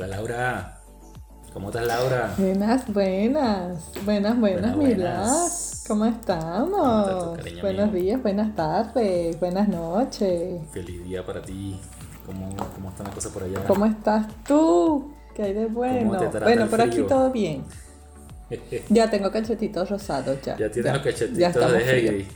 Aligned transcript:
Hola 0.00 0.16
Laura. 0.16 0.80
¿Cómo 1.52 1.68
estás 1.68 1.86
Laura? 1.86 2.34
Buenas, 2.38 2.90
buenas. 2.90 3.92
Buenas, 4.02 4.40
buenas, 4.40 4.74
mi 4.74 4.94
Blas. 4.94 5.84
¿Cómo 5.86 6.06
estamos? 6.06 7.38
Buenos 7.60 7.92
días, 7.92 8.22
buenas 8.22 8.56
tardes, 8.56 9.38
buenas 9.38 9.68
noches. 9.68 10.62
Feliz 10.72 11.04
día 11.04 11.22
para 11.26 11.42
ti. 11.42 11.78
¿Cómo, 12.24 12.48
cómo 12.74 12.88
están 12.88 13.08
las 13.08 13.14
cosas 13.14 13.30
por 13.30 13.42
allá? 13.42 13.62
¿Cómo 13.66 13.84
estás 13.84 14.26
tú? 14.44 15.12
¿Qué 15.34 15.42
hay 15.42 15.52
de 15.52 15.66
bueno? 15.66 16.18
Bueno, 16.44 16.66
por 16.68 16.80
aquí 16.80 17.02
todo 17.02 17.30
bien. 17.30 17.64
ya 18.88 19.10
tengo 19.10 19.30
cachetitos 19.30 19.90
rosados 19.90 20.40
ya. 20.40 20.56
Ya 20.56 20.70
tienes 20.70 20.94
los 20.94 21.02
cachetitos 21.02 21.72
de 21.72 21.98
Hegri. 21.98 22.28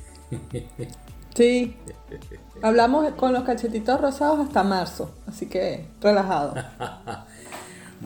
sí. 1.34 1.78
Hablamos 2.60 3.10
con 3.14 3.32
los 3.32 3.44
cachetitos 3.44 3.98
rosados 3.98 4.40
hasta 4.40 4.62
marzo, 4.62 5.14
así 5.26 5.46
que 5.46 5.88
relajado. 6.02 6.56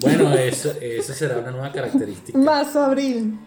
Bueno, 0.01 0.33
eso, 0.35 0.73
eso 0.81 1.13
será 1.13 1.39
una 1.39 1.51
nueva 1.51 1.73
característica. 1.73 2.39
Marzo, 2.39 2.83
abril. 2.83 3.39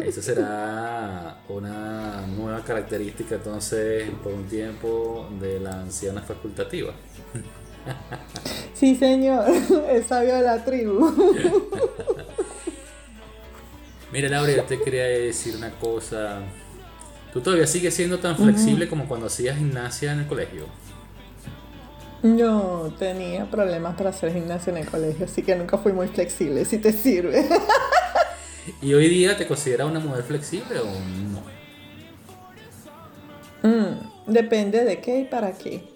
Eso 0.00 0.22
será 0.22 1.42
una 1.48 2.26
nueva 2.26 2.62
característica 2.62 3.34
entonces 3.34 4.08
por 4.22 4.32
un 4.32 4.44
tiempo 4.44 5.28
de 5.40 5.60
la 5.60 5.80
anciana 5.80 6.22
facultativa. 6.22 6.94
Sí, 8.74 8.94
señor, 8.96 9.44
el 9.90 10.04
sabio 10.04 10.36
de 10.36 10.42
la 10.42 10.64
tribu. 10.64 11.12
Mira, 14.12 14.28
Laura, 14.28 14.52
yo 14.52 14.62
te 14.64 14.80
quería 14.80 15.04
decir 15.04 15.56
una 15.56 15.70
cosa. 15.70 16.40
¿Tú 17.32 17.40
todavía 17.40 17.66
sigues 17.66 17.94
siendo 17.94 18.18
tan 18.18 18.36
flexible 18.36 18.88
como 18.88 19.06
cuando 19.06 19.26
hacías 19.26 19.56
gimnasia 19.56 20.12
en 20.12 20.20
el 20.20 20.26
colegio? 20.26 20.66
Yo 22.22 22.92
tenía 22.98 23.50
problemas 23.50 23.96
para 23.96 24.10
hacer 24.10 24.32
gimnasia 24.32 24.70
en 24.70 24.76
el 24.76 24.88
colegio, 24.88 25.24
así 25.24 25.42
que 25.42 25.56
nunca 25.56 25.76
fui 25.78 25.92
muy 25.92 26.06
flexible, 26.06 26.64
si 26.64 26.78
te 26.78 26.92
sirve. 26.92 27.48
¿Y 28.82 28.94
hoy 28.94 29.08
día 29.08 29.36
te 29.36 29.46
consideras 29.46 29.88
una 29.88 29.98
mujer 29.98 30.22
flexible 30.22 30.78
o 30.78 30.84
no? 30.84 31.42
Mm, 33.68 34.32
depende 34.32 34.84
de 34.84 35.00
qué 35.00 35.20
y 35.20 35.24
para 35.24 35.52
qué. 35.52 35.92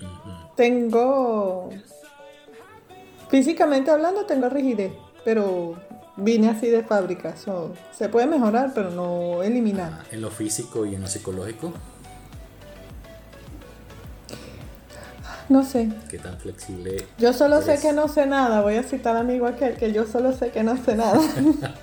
Tengo... 0.56 1.70
Físicamente 3.28 3.90
hablando 3.90 4.24
tengo 4.24 4.48
rigidez, 4.48 4.92
pero 5.24 5.76
vine 6.16 6.48
así 6.48 6.68
de 6.68 6.82
fábrica. 6.82 7.34
se 7.36 8.08
puede 8.08 8.26
mejorar, 8.26 8.72
pero 8.74 8.90
no 8.90 9.42
eliminar. 9.42 9.92
Ah, 9.92 10.04
¿En 10.10 10.22
lo 10.22 10.30
físico 10.30 10.86
y 10.86 10.94
en 10.94 11.02
lo 11.02 11.08
psicológico? 11.08 11.72
No 15.48 15.64
sé. 15.64 15.88
¿Qué 16.10 16.18
tan 16.18 16.36
flexible? 16.38 17.06
Yo 17.18 17.32
solo 17.32 17.62
sé 17.62 17.78
que 17.80 17.92
no 17.92 18.08
sé 18.08 18.26
nada. 18.26 18.62
Voy 18.62 18.76
a 18.76 18.82
citar 18.82 19.16
a 19.16 19.20
amigo 19.20 19.46
aquel 19.46 19.76
que 19.76 19.92
yo 19.92 20.06
solo 20.06 20.32
sé 20.32 20.50
que 20.50 20.62
no 20.62 20.76
sé 20.82 20.96
nada. 20.96 21.20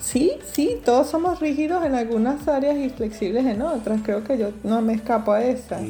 sí, 0.00 0.32
sí, 0.52 0.80
todos 0.84 1.08
somos 1.08 1.40
rígidos 1.40 1.84
en 1.84 1.94
algunas 1.94 2.46
áreas 2.46 2.76
y 2.76 2.90
flexibles 2.90 3.46
en 3.46 3.62
otras. 3.62 4.00
Creo 4.04 4.22
que 4.22 4.38
yo 4.38 4.50
no 4.62 4.80
me 4.80 4.94
escapo 4.94 5.32
a 5.32 5.42
esa. 5.42 5.80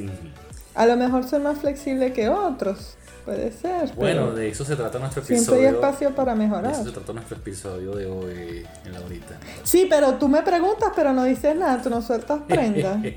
A 0.75 0.87
lo 0.87 0.97
mejor 0.97 1.25
soy 1.25 1.41
más 1.41 1.59
flexible 1.59 2.13
que 2.13 2.31
otros. 2.31 2.97
Puede 3.27 3.53
ser. 3.53 3.95
Bueno, 3.95 4.33
de 4.33 4.49
eso 4.49 4.65
se 4.65 4.75
trata 4.75 4.99
nuestro 4.99 5.23
episodio. 5.23 5.45
Siempre 5.45 5.69
hay 5.69 5.75
espacio 5.75 6.15
para 6.15 6.35
mejorar. 6.35 6.67
De 6.67 6.73
eso 6.73 6.85
se 6.85 6.91
trata 6.91 7.13
nuestro 7.13 7.37
episodio 7.37 7.95
de 7.95 8.07
hoy 8.07 8.67
en 8.85 8.93
la 8.93 9.01
horita. 9.01 9.39
Sí, 9.63 9.87
pero 9.89 10.15
tú 10.15 10.27
me 10.27 10.43
preguntas, 10.43 10.91
pero 10.97 11.13
no 11.13 11.23
dices 11.23 11.55
nada, 11.55 11.81
tú 11.81 11.89
no 11.89 12.03
sueltas 12.03 12.41
prenda. 12.49 13.01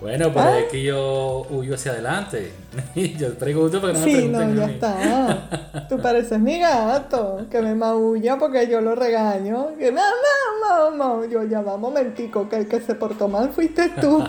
Bueno, 0.00 0.32
pero 0.32 0.46
¿Ah? 0.46 0.58
es 0.60 0.70
que 0.70 0.82
yo 0.82 1.46
huyo 1.50 1.74
hacia 1.74 1.92
adelante. 1.92 2.52
yo 3.18 3.34
pregunto 3.34 3.80
porque 3.80 3.98
no 3.98 4.06
me 4.06 4.12
Sí, 4.12 4.28
no, 4.28 4.54
ya 4.54 4.66
está. 4.66 5.86
Tú 5.88 6.00
pareces 6.00 6.38
mi 6.38 6.58
gato, 6.60 7.46
que 7.50 7.60
me 7.60 7.74
maulla 7.74 8.38
porque 8.38 8.68
yo 8.68 8.80
lo 8.80 8.94
regaño. 8.94 9.76
Que 9.76 9.90
mamá, 9.90 10.90
mamá, 10.90 11.26
yo 11.26 11.42
ya 11.44 11.62
va, 11.62 11.76
momentico, 11.76 12.48
que 12.48 12.56
el 12.56 12.68
que 12.68 12.80
se 12.80 12.94
portó 12.94 13.28
mal 13.28 13.50
fuiste 13.50 13.88
tú. 14.00 14.24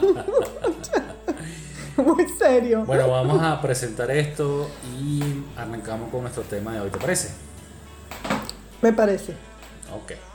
Muy 1.97 2.25
serio. 2.37 2.85
Bueno, 2.85 3.09
vamos 3.09 3.41
a 3.43 3.61
presentar 3.61 4.09
esto 4.11 4.69
y 4.99 5.21
arrancamos 5.57 6.09
con 6.09 6.21
nuestro 6.21 6.43
tema 6.43 6.73
de 6.73 6.81
hoy, 6.81 6.89
¿te 6.89 6.97
parece? 6.97 7.29
Me 8.81 8.93
parece. 8.93 9.33
Ok. 9.93 10.28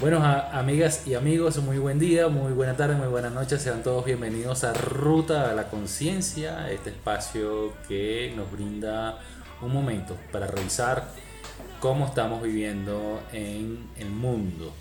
Bueno, 0.00 0.24
amigas 0.24 1.06
y 1.06 1.14
amigos, 1.14 1.58
muy 1.58 1.78
buen 1.78 1.98
día, 1.98 2.28
muy 2.28 2.52
buena 2.52 2.76
tarde, 2.76 2.96
muy 2.96 3.06
buenas 3.06 3.32
noches. 3.32 3.62
Sean 3.62 3.82
todos 3.82 4.04
bienvenidos 4.04 4.64
a 4.64 4.72
Ruta 4.72 5.50
a 5.50 5.54
la 5.54 5.68
Conciencia, 5.68 6.70
este 6.72 6.90
espacio 6.90 7.72
que 7.86 8.32
nos 8.36 8.50
brinda 8.50 9.20
un 9.60 9.72
momento 9.72 10.16
para 10.32 10.48
revisar 10.48 11.06
cómo 11.78 12.06
estamos 12.06 12.42
viviendo 12.42 13.22
en 13.32 13.88
el 13.96 14.10
mundo. 14.10 14.74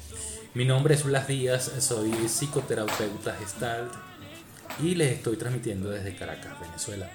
Mi 0.55 0.65
nombre 0.65 0.95
es 0.95 1.03
Blas 1.03 1.27
Díaz, 1.27 1.71
soy 1.79 2.11
psicoterapeuta 2.27 3.35
gestalt 3.35 3.93
y 4.81 4.95
les 4.95 5.13
estoy 5.13 5.37
transmitiendo 5.37 5.89
desde 5.89 6.15
Caracas, 6.15 6.59
Venezuela. 6.59 7.09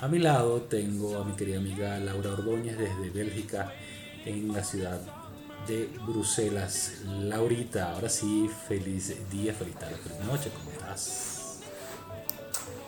A 0.00 0.08
mi 0.08 0.18
lado 0.18 0.62
tengo 0.62 1.18
a 1.18 1.24
mi 1.24 1.34
querida 1.34 1.58
amiga 1.58 1.98
Laura 1.98 2.32
Ordóñez 2.32 2.76
desde 2.76 3.10
Bélgica 3.10 3.72
en 4.24 4.52
la 4.52 4.64
ciudad 4.64 5.00
de 5.68 5.90
Bruselas. 6.06 7.02
Laurita, 7.06 7.92
ahora 7.92 8.08
sí, 8.08 8.50
feliz 8.66 9.14
día, 9.30 9.52
feliz 9.52 9.74
tarde, 9.76 9.96
feliz 9.96 10.24
noche, 10.24 10.50
¿cómo 10.56 10.70
estás? 10.70 11.60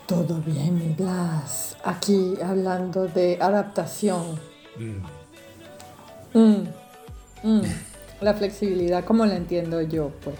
Todo 0.07 0.41
bien, 0.45 0.75
mi 0.75 0.93
Blas. 0.93 1.77
Aquí 1.85 2.33
hablando 2.43 3.07
de 3.07 3.37
adaptación. 3.39 4.39
Mm. 4.77 6.37
Mm. 6.37 6.67
Mm. 7.43 7.61
La 8.19 8.33
flexibilidad, 8.33 9.05
como 9.05 9.25
la 9.25 9.35
entiendo 9.35 9.81
yo, 9.81 10.11
pues. 10.23 10.37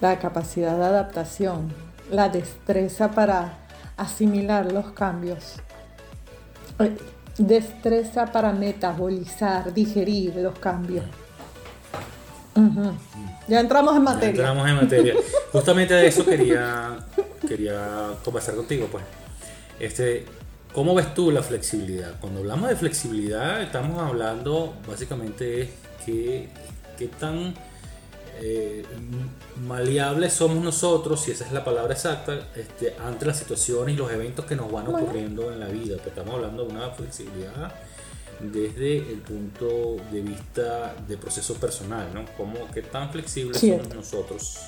La 0.00 0.18
capacidad 0.18 0.76
de 0.76 0.84
adaptación, 0.84 1.72
la 2.10 2.28
destreza 2.28 3.10
para 3.10 3.58
asimilar 3.96 4.70
los 4.72 4.92
cambios 4.92 5.56
destreza 7.46 8.26
para 8.26 8.52
metabolizar, 8.52 9.72
digerir 9.72 10.36
los 10.36 10.58
cambios. 10.58 11.04
Ya 13.48 13.60
entramos 13.60 13.96
en 13.96 14.02
materia. 14.02 14.30
entramos 14.30 14.68
en 14.68 14.76
materia. 14.76 15.14
Justamente 15.52 15.94
de 15.94 16.06
eso 16.06 16.24
quería, 16.24 16.98
quería 17.48 18.12
conversar 18.22 18.54
contigo, 18.54 18.86
pues. 18.90 19.04
Este, 19.78 20.26
¿Cómo 20.72 20.94
ves 20.94 21.14
tú 21.14 21.32
la 21.32 21.42
flexibilidad? 21.42 22.20
Cuando 22.20 22.40
hablamos 22.40 22.68
de 22.68 22.76
flexibilidad, 22.76 23.60
estamos 23.60 23.98
hablando 24.00 24.74
básicamente 24.86 25.44
de 25.44 25.70
qué, 26.04 26.48
qué 26.96 27.08
tan 27.08 27.54
eh, 28.40 28.84
maleables 29.66 30.32
somos 30.32 30.64
nosotros, 30.64 31.20
si 31.20 31.32
esa 31.32 31.46
es 31.46 31.52
la 31.52 31.64
palabra 31.64 31.92
exacta, 31.92 32.48
este, 32.56 32.96
ante 33.04 33.26
las 33.26 33.38
situaciones 33.38 33.94
y 33.94 33.98
los 33.98 34.10
eventos 34.10 34.44
que 34.46 34.56
nos 34.56 34.70
van 34.72 34.88
ocurriendo 34.88 35.52
en 35.52 35.60
la 35.60 35.68
vida. 35.68 35.96
Estamos 35.96 36.34
hablando 36.34 36.64
de 36.64 36.72
una 36.72 36.90
flexibilidad 36.90 37.74
desde 38.40 38.98
el 38.98 39.18
punto 39.18 39.96
de 40.10 40.22
vista 40.22 40.94
de 41.06 41.16
proceso 41.18 41.54
personal, 41.54 42.08
¿no? 42.14 42.24
Como 42.36 42.70
que 42.70 42.82
tan 42.82 43.10
flexibles 43.10 43.58
somos 43.58 43.94
nosotros 43.94 44.58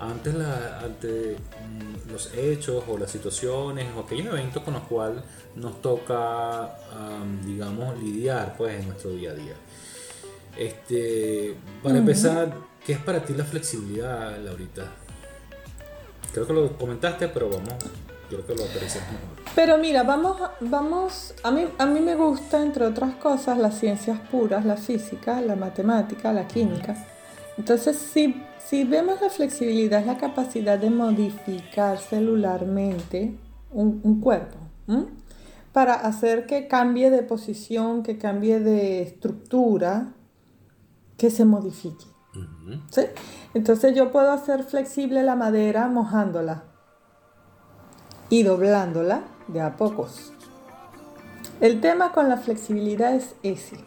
ante, 0.00 0.32
la, 0.32 0.80
ante 0.80 1.36
mm, 1.36 2.12
los 2.12 2.32
hechos 2.34 2.84
o 2.88 2.98
las 2.98 3.10
situaciones 3.10 3.86
o 3.96 4.00
aquellos 4.00 4.26
eventos 4.26 4.62
con 4.62 4.74
los 4.74 4.84
cuales 4.84 5.22
nos 5.56 5.82
toca, 5.82 6.76
digamos, 7.44 7.98
lidiar 7.98 8.54
pues 8.56 8.78
en 8.78 8.86
nuestro 8.86 9.10
día 9.10 9.30
a 9.30 9.34
día. 9.34 9.54
Este, 10.56 11.56
para 11.82 11.98
empezar, 11.98 12.54
¿Qué 12.88 12.94
es 12.94 13.00
para 13.00 13.22
ti 13.22 13.34
la 13.34 13.44
flexibilidad, 13.44 14.38
Laurita? 14.38 14.84
Creo 16.32 16.46
que 16.46 16.54
lo 16.54 16.78
comentaste, 16.78 17.28
pero 17.28 17.50
vamos, 17.50 17.74
creo 18.30 18.46
que 18.46 18.54
lo 18.54 18.64
aterrizas 18.64 19.02
mejor. 19.12 19.44
Pero 19.54 19.76
mira, 19.76 20.04
vamos, 20.04 20.40
vamos, 20.60 21.34
a 21.42 21.50
mí, 21.50 21.66
a 21.76 21.84
mí 21.84 22.00
me 22.00 22.14
gusta, 22.14 22.62
entre 22.62 22.86
otras 22.86 23.16
cosas, 23.16 23.58
las 23.58 23.78
ciencias 23.78 24.18
puras, 24.30 24.64
la 24.64 24.78
física, 24.78 25.38
la 25.42 25.54
matemática, 25.54 26.32
la 26.32 26.48
química. 26.48 26.96
Entonces, 27.58 27.98
si, 27.98 28.42
si 28.66 28.84
vemos 28.84 29.20
la 29.20 29.28
flexibilidad, 29.28 30.00
es 30.00 30.06
la 30.06 30.16
capacidad 30.16 30.78
de 30.78 30.88
modificar 30.88 31.98
celularmente 31.98 33.34
un, 33.70 34.18
cuerpo, 34.22 34.56
para 35.74 35.92
hacer 35.92 36.46
que 36.46 36.68
cambie 36.68 37.10
de 37.10 37.22
posición, 37.22 38.02
que 38.02 38.16
cambie 38.16 38.60
de 38.60 39.02
estructura, 39.02 40.14
que 41.18 41.28
se 41.28 41.44
modifique. 41.44 42.06
Entonces 43.54 43.94
yo 43.94 44.10
puedo 44.10 44.30
hacer 44.30 44.64
flexible 44.64 45.22
la 45.22 45.36
madera 45.36 45.88
mojándola 45.88 46.64
y 48.28 48.42
doblándola 48.42 49.22
de 49.48 49.60
a 49.60 49.76
pocos. 49.76 50.32
El 51.60 51.80
tema 51.80 52.12
con 52.12 52.28
la 52.28 52.36
flexibilidad 52.36 53.14
es 53.14 53.34
ese. 53.42 53.78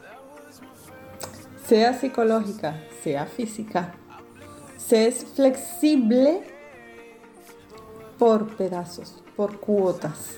Sea 1.65 1.93
psicológica, 1.93 2.81
sea 3.01 3.25
física, 3.25 3.93
se 4.77 5.07
es 5.07 5.23
flexible 5.23 6.43
por 8.19 8.57
pedazos, 8.57 9.23
por 9.37 9.59
cuotas. 9.59 10.37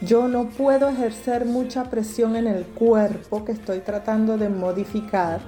yo 0.00 0.28
no 0.28 0.48
puedo 0.48 0.88
ejercer 0.88 1.44
mucha 1.44 1.84
presión 1.90 2.36
en 2.36 2.46
el 2.46 2.64
cuerpo 2.64 3.44
que 3.44 3.52
estoy 3.52 3.80
tratando 3.80 4.38
de 4.38 4.48
modificar 4.48 5.40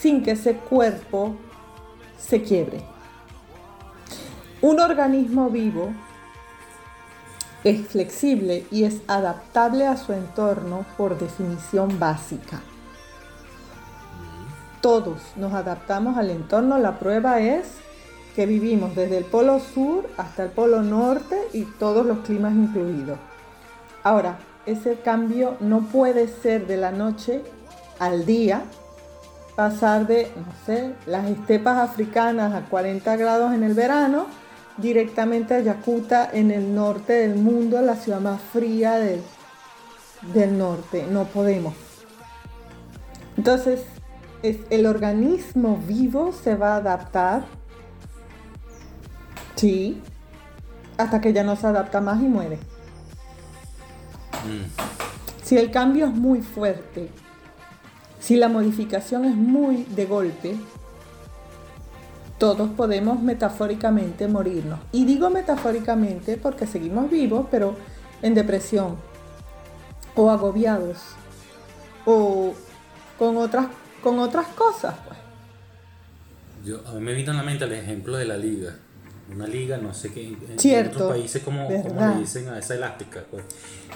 sin 0.00 0.22
que 0.22 0.32
ese 0.32 0.54
cuerpo 0.54 1.36
se 2.18 2.42
quiebre. 2.42 2.82
Un 4.62 4.80
organismo 4.80 5.50
vivo 5.50 5.92
es 7.64 7.86
flexible 7.88 8.66
y 8.70 8.84
es 8.84 9.02
adaptable 9.06 9.86
a 9.86 9.96
su 9.96 10.12
entorno 10.12 10.86
por 10.96 11.18
definición 11.18 11.98
básica. 11.98 12.60
Todos 14.80 15.20
nos 15.36 15.52
adaptamos 15.52 16.16
al 16.16 16.30
entorno, 16.30 16.78
la 16.78 16.98
prueba 16.98 17.40
es 17.40 17.66
que 18.34 18.46
vivimos 18.46 18.94
desde 18.94 19.18
el 19.18 19.24
polo 19.24 19.60
sur 19.60 20.08
hasta 20.16 20.44
el 20.44 20.50
polo 20.50 20.82
norte 20.82 21.36
y 21.52 21.64
todos 21.64 22.06
los 22.06 22.18
climas 22.20 22.54
incluidos. 22.54 23.18
Ahora, 24.02 24.38
ese 24.64 24.96
cambio 24.96 25.56
no 25.60 25.82
puede 25.82 26.28
ser 26.28 26.66
de 26.66 26.76
la 26.78 26.92
noche 26.92 27.42
al 27.98 28.24
día, 28.24 28.62
pasar 29.60 30.06
de, 30.06 30.32
no 30.36 30.54
sé, 30.64 30.94
las 31.04 31.28
estepas 31.28 31.76
africanas 31.76 32.54
a 32.54 32.62
40 32.62 33.14
grados 33.16 33.52
en 33.52 33.62
el 33.62 33.74
verano, 33.74 34.24
directamente 34.78 35.52
a 35.52 35.60
Yakuta 35.60 36.30
en 36.32 36.50
el 36.50 36.74
norte 36.74 37.12
del 37.12 37.34
mundo, 37.34 37.82
la 37.82 37.94
ciudad 37.94 38.22
más 38.22 38.40
fría 38.40 38.94
del, 38.94 39.20
del 40.32 40.56
norte. 40.56 41.06
No 41.10 41.24
podemos. 41.24 41.74
Entonces, 43.36 43.82
es, 44.42 44.56
el 44.70 44.86
organismo 44.86 45.78
vivo 45.86 46.32
se 46.32 46.56
va 46.56 46.76
a 46.76 46.76
adaptar, 46.76 47.44
sí, 49.56 50.00
hasta 50.96 51.20
que 51.20 51.34
ya 51.34 51.44
no 51.44 51.54
se 51.54 51.66
adapta 51.66 52.00
más 52.00 52.18
y 52.22 52.28
muere. 52.28 52.58
Si 55.42 55.58
el 55.58 55.70
cambio 55.70 56.06
es 56.06 56.14
muy 56.14 56.40
fuerte, 56.40 57.10
si 58.20 58.36
la 58.36 58.48
modificación 58.48 59.24
es 59.24 59.34
muy 59.34 59.84
de 59.84 60.06
golpe, 60.06 60.56
todos 62.38 62.70
podemos 62.70 63.20
metafóricamente 63.20 64.28
morirnos. 64.28 64.78
Y 64.92 65.04
digo 65.04 65.30
metafóricamente 65.30 66.36
porque 66.36 66.66
seguimos 66.66 67.10
vivos, 67.10 67.46
pero 67.50 67.76
en 68.22 68.34
depresión, 68.34 68.96
o 70.14 70.30
agobiados, 70.30 70.98
o 72.04 72.54
con 73.18 73.36
otras, 73.36 73.66
con 74.02 74.18
otras 74.18 74.46
cosas. 74.48 74.94
Pues. 75.06 75.18
Yo, 76.64 76.86
a 76.86 76.92
mí 76.92 77.00
me 77.00 77.14
vino 77.14 77.32
a 77.32 77.34
la 77.34 77.42
mente 77.42 77.64
el 77.64 77.72
ejemplo 77.72 78.16
de 78.16 78.26
la 78.26 78.36
liga 78.36 78.76
una 79.34 79.46
liga, 79.46 79.76
no 79.78 79.94
sé 79.94 80.12
qué, 80.12 80.26
en 80.26 80.86
otros 80.88 81.10
países 81.10 81.42
como, 81.42 81.68
le 81.68 82.20
dicen 82.20 82.48
a 82.48 82.58
esa 82.58 82.74
elástica, 82.74 83.24
pues, 83.30 83.44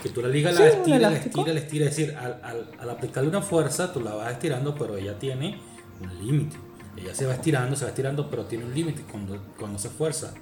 que 0.03 0.09
tú 0.11 0.23
la 0.23 0.29
liga 0.29 0.53
la 0.53 0.67
estiras, 0.67 1.01
la 1.01 1.19
estira, 1.19 1.53
la 1.53 1.61
estira, 1.61 1.87
es 1.87 1.97
decir, 1.97 2.17
al, 2.17 2.71
al, 2.79 2.91
aplicarle 2.91 3.29
una 3.29 3.43
fuerza 3.43 3.93
tú 3.93 4.01
la 4.01 4.15
vas 4.15 4.33
estirando, 4.33 4.75
pero 4.75 4.97
ella 4.97 5.19
tiene 5.19 5.59
un 6.01 6.27
límite, 6.27 6.57
ella 6.97 7.15
se 7.15 7.27
va 7.27 7.35
estirando, 7.35 7.77
se 7.77 7.85
va 7.85 7.91
estirando, 7.91 8.31
pero 8.31 8.45
tiene 8.45 8.65
un 8.65 8.75
límite. 8.75 9.03
Cuando, 9.11 9.39
cuando 9.59 9.79
se 9.79 9.89
fuerza. 9.89 10.33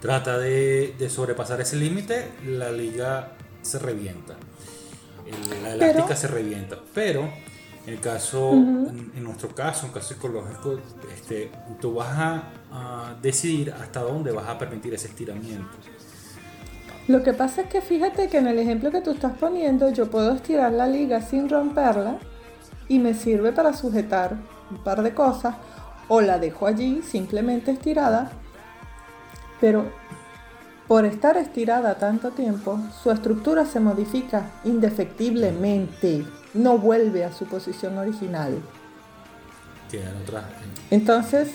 Trata 0.00 0.36
de, 0.38 0.96
de 0.98 1.08
sobrepasar 1.08 1.60
ese 1.60 1.76
límite, 1.76 2.32
la 2.44 2.72
liga 2.72 3.34
se 3.62 3.78
revienta, 3.78 4.34
la 5.62 5.74
elástica 5.74 6.16
se 6.16 6.26
revienta, 6.26 6.80
pero 6.92 7.32
en, 7.86 7.94
el 7.94 8.00
caso, 8.00 8.52
en, 8.52 9.24
nuestro 9.24 9.48
caso, 9.54 9.86
en 9.86 9.92
caso 9.92 10.14
psicológico, 10.14 10.78
este, 11.14 11.50
tú 11.80 11.94
vas 11.94 12.16
a, 12.18 13.16
decidir 13.20 13.72
hasta 13.72 14.00
dónde 14.00 14.32
vas 14.32 14.48
a 14.48 14.56
permitir 14.56 14.94
ese 14.94 15.08
estiramiento. 15.08 15.68
Lo 17.08 17.22
que 17.22 17.32
pasa 17.32 17.62
es 17.62 17.68
que 17.68 17.82
fíjate 17.82 18.28
que 18.28 18.38
en 18.38 18.46
el 18.46 18.58
ejemplo 18.58 18.90
que 18.90 19.00
tú 19.00 19.10
estás 19.10 19.36
poniendo, 19.36 19.90
yo 19.90 20.10
puedo 20.10 20.32
estirar 20.32 20.72
la 20.72 20.86
liga 20.86 21.20
sin 21.20 21.48
romperla 21.48 22.18
y 22.88 22.98
me 22.98 23.14
sirve 23.14 23.52
para 23.52 23.72
sujetar 23.74 24.36
un 24.70 24.78
par 24.78 25.02
de 25.02 25.12
cosas, 25.12 25.56
o 26.08 26.20
la 26.20 26.38
dejo 26.38 26.66
allí 26.66 27.02
simplemente 27.02 27.72
estirada, 27.72 28.32
pero 29.60 29.84
por 30.88 31.04
estar 31.04 31.36
estirada 31.36 31.96
tanto 31.96 32.30
tiempo, 32.30 32.78
su 33.02 33.10
estructura 33.10 33.66
se 33.66 33.80
modifica 33.80 34.50
indefectiblemente 34.64 36.24
no 36.54 36.78
vuelve 36.78 37.24
a 37.24 37.32
su 37.32 37.46
posición 37.46 37.98
original. 37.98 38.60
Entonces, 40.90 41.50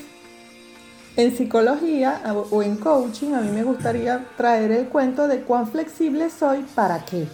en 1.15 1.35
psicología 1.35 2.21
o 2.51 2.61
en 2.61 2.77
coaching 2.77 3.33
a 3.33 3.41
mí 3.41 3.49
me 3.49 3.63
gustaría 3.63 4.25
traer 4.37 4.71
el 4.71 4.87
cuento 4.87 5.27
de 5.27 5.41
cuán 5.41 5.67
flexible 5.67 6.29
soy 6.29 6.61
para 6.75 7.03
qué. 7.05 7.27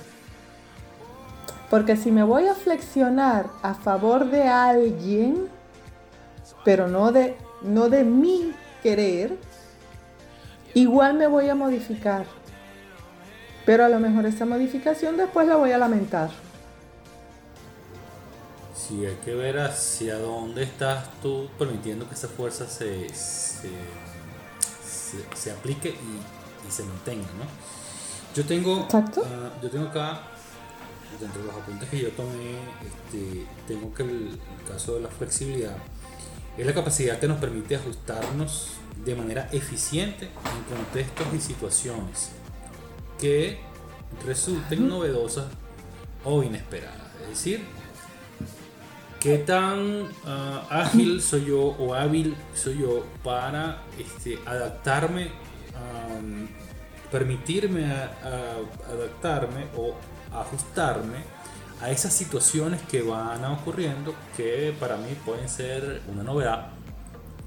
Porque 1.69 1.98
si 1.98 2.12
me 2.12 2.24
voy 2.24 2.48
a 2.48 2.54
flexionar 2.54 3.48
a 3.62 3.74
favor 3.74 4.30
de 4.30 4.48
alguien, 4.48 5.48
pero 6.63 6.88
no 6.88 7.12
de, 7.12 7.36
no 7.62 7.89
de 7.89 8.04
mi 8.04 8.54
querer, 8.81 9.38
igual 10.74 11.15
me 11.15 11.27
voy 11.27 11.50
a 11.50 11.56
modificar. 11.56 12.25
Pero 13.65 13.86
a 13.86 13.89
lo 13.89 14.00
mejor 14.00 14.25
esa 14.25 14.45
modificación 14.45 15.18
después 15.18 15.48
la 15.48 15.56
voy 15.56 15.71
a 15.71 15.77
lamentar. 15.77 16.30
Sí, 18.88 19.06
hay 19.06 19.16
que 19.24 19.34
ver 19.34 19.60
hacia 19.60 20.18
dónde 20.18 20.64
estás 20.64 21.08
tú 21.22 21.48
permitiendo 21.58 22.06
que 22.10 22.16
esa 22.16 22.28
fuerza 22.28 22.68
se, 22.68 23.08
se, 23.14 23.72
aplique 25.52 25.92
y, 25.92 26.72
se 26.72 26.84
mantenga, 26.84 27.28
¿no? 27.38 27.46
Yo 28.36 28.44
tengo, 28.46 28.82
uh, 28.82 29.62
yo 29.62 29.70
tengo 29.70 29.88
acá, 29.88 30.24
dentro 31.18 31.42
de 31.42 31.48
los 31.48 31.56
apuntes 31.56 31.88
que 31.88 32.00
yo 32.00 32.10
tomé, 32.10 32.58
este, 32.86 33.46
tengo 33.68 33.94
que 33.94 34.04
el, 34.04 34.38
caso 34.68 34.96
de 34.96 35.02
la 35.02 35.10
flexibilidad 35.10 35.78
es 36.58 36.66
la 36.66 36.74
capacidad 36.74 37.20
que 37.20 37.28
nos 37.28 37.38
permite 37.38 37.78
ajustarnos 37.78 38.72
de 39.06 39.16
manera 39.16 39.48
eficiente 39.54 40.26
en 40.26 40.76
contextos 40.76 41.28
y 41.34 41.40
situaciones 41.40 42.32
que 43.18 43.60
resulten 44.26 44.90
novedosas 44.90 45.46
o 46.26 46.44
inesperadas. 46.44 47.00
Es 47.24 47.30
decir, 47.30 47.66
¿Qué 49.24 49.38
tan 49.38 50.10
ah, 50.25 50.68
ágil 50.70 51.22
soy 51.22 51.46
yo 51.46 51.62
o 51.62 51.94
hábil 51.94 52.36
soy 52.54 52.80
yo 52.80 53.06
para 53.24 53.81
este, 53.98 54.38
adaptarme, 54.46 55.30
permitirme 57.10 57.86
adaptarme 57.86 59.68
o 59.77 59.96
ajustarme 60.38 61.20
a 61.80 61.89
esas 61.89 62.12
situaciones 62.12 62.82
que 62.82 63.01
van 63.01 63.46
ocurriendo 63.46 64.13
que 64.36 64.75
para 64.77 64.98
mí 64.98 65.15
pueden 65.25 65.48
ser 65.48 66.01
una 66.12 66.24
novedad 66.24 66.72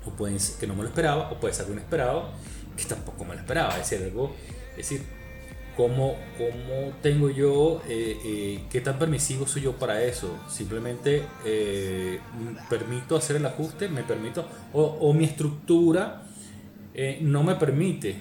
o 0.07 0.11
pueden 0.13 0.41
ser 0.41 0.59
que 0.59 0.67
no 0.67 0.75
me 0.75 0.83
lo 0.83 0.89
esperaba 0.89 1.31
o 1.31 1.39
puede 1.39 1.53
ser 1.53 1.65
algo 1.65 1.75
inesperado 1.75 2.31
que 2.75 2.85
tampoco 2.87 3.23
me 3.27 3.35
lo 3.35 3.41
esperaba, 3.41 3.69
es 3.73 3.91
decir, 3.91 4.03
algo, 4.03 4.35
decir, 4.79 5.16
¿Cómo, 5.77 6.17
cómo 6.39 6.95
tengo 7.03 7.29
yo, 7.29 7.83
eh, 7.87 8.17
eh, 8.25 8.61
qué 8.71 8.81
tan 8.81 8.99
permisivo 8.99 9.47
soy 9.47 9.63
yo 9.63 9.73
para 9.73 10.03
eso? 10.03 10.39
Simplemente 10.49 11.23
eh, 11.45 12.19
permito 12.71 13.15
hacer 13.15 13.37
el 13.37 13.45
ajuste, 13.45 13.91
me 13.91 14.03
permito, 14.03 14.49
o, 14.73 15.13
mi 15.13 15.25
estructura 15.25 16.23
no 17.21 17.43
me 17.43 17.57
permite 17.57 18.17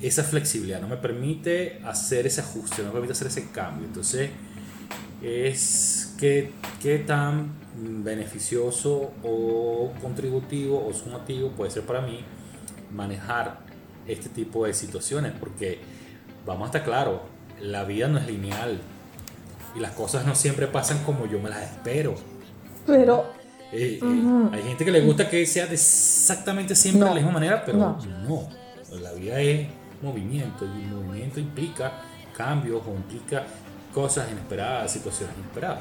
esa 0.00 0.22
flexibilidad, 0.22 0.80
no 0.80 0.86
me 0.86 0.96
permite 0.96 1.80
hacer 1.82 2.24
ese 2.28 2.40
ajuste, 2.40 2.82
no 2.82 2.88
me 2.88 2.92
permite 2.92 3.14
hacer 3.14 3.26
ese 3.26 3.50
cambio. 3.50 3.88
Entonces, 3.88 4.30
es 5.20 6.14
qué, 6.20 6.52
qué 6.80 7.00
tan 7.00 7.50
beneficioso 8.04 9.10
o 9.24 9.92
contributivo 10.00 10.86
o 10.86 10.92
sumativo 10.92 11.48
puede 11.50 11.72
ser 11.72 11.82
para 11.82 12.00
mí 12.00 12.20
manejar 12.92 13.58
este 14.06 14.28
tipo 14.28 14.66
de 14.66 14.74
situaciones, 14.74 15.32
porque 15.32 15.80
vamos 16.46 16.62
a 16.62 16.66
estar 16.66 16.84
claro, 16.84 17.22
la 17.60 17.84
vida 17.84 18.08
no 18.08 18.18
es 18.18 18.26
lineal 18.26 18.80
y 19.74 19.80
las 19.80 19.92
cosas 19.92 20.24
no 20.26 20.34
siempre 20.34 20.66
pasan 20.66 21.02
como 21.04 21.26
yo 21.26 21.40
me 21.40 21.50
las 21.50 21.62
espero. 21.62 22.14
Pero 22.86 23.26
eh, 23.72 23.98
eh, 24.02 24.48
hay 24.52 24.62
gente 24.62 24.84
que 24.84 24.90
le 24.90 25.00
gusta 25.00 25.28
que 25.28 25.44
sea 25.46 25.64
exactamente 25.64 26.74
siempre 26.74 27.08
de 27.08 27.14
la 27.14 27.14
misma 27.16 27.32
manera, 27.32 27.64
pero 27.64 27.96
no. 28.26 28.48
La 29.00 29.12
vida 29.12 29.40
es 29.40 29.66
movimiento 30.00 30.64
y 30.64 30.82
el 30.84 30.90
movimiento 30.90 31.40
implica 31.40 32.02
cambios 32.36 32.82
o 32.86 32.94
implica 32.94 33.44
cosas 33.92 34.30
inesperadas, 34.30 34.92
situaciones 34.92 35.36
inesperadas. 35.36 35.80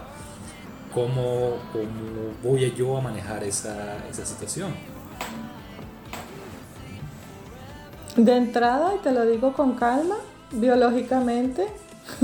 ¿Cómo, 0.93 1.57
cómo 1.71 2.33
voy 2.43 2.71
yo 2.75 2.97
a 2.97 3.01
manejar 3.01 3.43
esa, 3.43 3.97
esa 4.09 4.25
situación? 4.25 4.73
De 8.15 8.35
entrada, 8.35 8.93
y 8.95 8.99
te 8.99 9.11
lo 9.11 9.25
digo 9.25 9.53
con 9.53 9.73
calma, 9.73 10.17
biológicamente, 10.53 11.67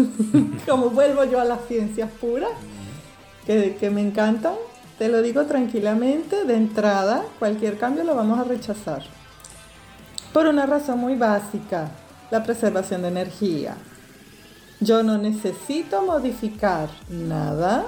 como 0.67 0.89
vuelvo 0.89 1.23
yo 1.23 1.39
a 1.39 1.45
las 1.45 1.65
ciencias 1.67 2.09
puras, 2.19 2.51
que, 3.45 3.75
que 3.79 3.89
me 3.89 4.01
encantan, 4.01 4.55
te 4.97 5.07
lo 5.07 5.21
digo 5.21 5.45
tranquilamente, 5.45 6.45
de 6.45 6.55
entrada, 6.55 7.23
cualquier 7.39 7.77
cambio 7.77 8.03
lo 8.03 8.15
vamos 8.15 8.39
a 8.39 8.43
rechazar. 8.43 9.03
Por 10.33 10.47
una 10.47 10.65
razón 10.65 10.99
muy 10.99 11.15
básica, 11.15 11.89
la 12.31 12.43
preservación 12.43 13.01
de 13.01 13.07
energía. 13.07 13.75
Yo 14.79 15.03
no 15.03 15.17
necesito 15.17 16.03
modificar 16.03 16.89
nada 17.09 17.85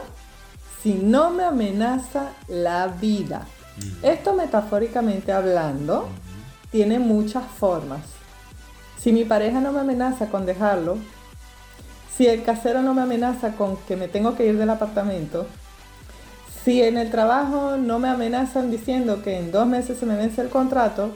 si 0.81 0.93
no 0.95 1.29
me 1.29 1.43
amenaza 1.43 2.31
la 2.47 2.87
vida. 2.87 3.45
Esto 4.01 4.33
metafóricamente 4.33 5.31
hablando 5.31 6.09
tiene 6.71 6.99
muchas 6.99 7.43
formas. 7.45 8.01
Si 9.01 9.11
mi 9.11 9.25
pareja 9.25 9.59
no 9.61 9.71
me 9.71 9.79
amenaza 9.79 10.27
con 10.27 10.45
dejarlo, 10.45 10.97
si 12.15 12.27
el 12.27 12.43
casero 12.43 12.83
no 12.83 12.93
me 12.93 13.01
amenaza 13.01 13.53
con 13.53 13.77
que 13.87 13.95
me 13.95 14.07
tengo 14.07 14.35
que 14.35 14.45
ir 14.45 14.57
del 14.57 14.69
apartamento, 14.69 15.47
si 16.63 16.83
en 16.83 16.97
el 16.97 17.09
trabajo 17.09 17.77
no 17.77 17.97
me 17.97 18.09
amenazan 18.09 18.69
diciendo 18.69 19.23
que 19.23 19.39
en 19.39 19.51
dos 19.51 19.65
meses 19.65 19.97
se 19.97 20.05
me 20.05 20.15
vence 20.15 20.41
el 20.41 20.49
contrato, 20.49 21.15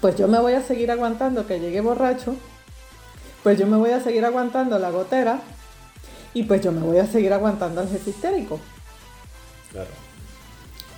pues 0.00 0.14
yo 0.16 0.28
me 0.28 0.38
voy 0.38 0.52
a 0.52 0.62
seguir 0.62 0.92
aguantando 0.92 1.48
que 1.48 1.58
llegue 1.58 1.80
borracho, 1.80 2.36
pues 3.42 3.58
yo 3.58 3.66
me 3.66 3.76
voy 3.76 3.90
a 3.90 4.00
seguir 4.00 4.24
aguantando 4.24 4.78
la 4.78 4.90
gotera 4.90 5.40
y 6.32 6.44
pues 6.44 6.60
yo 6.60 6.70
me 6.70 6.80
voy 6.80 6.98
a 6.98 7.06
seguir 7.06 7.32
aguantando 7.32 7.80
al 7.80 7.88
jefe 7.88 8.10
histérico. 8.10 8.60
Claro. 9.72 10.09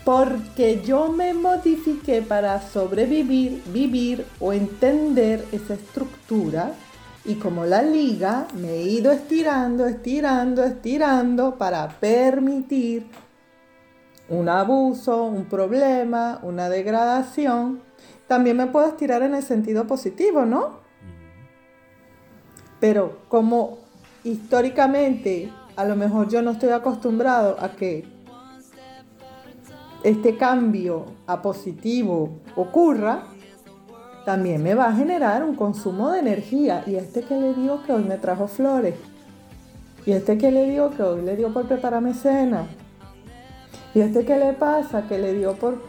Porque 0.04 0.82
yo 0.82 1.12
me 1.12 1.32
modifiqué 1.32 2.23
para 2.23 2.61
sobrevivir, 2.61 3.62
vivir 3.66 4.26
o 4.40 4.52
entender 4.52 5.44
esa 5.52 5.75
estructura 5.75 6.73
y 7.25 7.37
como 7.37 7.64
la 7.64 7.82
liga 7.82 8.49
me 8.54 8.71
he 8.71 8.82
ido 8.82 9.12
estirando, 9.12 9.87
estirando, 9.87 10.64
estirando 10.64 11.56
para 11.56 11.88
permitir 11.88 13.06
un 14.28 14.49
abuso, 14.49 15.25
un 15.25 15.44
problema, 15.44 16.40
una 16.42 16.68
degradación. 16.68 17.80
También 18.26 18.56
me 18.56 18.66
puedo 18.66 18.88
estirar 18.88 19.23
en 19.23 19.35
el 19.35 19.42
sentido 19.42 19.87
positivo, 19.87 20.44
¿no? 20.44 20.80
Pero 22.80 23.21
como 23.28 23.78
históricamente 24.25 25.52
a 25.76 25.85
lo 25.85 25.94
mejor 25.94 26.28
yo 26.28 26.42
no 26.42 26.52
estoy 26.52 26.71
acostumbrado 26.71 27.56
a 27.61 27.71
que 27.71 28.04
este 30.04 30.37
cambio 30.37 31.06
a 31.26 31.42
positivo 31.42 32.30
ocurra, 32.56 33.25
también 34.25 34.62
me 34.62 34.75
va 34.75 34.87
a 34.87 34.94
generar 34.94 35.44
un 35.44 35.54
consumo 35.54 36.11
de 36.12 36.21
energía. 36.21 36.85
Y 36.87 36.97
este 36.97 37.23
que 37.23 37.37
le 37.37 37.54
digo 37.54 37.82
que 37.85 37.92
hoy 37.92 38.04
me 38.04 38.18
trajo 38.18 38.49
flores. 38.49 38.94
Y 40.06 40.12
este 40.12 40.38
que 40.38 40.50
le 40.50 40.68
digo 40.71 40.90
que 40.90 41.02
hoy 41.02 41.23
le 41.23 41.37
dio 41.37 41.52
por 41.52 41.66
prepararme 41.66 42.14
cena. 42.14 42.66
Y 43.94 44.00
este 44.00 44.25
que 44.25 44.37
le 44.37 44.52
pasa 44.52 45.06
que 45.06 45.18
le 45.18 45.35
dio 45.35 45.54
por, 45.54 45.82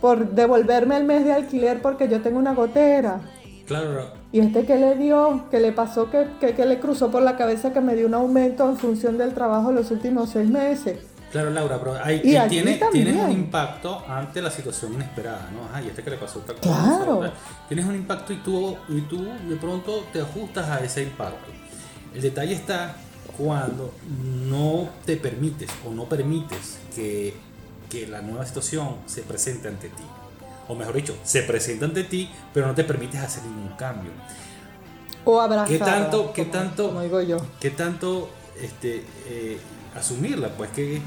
por 0.00 0.30
devolverme 0.30 0.96
el 0.96 1.04
mes 1.04 1.24
de 1.24 1.32
alquiler 1.32 1.80
porque 1.80 2.08
yo 2.08 2.20
tengo 2.20 2.38
una 2.38 2.54
gotera. 2.54 3.20
Claro. 3.66 4.08
Y 4.32 4.40
este 4.40 4.66
que 4.66 4.76
le 4.76 4.96
dio, 4.96 5.44
que 5.50 5.60
le 5.60 5.72
pasó, 5.72 6.10
que, 6.10 6.26
que, 6.40 6.66
le 6.66 6.80
cruzó 6.80 7.10
por 7.10 7.22
la 7.22 7.36
cabeza 7.36 7.72
que 7.72 7.80
me 7.80 7.94
dio 7.94 8.06
un 8.06 8.14
aumento 8.14 8.68
en 8.68 8.76
función 8.76 9.16
del 9.16 9.32
trabajo 9.32 9.72
los 9.72 9.90
últimos 9.90 10.30
seis 10.30 10.50
meses. 10.50 10.98
Claro, 11.34 11.50
Laura, 11.50 11.80
pero 11.80 11.96
hay, 12.00 12.20
tiene, 12.20 12.80
tienes 12.92 13.16
un 13.16 13.32
impacto 13.32 14.04
ante 14.06 14.40
la 14.40 14.52
situación 14.52 14.94
inesperada, 14.94 15.50
¿no? 15.52 15.64
Ajá, 15.64 15.82
y 15.82 15.88
este 15.88 16.04
que 16.04 16.10
le 16.10 16.16
pasó 16.16 16.38
otra 16.38 16.54
cosa. 16.54 16.68
Claro. 16.68 17.32
Tienes 17.66 17.86
un 17.86 17.96
impacto 17.96 18.32
y 18.32 18.36
tú, 18.36 18.76
y 18.88 19.00
tú 19.00 19.26
de 19.48 19.56
pronto 19.56 20.06
te 20.12 20.20
ajustas 20.20 20.70
a 20.70 20.78
ese 20.84 21.02
impacto. 21.02 21.50
El 22.14 22.22
detalle 22.22 22.54
está 22.54 22.94
cuando 23.36 23.92
no 24.48 24.88
te 25.04 25.16
permites 25.16 25.68
o 25.84 25.92
no 25.92 26.04
permites 26.04 26.78
que, 26.94 27.34
que 27.90 28.06
la 28.06 28.22
nueva 28.22 28.46
situación 28.46 28.98
se 29.06 29.22
presente 29.22 29.66
ante 29.66 29.88
ti. 29.88 30.04
O 30.68 30.76
mejor 30.76 30.94
dicho, 30.94 31.16
se 31.24 31.42
presenta 31.42 31.86
ante 31.86 32.04
ti, 32.04 32.30
pero 32.52 32.68
no 32.68 32.76
te 32.76 32.84
permites 32.84 33.20
hacer 33.20 33.42
ningún 33.42 33.76
cambio. 33.76 34.12
O 35.24 35.40
abrazar. 35.40 35.66
¿Qué 35.66 35.78
tanto, 35.80 36.32
qué 36.32 36.44
tanto, 36.44 36.86
como 36.86 37.02
digo 37.02 37.20
yo. 37.22 37.38
qué 37.58 37.70
tanto 37.70 38.30
este, 38.62 39.04
eh, 39.26 39.58
asumirla? 39.96 40.50
Pues 40.50 40.70
que 40.70 41.02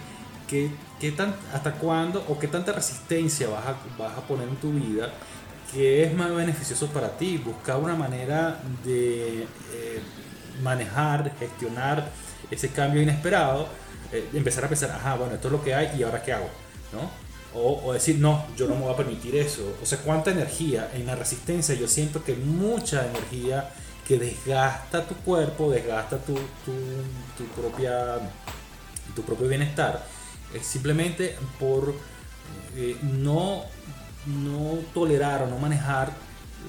¿Qué, 0.48 1.12
tan, 1.12 1.36
¿Hasta 1.54 1.74
cuándo 1.74 2.24
o 2.30 2.40
qué 2.40 2.48
tanta 2.48 2.72
resistencia 2.72 3.50
vas 3.50 3.66
a, 3.66 3.76
vas 4.02 4.18
a 4.18 4.22
poner 4.22 4.48
en 4.48 4.56
tu 4.56 4.72
vida 4.72 5.12
que 5.74 6.04
es 6.04 6.14
más 6.14 6.34
beneficioso 6.34 6.88
para 6.88 7.18
ti? 7.18 7.38
Buscar 7.38 7.76
una 7.78 7.96
manera 7.96 8.62
de 8.86 9.44
eh, 9.44 10.02
manejar, 10.64 11.34
gestionar 11.38 12.10
ese 12.50 12.70
cambio 12.70 13.02
inesperado, 13.02 13.68
eh, 14.14 14.30
empezar 14.34 14.64
a 14.64 14.70
pensar, 14.70 14.90
ajá, 14.92 15.16
bueno, 15.16 15.36
esto 15.36 15.50
es 15.50 15.52
lo 15.52 15.62
que 15.62 15.76
hay 15.76 16.00
y 16.00 16.04
ahora 16.04 16.24
qué 16.24 16.32
hago, 16.32 16.50
¿no? 16.94 17.28
O, 17.60 17.92
decir, 17.92 18.20
no, 18.20 18.46
yo 18.56 18.68
no 18.68 18.76
me 18.76 18.82
voy 18.82 18.94
a 18.94 18.98
permitir 18.98 19.36
eso. 19.36 19.78
O 19.82 19.86
sea, 19.86 19.98
cuánta 20.00 20.30
energía 20.30 20.92
en 20.94 21.08
la 21.08 21.16
resistencia, 21.16 21.74
yo 21.74 21.88
siento 21.88 22.24
que 22.24 22.36
mucha 22.36 23.08
energía 23.08 23.72
que 24.08 24.20
desgasta 24.20 25.04
tu 25.04 25.16
cuerpo, 25.16 25.72
desgasta 25.72 26.20
tu, 26.20 26.36
tu, 26.36 26.74
tu 27.36 27.46
propia, 27.60 28.20
tu 29.16 29.24
propio 29.24 29.48
bienestar 29.48 30.06
simplemente 30.62 31.36
por 31.60 31.94
eh, 32.76 32.98
no, 33.02 33.64
no 34.26 34.80
tolerar 34.94 35.44
o 35.44 35.48
no 35.48 35.58
manejar 35.58 36.12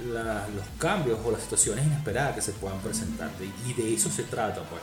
los 0.05 0.65
cambios 0.79 1.19
o 1.25 1.31
las 1.31 1.43
situaciones 1.43 1.85
inesperadas 1.87 2.35
que 2.35 2.43
se 2.43 2.53
puedan 2.53 2.79
presentar. 2.81 3.31
Y 3.67 3.73
de 3.75 3.95
eso 3.95 4.11
se 4.11 4.25
trata, 4.25 4.63
pues. 4.63 4.83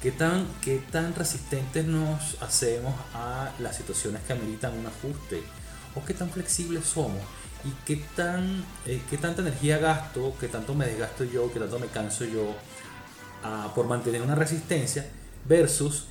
¿Qué 0.00 0.12
tan, 0.12 0.46
¿Qué 0.60 0.82
tan 0.90 1.14
resistentes 1.14 1.86
nos 1.86 2.40
hacemos 2.42 2.94
a 3.14 3.50
las 3.58 3.76
situaciones 3.76 4.22
que 4.22 4.34
ameritan 4.34 4.78
un 4.78 4.86
ajuste? 4.86 5.42
¿O 5.94 6.04
qué 6.04 6.14
tan 6.14 6.30
flexibles 6.30 6.84
somos? 6.84 7.22
¿Y 7.64 7.70
qué, 7.84 8.04
tan, 8.14 8.64
eh, 8.84 9.00
qué 9.08 9.16
tanta 9.16 9.40
energía 9.40 9.78
gasto, 9.78 10.34
qué 10.38 10.48
tanto 10.48 10.74
me 10.74 10.86
desgasto 10.86 11.24
yo, 11.24 11.50
qué 11.52 11.58
tanto 11.58 11.78
me 11.78 11.86
canso 11.86 12.24
yo 12.24 12.54
ah, 13.42 13.72
por 13.74 13.86
mantener 13.86 14.22
una 14.22 14.34
resistencia 14.34 15.06
versus 15.46 16.04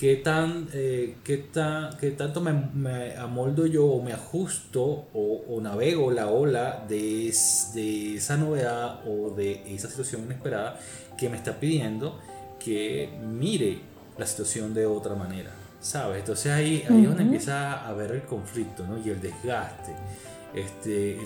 qué, 0.00 0.16
tan, 0.16 0.66
eh, 0.72 1.16
qué, 1.22 1.36
tan, 1.36 1.94
qué 1.98 2.12
tanto 2.12 2.40
me, 2.40 3.14
amoldo 3.18 3.66
yo 3.66 3.84
o 3.84 4.02
me 4.02 4.14
ajusto 4.14 5.08
o, 5.12 5.60
navego 5.60 6.10
la 6.10 6.28
ola 6.28 6.86
de, 6.88 7.30
de, 7.74 8.14
esa 8.16 8.38
novedad 8.38 9.06
o 9.06 9.28
de 9.28 9.62
esa 9.74 9.90
situación 9.90 10.22
inesperada 10.24 10.80
que 11.18 11.28
me 11.28 11.36
está 11.36 11.60
pidiendo 11.60 12.18
que 12.58 13.10
mire 13.22 13.80
la 14.16 14.24
situación 14.24 14.72
de 14.72 14.86
otra 14.86 15.14
manera. 15.14 15.50
¿Sabes? 15.82 16.20
Entonces 16.20 16.50
ahí, 16.50 16.82
ahí 16.88 17.02
es 17.02 17.08
donde 17.08 17.22
empieza 17.22 17.86
a 17.86 17.92
ver 17.92 18.12
el 18.12 18.22
conflicto 18.22 18.86
¿no? 18.86 18.96
y 19.04 19.10
el 19.10 19.20
desgaste. 19.20 19.92
Este, 20.54 21.18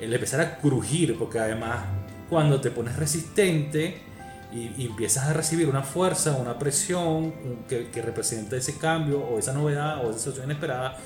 el 0.00 0.12
empezar 0.14 0.40
a 0.40 0.56
crujir, 0.56 1.18
porque 1.18 1.40
además 1.40 1.84
cuando 2.30 2.58
te 2.58 2.70
pones 2.70 2.96
resistente, 2.96 4.07
y, 4.52 4.86
empiezas 4.86 5.26
a 5.26 5.32
recibir 5.32 5.68
una 5.68 5.82
fuerza, 5.82 6.32
una 6.32 6.58
presión 6.58 7.32
que, 7.68 7.90
que, 7.90 8.02
representa 8.02 8.56
ese 8.56 8.78
cambio 8.78 9.20
o 9.20 9.38
esa 9.38 9.52
novedad 9.52 10.04
o 10.04 10.10
esa 10.10 10.18
situación 10.18 10.46
inesperada, 10.46 10.96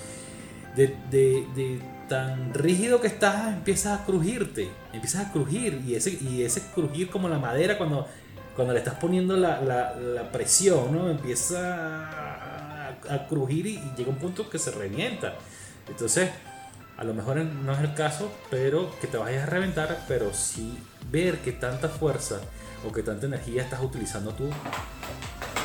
de, 0.76 0.96
de, 1.10 1.46
de, 1.54 1.80
tan 2.08 2.52
rígido 2.54 3.00
que 3.00 3.06
estás, 3.06 3.48
empiezas 3.48 4.00
a 4.00 4.04
crujirte, 4.04 4.68
empiezas 4.92 5.26
a 5.26 5.32
crujir 5.32 5.82
y 5.86 5.94
ese, 5.94 6.10
y 6.10 6.42
ese 6.42 6.62
crujir 6.74 7.10
como 7.10 7.28
la 7.28 7.38
madera 7.38 7.78
cuando, 7.78 8.06
cuando 8.54 8.72
le 8.72 8.80
estás 8.80 8.94
poniendo 8.94 9.36
la, 9.36 9.60
la, 9.60 9.94
la 9.94 10.30
presión, 10.30 10.92
¿no? 10.92 11.08
empieza 11.08 12.08
a, 12.08 12.88
a 13.08 13.26
crujir 13.28 13.66
y, 13.66 13.74
y 13.76 13.92
llega 13.96 14.10
un 14.10 14.18
punto 14.18 14.48
que 14.50 14.58
se 14.58 14.70
revienta. 14.70 15.34
Entonces, 15.88 16.30
a 17.02 17.04
lo 17.04 17.14
mejor 17.14 17.36
no 17.38 17.72
es 17.72 17.80
el 17.80 17.94
caso, 17.94 18.30
pero 18.48 18.88
que 19.00 19.08
te 19.08 19.16
vayas 19.16 19.42
a 19.42 19.46
reventar, 19.46 20.04
pero 20.06 20.32
sí 20.32 20.78
ver 21.10 21.40
que 21.40 21.50
tanta 21.50 21.88
fuerza 21.88 22.38
o 22.88 22.92
que 22.92 23.02
tanta 23.02 23.26
energía 23.26 23.62
estás 23.62 23.82
utilizando 23.82 24.32
tú 24.34 24.44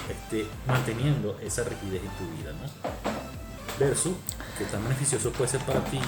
este, 0.10 0.48
manteniendo 0.66 1.38
esa 1.44 1.64
rigidez 1.64 2.02
en 2.02 2.10
tu 2.10 2.38
vida, 2.38 2.54
¿no? 2.54 3.80
Versus 3.80 4.14
que 4.58 4.66
tan 4.66 4.84
beneficioso 4.84 5.32
puede 5.32 5.52
ser 5.52 5.62
para 5.62 5.82
ti 5.82 6.00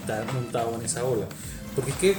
estar 0.00 0.32
montado 0.32 0.72
en 0.76 0.82
esa 0.82 1.02
ola. 1.02 1.26
Porque 1.74 1.90
es 1.90 1.96
que, 1.96 2.16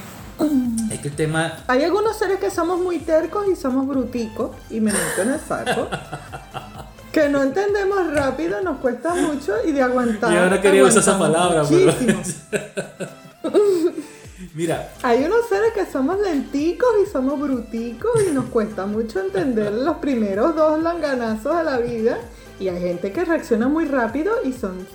es 0.91 0.99
que 0.99 1.07
el 1.07 1.15
tema... 1.15 1.63
Hay 1.67 1.85
algunos 1.85 2.17
seres 2.17 2.41
que 2.41 2.51
somos 2.51 2.77
muy 2.77 2.99
tercos 2.99 3.47
y 3.49 3.55
somos 3.55 3.87
bruticos, 3.87 4.51
y 4.69 4.81
me 4.81 4.91
meto 4.91 5.21
en 5.21 5.31
el 5.31 5.39
saco. 5.39 5.87
que 7.11 7.29
no 7.29 7.41
entendemos 7.43 8.13
rápido, 8.13 8.61
nos 8.61 8.77
cuesta 8.79 9.13
mucho 9.15 9.55
y 9.65 9.71
de 9.71 9.81
aguantar. 9.81 10.31
Y 10.31 10.37
ahora 10.37 10.61
quería 10.61 10.83
usar 10.83 11.01
esa 11.01 11.17
palabra, 11.17 11.63
pero... 11.67 11.93
Mira. 14.53 14.91
Hay 15.03 15.23
unos 15.23 15.47
seres 15.47 15.73
que 15.73 15.85
somos 15.85 16.19
lenticos 16.19 16.89
y 17.01 17.09
somos 17.09 17.39
bruticos 17.39 18.11
y 18.27 18.31
nos 18.31 18.45
cuesta 18.45 18.85
mucho 18.85 19.19
entender 19.19 19.71
los 19.71 19.97
primeros 19.97 20.55
dos 20.55 20.81
langanazos 20.81 21.57
de 21.57 21.63
la 21.63 21.77
vida. 21.77 22.17
Y 22.59 22.67
hay 22.67 22.81
gente 22.81 23.11
que 23.11 23.23
reacciona 23.23 23.67
muy 23.67 23.85
rápido 23.85 24.33
y 24.43 24.51
son. 24.51 24.85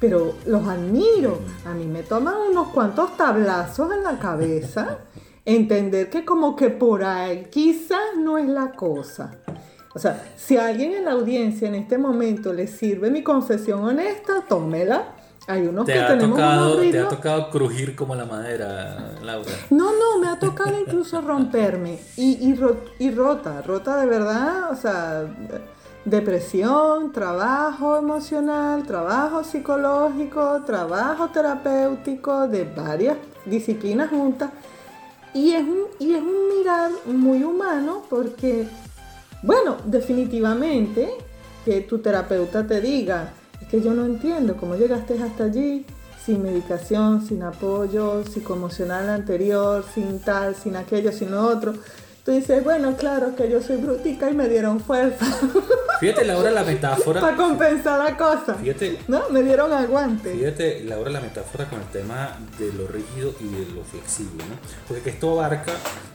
Pero 0.00 0.36
los 0.46 0.66
admiro. 0.66 1.40
A 1.66 1.74
mí 1.74 1.86
me 1.86 2.02
toman 2.02 2.34
unos 2.50 2.68
cuantos 2.68 3.16
tablazos 3.16 3.92
en 3.92 4.04
la 4.04 4.18
cabeza. 4.18 4.98
Entender 5.44 6.08
que 6.08 6.24
como 6.24 6.56
que 6.56 6.70
por 6.70 7.04
ahí 7.04 7.48
quizás 7.50 8.16
no 8.16 8.38
es 8.38 8.48
la 8.48 8.72
cosa. 8.72 9.32
O 9.94 9.98
sea, 9.98 10.22
si 10.36 10.56
a 10.56 10.66
alguien 10.66 10.92
en 10.92 11.04
la 11.04 11.12
audiencia 11.12 11.68
en 11.68 11.74
este 11.76 11.98
momento 11.98 12.52
le 12.52 12.66
sirve 12.66 13.10
mi 13.10 13.22
confesión 13.22 13.84
honesta, 13.84 14.44
tómela 14.48 15.04
Hay 15.46 15.66
unos 15.66 15.84
te 15.86 15.92
que 15.92 15.98
ha, 16.00 16.08
tenemos 16.08 16.36
tocado, 16.36 16.72
unos 16.78 16.90
te 16.90 16.98
ha 16.98 17.02
ritmos- 17.04 17.08
tocado 17.10 17.50
crujir 17.50 17.94
como 17.94 18.14
la 18.16 18.24
madera, 18.24 19.12
Laura. 19.22 19.50
No, 19.70 19.90
no, 19.92 20.18
me 20.20 20.26
ha 20.28 20.38
tocado 20.38 20.78
incluso 20.80 21.20
romperme. 21.20 21.98
Y, 22.16 22.48
y, 22.48 22.54
ro- 22.54 22.80
y 22.98 23.10
rota, 23.12 23.62
rota 23.62 23.96
de 23.98 24.06
verdad, 24.06 24.70
o 24.72 24.74
sea, 24.76 25.24
depresión, 26.04 27.12
trabajo 27.12 27.96
emocional, 27.96 28.82
trabajo 28.84 29.44
psicológico, 29.44 30.62
trabajo 30.66 31.28
terapéutico 31.28 32.46
de 32.48 32.64
varias 32.64 33.16
disciplinas 33.46 34.10
juntas. 34.10 34.50
Y 35.32 35.52
es 35.52 35.62
un, 35.62 35.84
y 35.98 36.14
es 36.14 36.22
un 36.22 36.48
mirar 36.58 36.90
muy 37.06 37.42
humano 37.42 38.02
porque, 38.08 38.68
bueno, 39.44 39.76
definitivamente 39.84 41.08
que 41.66 41.82
tu 41.82 41.98
terapeuta 41.98 42.66
te 42.66 42.80
diga, 42.80 43.34
es 43.60 43.68
que 43.68 43.82
yo 43.82 43.92
no 43.92 44.06
entiendo 44.06 44.56
cómo 44.56 44.74
llegaste 44.74 45.22
hasta 45.22 45.44
allí 45.44 45.84
sin 46.24 46.42
medicación, 46.42 47.26
sin 47.26 47.42
apoyo 47.42 48.24
psicoemocional 48.24 49.10
anterior, 49.10 49.84
sin 49.94 50.20
tal, 50.20 50.54
sin 50.54 50.76
aquello, 50.76 51.12
sin 51.12 51.30
lo 51.30 51.46
otro. 51.46 51.74
Tú 52.24 52.32
dices, 52.32 52.64
bueno, 52.64 52.96
claro 52.96 53.36
que 53.36 53.50
yo 53.50 53.60
soy 53.60 53.76
brutica 53.76 54.30
y 54.30 54.34
me 54.34 54.48
dieron 54.48 54.80
fuerza 54.80 55.26
Fíjate, 56.00 56.24
Laura, 56.24 56.50
la 56.50 56.62
para 56.62 56.72
metáfora. 56.72 57.36
compensar 57.36 57.98
la 58.02 58.16
cosa. 58.16 58.54
Fíjate, 58.54 58.98
¿No? 59.08 59.28
Me 59.28 59.42
dieron 59.42 59.70
aguante. 59.74 60.32
Fíjate, 60.32 60.84
Laura, 60.84 61.10
la 61.10 61.20
metáfora 61.20 61.68
con 61.68 61.80
el 61.80 61.86
tema 61.88 62.38
de 62.58 62.72
lo 62.72 62.86
rígido 62.88 63.34
y 63.40 63.44
de 63.48 63.74
lo 63.74 63.84
flexible, 63.84 64.42
¿no? 64.48 64.56
Porque 64.88 65.02
que 65.02 65.10
esto 65.10 65.32
abarca 65.32 65.72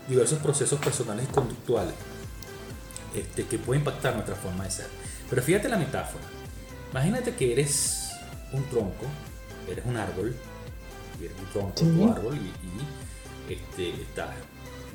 diversos 0.07 0.39
procesos 0.39 0.79
personales 0.79 1.27
y 1.29 1.31
conductuales 1.31 1.93
este, 3.15 3.45
que 3.45 3.57
pueden 3.57 3.81
impactar 3.81 4.13
nuestra 4.15 4.35
forma 4.35 4.63
de 4.65 4.71
ser. 4.71 4.87
Pero 5.29 5.41
fíjate 5.41 5.69
la 5.69 5.77
metáfora. 5.77 6.23
Imagínate 6.91 7.33
que 7.35 7.51
eres 7.53 8.11
un 8.51 8.63
tronco, 8.69 9.05
eres 9.69 9.85
un 9.85 9.95
árbol, 9.97 10.35
y 11.21 11.25
eres 11.25 11.37
un 11.39 11.45
tronco, 11.51 11.77
Sí. 11.77 11.85
tu 11.85 12.11
árbol, 12.11 12.35
y, 12.37 13.51
y, 13.51 13.53
este, 13.53 14.01
estás 14.01 14.29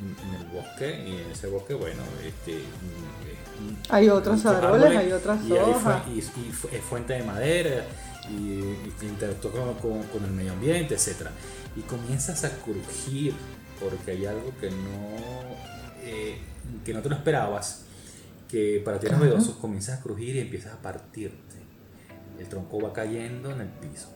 en 0.00 0.34
el 0.34 0.46
bosque, 0.48 1.04
y 1.06 1.20
en 1.22 1.30
ese 1.30 1.46
bosque, 1.46 1.74
bueno, 1.74 2.02
este, 2.26 2.56
mm, 2.58 3.76
Hay 3.90 4.08
otros 4.08 4.36
muchos 4.38 4.54
árboles, 4.56 4.96
hay 4.98 5.12
otras 5.12 5.42
y 5.44 5.52
hay 5.52 5.58
fu- 5.64 5.70
hojas. 5.70 6.02
y, 6.08 6.18
y 6.18 6.22
fu- 6.52 6.68
es 6.72 6.82
fuente 6.82 7.12
de 7.12 7.22
madera 7.22 7.84
y, 8.28 8.32
y 8.32 8.92
interactúa 9.02 9.52
con, 9.52 10.02
con- 10.04 10.24
el 10.24 10.30
medio 10.32 10.52
ambiente, 10.52 10.94
etc. 10.94 11.28
Y 11.76 11.80
comienzas 11.82 12.42
a 12.44 12.50
crujir 12.50 13.34
porque 13.80 14.10
hay 14.12 14.26
algo 14.26 14.52
que 14.60 14.70
no, 14.70 15.56
eh, 16.02 16.38
que 16.84 16.92
no 16.92 17.00
te 17.02 17.08
lo 17.08 17.14
esperabas, 17.16 17.83
que 18.54 18.80
para 18.84 19.00
ti 19.00 19.08
Claro. 19.08 19.24
novedoso, 19.24 19.58
comienzas 19.58 19.98
a 19.98 20.02
crujir 20.02 20.36
y 20.36 20.38
empiezas 20.38 20.74
a 20.74 20.76
partirte. 20.80 21.56
El 22.38 22.48
tronco 22.48 22.80
va 22.80 22.92
cayendo 22.92 23.50
en 23.50 23.62
el 23.62 23.66
piso, 23.66 24.10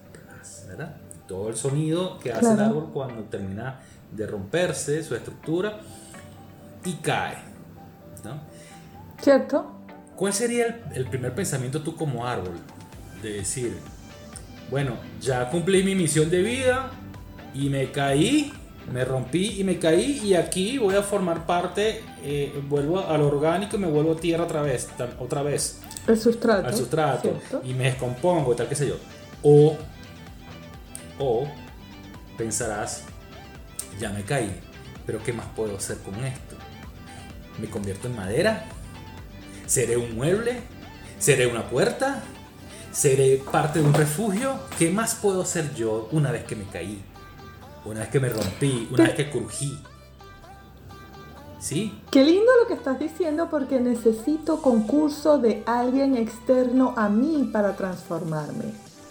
¿verdad? 0.69 0.97
Todo 1.27 1.49
el 1.49 1.57
sonido 1.57 2.21
que 2.21 2.31
hace 2.33 2.53
el 2.53 2.61
árbol 2.61 2.91
cuando 2.93 3.25
termina 3.25 3.81
de 4.13 4.29
romperse 4.29 5.03
su 5.03 5.17
estructura 5.17 5.81
y 6.85 6.93
cae. 6.95 7.39
¿no? 8.25 8.41
¿Cierto? 9.21 9.73
¿Cuál 10.15 10.33
sería 10.33 10.67
el, 10.67 10.83
el 10.95 11.07
primer 11.09 11.35
pensamiento 11.35 11.83
tú 11.83 11.97
como 11.97 12.25
árbol? 12.25 12.55
De 13.21 13.33
decir, 13.33 13.77
bueno, 14.71 14.99
ya 15.21 15.51
cumplí 15.51 15.83
mi 15.83 15.97
misión 15.97 16.31
de 16.31 16.43
vida 16.43 16.91
y 17.55 17.71
me 17.71 17.91
caí, 17.91 18.53
me 18.93 19.05
rompí 19.05 19.61
y 19.61 19.65
me 19.65 19.79
caí 19.79 20.21
y 20.25 20.35
aquí 20.35 20.79
voy 20.79 20.95
a 20.95 21.03
formar 21.03 21.47
parte, 21.47 22.03
eh, 22.23 22.61
vuelvo 22.69 23.01
al 23.07 23.23
orgánico 23.23 23.77
y 23.77 23.81
me 23.81 23.87
vuelvo 23.87 24.17
tierra 24.17 24.45
otra 24.45 24.63
vez, 24.63 24.89
otra 25.19 25.43
vez, 25.43 25.81
El 26.07 26.19
sustrato. 26.19 26.67
al 26.67 26.75
sustrato 26.77 27.23
¿cierto? 27.49 27.61
y 27.65 27.75
me 27.75 27.85
descompongo 27.85 28.53
y 28.53 28.57
tal, 28.57 28.69
qué 28.69 28.75
sé 28.75 28.89
yo. 28.89 28.97
O, 29.43 29.77
o 31.19 31.47
pensarás, 32.37 33.05
ya 34.01 34.11
me 34.11 34.23
caí, 34.23 34.51
pero 35.07 35.23
¿qué 35.23 35.33
más 35.33 35.47
puedo 35.55 35.77
hacer 35.77 35.99
con 35.99 36.15
esto? 36.25 36.57
¿Me 37.61 37.69
convierto 37.69 38.07
en 38.09 38.17
madera? 38.17 38.65
¿Seré 39.67 39.97
un 39.97 40.15
mueble? 40.15 40.61
¿Seré 41.19 41.47
una 41.47 41.69
puerta? 41.69 42.23
¿Seré 42.93 43.43
parte 43.51 43.81
de 43.81 43.85
un 43.85 43.93
refugio? 43.95 44.59
¿Qué 44.79 44.91
más 44.91 45.17
puedo 45.17 45.43
hacer 45.43 45.75
yo 45.75 46.09
una 46.13 46.31
vez 46.31 46.45
que 46.45 46.57
me 46.57 46.65
caí? 46.65 47.03
Una 47.85 48.01
vez 48.01 48.09
que 48.11 48.21
me 48.21 48.29
rompí, 48.29 48.89
una 48.93 49.05
vez 49.05 49.15
que 49.15 49.31
crují. 49.31 49.79
¿Sí? 51.61 52.01
Qué 52.11 52.23
lindo 52.25 52.51
lo 52.63 52.69
que 52.69 52.75
estás 52.75 52.99
diciendo 53.01 53.49
porque 53.51 53.81
necesito 53.81 54.63
concurso 54.63 55.39
de 55.39 55.63
alguien 55.67 56.17
externo 56.17 56.95
a 56.97 57.09
mí 57.09 57.51
para 57.53 57.75
transformarme. 57.77 58.67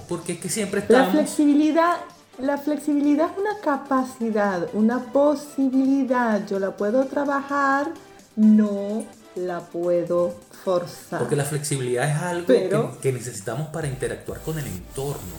Porque 0.07 0.33
es 0.33 0.39
que 0.39 0.49
siempre 0.49 0.79
La 0.81 0.85
estamos... 0.85 1.11
flexibilidad, 1.11 1.97
la 2.39 2.57
flexibilidad 2.57 3.31
es 3.31 3.37
una 3.37 3.59
capacidad, 3.61 4.69
una 4.73 5.11
posibilidad. 5.11 6.47
Yo 6.47 6.59
la 6.59 6.71
puedo 6.77 7.05
trabajar, 7.05 7.91
no 8.37 9.03
la 9.35 9.59
puedo 9.59 10.33
forzar. 10.63 11.19
Porque 11.19 11.35
la 11.35 11.43
flexibilidad 11.43 12.09
es 12.09 12.15
algo 12.21 12.47
Pero- 12.47 12.93
que, 12.93 12.97
que 12.99 13.13
necesitamos 13.13 13.67
para 13.69 13.87
interactuar 13.87 14.39
con 14.41 14.57
el 14.57 14.67
entorno. 14.67 15.35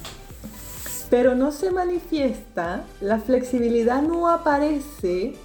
Pero 1.10 1.34
no 1.34 1.52
se 1.52 1.70
manifiesta, 1.70 2.84
la 3.00 3.18
flexibilidad 3.18 4.02
no 4.02 4.28
aparece 4.28 5.36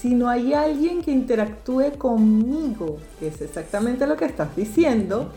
si 0.00 0.14
no 0.14 0.28
hay 0.28 0.52
alguien 0.52 1.00
que 1.00 1.12
interactúe 1.12 1.92
conmigo, 1.96 2.98
que 3.20 3.28
es 3.28 3.40
exactamente 3.40 4.06
lo 4.06 4.16
que 4.16 4.24
estás 4.24 4.56
diciendo, 4.56 5.30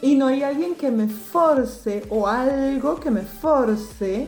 y 0.00 0.16
no 0.16 0.26
hay 0.26 0.42
alguien 0.42 0.74
que 0.74 0.90
me 0.90 1.06
force 1.06 2.02
o 2.10 2.26
algo 2.26 2.98
que 2.98 3.12
me 3.12 3.22
force, 3.22 4.26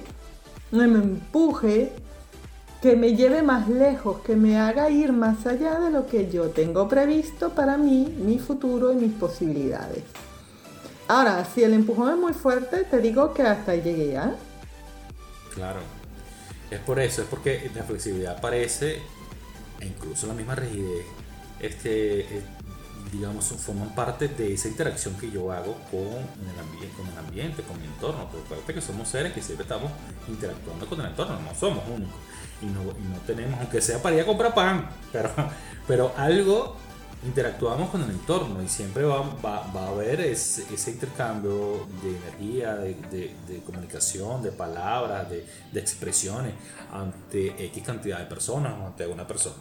me 0.70 0.84
empuje, 0.84 1.92
que 2.80 2.94
me 2.94 3.16
lleve 3.16 3.42
más 3.42 3.68
lejos, 3.68 4.20
que 4.20 4.36
me 4.36 4.58
haga 4.58 4.90
ir 4.90 5.12
más 5.12 5.44
allá 5.46 5.80
de 5.80 5.90
lo 5.90 6.06
que 6.06 6.30
yo 6.30 6.50
tengo 6.50 6.86
previsto 6.86 7.50
para 7.50 7.76
mí, 7.76 8.14
mi 8.24 8.38
futuro 8.38 8.92
y 8.92 8.96
mis 8.96 9.12
posibilidades. 9.14 10.04
Ahora, 11.08 11.44
si 11.44 11.64
el 11.64 11.74
empujón 11.74 12.10
es 12.10 12.18
muy 12.18 12.32
fuerte, 12.32 12.84
te 12.84 13.00
digo 13.00 13.34
que 13.34 13.42
hasta 13.42 13.74
llegué, 13.74 14.16
¿ah? 14.16 14.36
Claro. 15.54 15.80
Es 16.70 16.80
por 16.80 16.98
eso, 16.98 17.22
es 17.22 17.28
porque 17.28 17.70
la 17.74 17.84
flexibilidad 17.84 18.36
aparece, 18.36 19.00
e 19.80 19.86
incluso 19.86 20.26
la 20.26 20.34
misma 20.34 20.54
rigidez, 20.54 21.06
este, 21.60 22.20
eh, 22.20 22.42
digamos, 23.12 23.44
forman 23.44 23.94
parte 23.94 24.28
de 24.28 24.54
esa 24.54 24.68
interacción 24.68 25.14
que 25.14 25.30
yo 25.30 25.52
hago 25.52 25.76
con 25.90 26.00
el, 26.00 26.58
ambiente, 26.60 26.96
con 26.96 27.06
el 27.06 27.18
ambiente, 27.18 27.62
con 27.62 27.80
mi 27.80 27.86
entorno. 27.86 28.28
Porque 28.28 28.44
acuérdate 28.44 28.74
que 28.74 28.80
somos 28.80 29.08
seres 29.08 29.32
que 29.32 29.42
siempre 29.42 29.62
estamos 29.62 29.90
interactuando 30.26 30.86
con 30.86 31.00
el 31.00 31.06
entorno, 31.06 31.38
no 31.40 31.54
somos 31.54 31.84
únicos. 31.88 32.18
Y 32.62 32.66
no, 32.66 32.80
y 32.82 33.12
no 33.12 33.18
tenemos, 33.26 33.60
aunque 33.60 33.80
sea 33.80 34.02
para 34.02 34.16
ir 34.16 34.22
a 34.22 34.26
comprar 34.26 34.54
pan, 34.54 34.88
pero, 35.12 35.30
pero 35.86 36.14
algo 36.16 36.76
interactuamos 37.24 37.90
con 37.90 38.02
el 38.02 38.10
entorno 38.10 38.62
y 38.62 38.68
siempre 38.68 39.04
va, 39.04 39.20
va- 39.44 39.66
va 39.74 39.84
a 39.86 39.88
haber 39.88 40.20
ese, 40.20 40.64
ese 40.74 40.90
intercambio 40.92 41.86
de 42.02 42.16
energía, 42.16 42.74
de, 42.76 42.94
de- 43.10 43.34
de 43.48 43.58
comunicación, 43.64 44.42
de 44.42 44.52
palabras, 44.52 45.28
de, 45.30 45.44
de 45.72 45.80
expresiones 45.80 46.52
ante 46.92 47.64
X 47.66 47.82
cantidad 47.82 48.18
de 48.18 48.26
personas 48.26 48.74
o 48.80 48.86
ante 48.86 49.06
una 49.06 49.26
persona. 49.26 49.56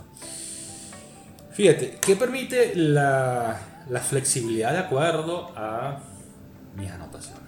Fíjate, 1.52 2.00
¿qué 2.02 2.16
permite 2.16 2.74
la, 2.76 3.60
la 3.90 4.00
flexibilidad 4.00 4.72
de 4.72 4.80
acuerdo 4.80 5.52
a 5.56 6.00
mis 6.76 6.90
anotaciones? 6.90 7.42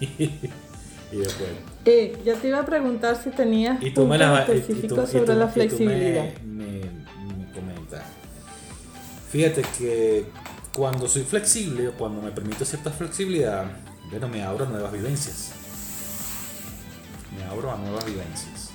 y 0.00 1.16
después, 1.16 1.48
Eh, 1.84 2.20
yo 2.24 2.34
te 2.36 2.48
iba 2.48 2.58
a 2.60 2.64
preguntar 2.66 3.16
si 3.22 3.30
tenías 3.30 3.80
y 3.82 3.92
tú 3.92 4.06
me 4.06 4.18
la 4.18 4.44
y- 4.48 4.58
y 4.58 4.88
sobre 4.88 5.26
tú- 5.26 5.32
la 5.34 5.44
y 5.44 5.48
tú 5.48 5.52
flexibilidad. 5.54 6.24
Me, 6.44 6.64
me-. 6.64 6.81
Fíjate 9.32 9.62
que 9.78 10.26
cuando 10.74 11.08
soy 11.08 11.22
flexible 11.22 11.88
o 11.88 11.92
cuando 11.92 12.20
me 12.20 12.30
permito 12.32 12.66
cierta 12.66 12.90
flexibilidad, 12.90 13.64
bueno, 14.10 14.28
me 14.28 14.42
abro 14.42 14.66
a 14.66 14.68
nuevas 14.68 14.92
vivencias. 14.92 15.52
Me 17.34 17.42
abro 17.44 17.72
a 17.72 17.76
nuevas 17.76 18.04
vivencias. 18.04 18.68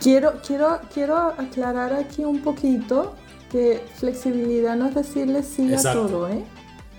Quiero, 0.00 0.40
quiero, 0.46 0.80
quiero 0.94 1.16
aclarar 1.16 1.92
aquí 1.92 2.24
un 2.24 2.40
poquito 2.40 3.16
que 3.50 3.82
flexibilidad 3.96 4.76
no 4.76 4.86
es 4.86 4.94
decirle 4.94 5.42
sí 5.42 5.72
Exacto. 5.72 6.04
a 6.04 6.06
todo, 6.06 6.28
¿eh? 6.28 6.44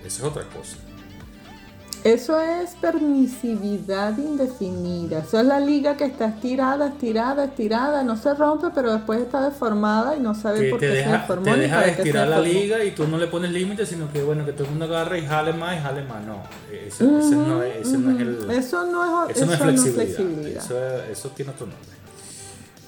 Esa 0.04 0.18
es 0.18 0.24
otra 0.24 0.44
cosa. 0.50 0.76
Eso 2.08 2.40
es 2.40 2.76
permisividad 2.80 4.18
indefinida. 4.18 5.20
Eso 5.20 5.40
es 5.40 5.46
la 5.46 5.60
liga 5.60 5.98
que 5.98 6.06
está 6.06 6.26
estirada, 6.28 6.88
estirada, 6.88 7.46
estirada, 7.46 8.04
no 8.04 8.16
se 8.16 8.34
rompe, 8.34 8.68
pero 8.74 8.94
después 8.94 9.20
está 9.22 9.42
deformada 9.50 10.16
y 10.16 10.20
no 10.22 10.34
sabe 10.34 10.70
por 10.70 10.80
qué 10.80 10.88
se 10.88 10.94
deja, 10.94 11.12
deformó 11.18 11.44
te 11.54 11.58
deja 11.58 11.80
de 11.82 11.86
se 11.86 11.92
estirar 11.98 12.28
la 12.30 12.40
liga 12.40 12.84
y 12.84 12.92
tú 12.92 13.08
no 13.08 13.18
le 13.18 13.28
pones 13.28 13.52
límites, 13.52 13.90
sino 13.90 14.12
que 14.12 14.24
bueno, 14.24 14.46
que 14.46 14.54
todo 14.54 14.64
el 14.66 14.70
mundo 14.72 14.86
agarre 14.86 15.20
y 15.20 15.26
jale 15.26 15.52
más 15.54 15.76
y 15.78 15.80
jale 15.82 16.04
más. 16.06 16.24
No, 16.26 16.44
ese, 16.72 16.88
ese 17.20 17.36
no, 17.36 17.62
es, 17.64 17.88
ese 17.88 17.98
no 17.98 18.12
es 18.12 18.20
el... 18.22 18.38
Ujú. 18.40 18.52
Eso 18.52 18.86
no 18.86 19.28
es, 19.30 19.36
Eso 19.38 19.46
no 19.46 19.54
es 19.54 19.60
flexibilidad. 19.60 20.06
flexibilidad. 20.16 20.64
Eso, 20.64 20.88
es- 20.88 21.10
eso 21.20 21.30
tiene 21.32 21.52
otro 21.52 21.68
nombre. 21.68 21.98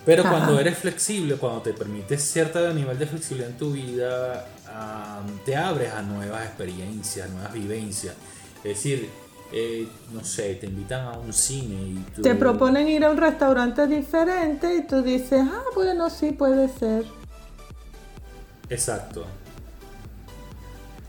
Pero 0.06 0.24
Ajá. 0.24 0.32
cuando 0.32 0.60
eres 0.60 0.78
flexible, 0.78 1.36
cuando 1.36 1.62
te 1.62 1.74
permites 1.74 2.24
cierto 2.24 2.74
nivel 2.74 2.98
de 2.98 3.06
flexibilidad 3.06 3.50
en 3.52 3.58
tu 3.58 3.74
vida, 3.74 4.46
am, 4.74 5.40
te 5.46 5.56
abres 5.58 5.92
a 5.94 6.02
nuevas 6.02 6.46
experiencias, 6.46 7.30
nuevas 7.30 7.52
vivencias. 7.54 8.16
Es 8.64 8.76
decir, 8.76 9.10
eh, 9.52 9.88
no 10.14 10.24
sé, 10.24 10.56
te 10.56 10.68
invitan 10.68 11.08
a 11.08 11.18
un 11.18 11.34
cine 11.34 11.76
y 11.76 12.06
tú... 12.16 12.22
Te 12.22 12.36
proponen 12.36 12.88
ir 12.88 13.04
a 13.04 13.12
un 13.12 13.18
restaurante 13.18 13.88
diferente 13.88 14.76
y 14.76 14.86
tú 14.86 15.02
dices, 15.02 15.42
ah, 15.44 15.64
bueno, 15.74 16.10
sí, 16.10 16.32
puede 16.32 16.70
ser. 16.70 17.06
Exacto. 18.70 19.26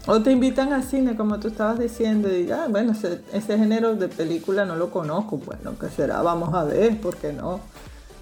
O 0.06 0.22
te 0.22 0.32
invitan 0.32 0.72
al 0.72 0.82
cine, 0.82 1.14
como 1.16 1.38
tú 1.38 1.48
estabas 1.48 1.78
diciendo, 1.78 2.34
y 2.34 2.50
ah, 2.50 2.66
bueno, 2.70 2.92
ese, 2.92 3.20
ese 3.34 3.58
género 3.58 3.94
de 3.94 4.08
película 4.08 4.64
no 4.64 4.74
lo 4.76 4.90
conozco, 4.90 5.36
bueno, 5.36 5.78
¿qué 5.78 5.90
será? 5.90 6.22
Vamos 6.22 6.54
a 6.54 6.64
ver, 6.64 6.98
¿por 6.98 7.16
qué 7.16 7.34
no? 7.34 7.60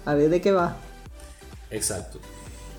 A 0.05 0.13
ver 0.13 0.29
de 0.29 0.41
qué 0.41 0.51
va. 0.51 0.75
Exacto. 1.71 2.19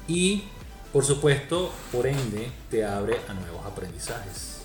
Y, 0.07 0.45
por 0.93 1.05
supuesto, 1.05 1.71
por 1.91 2.07
ende, 2.07 2.53
te 2.71 2.85
abre 2.85 3.17
a 3.29 3.33
nuevos 3.33 3.65
aprendizajes. 3.65 4.60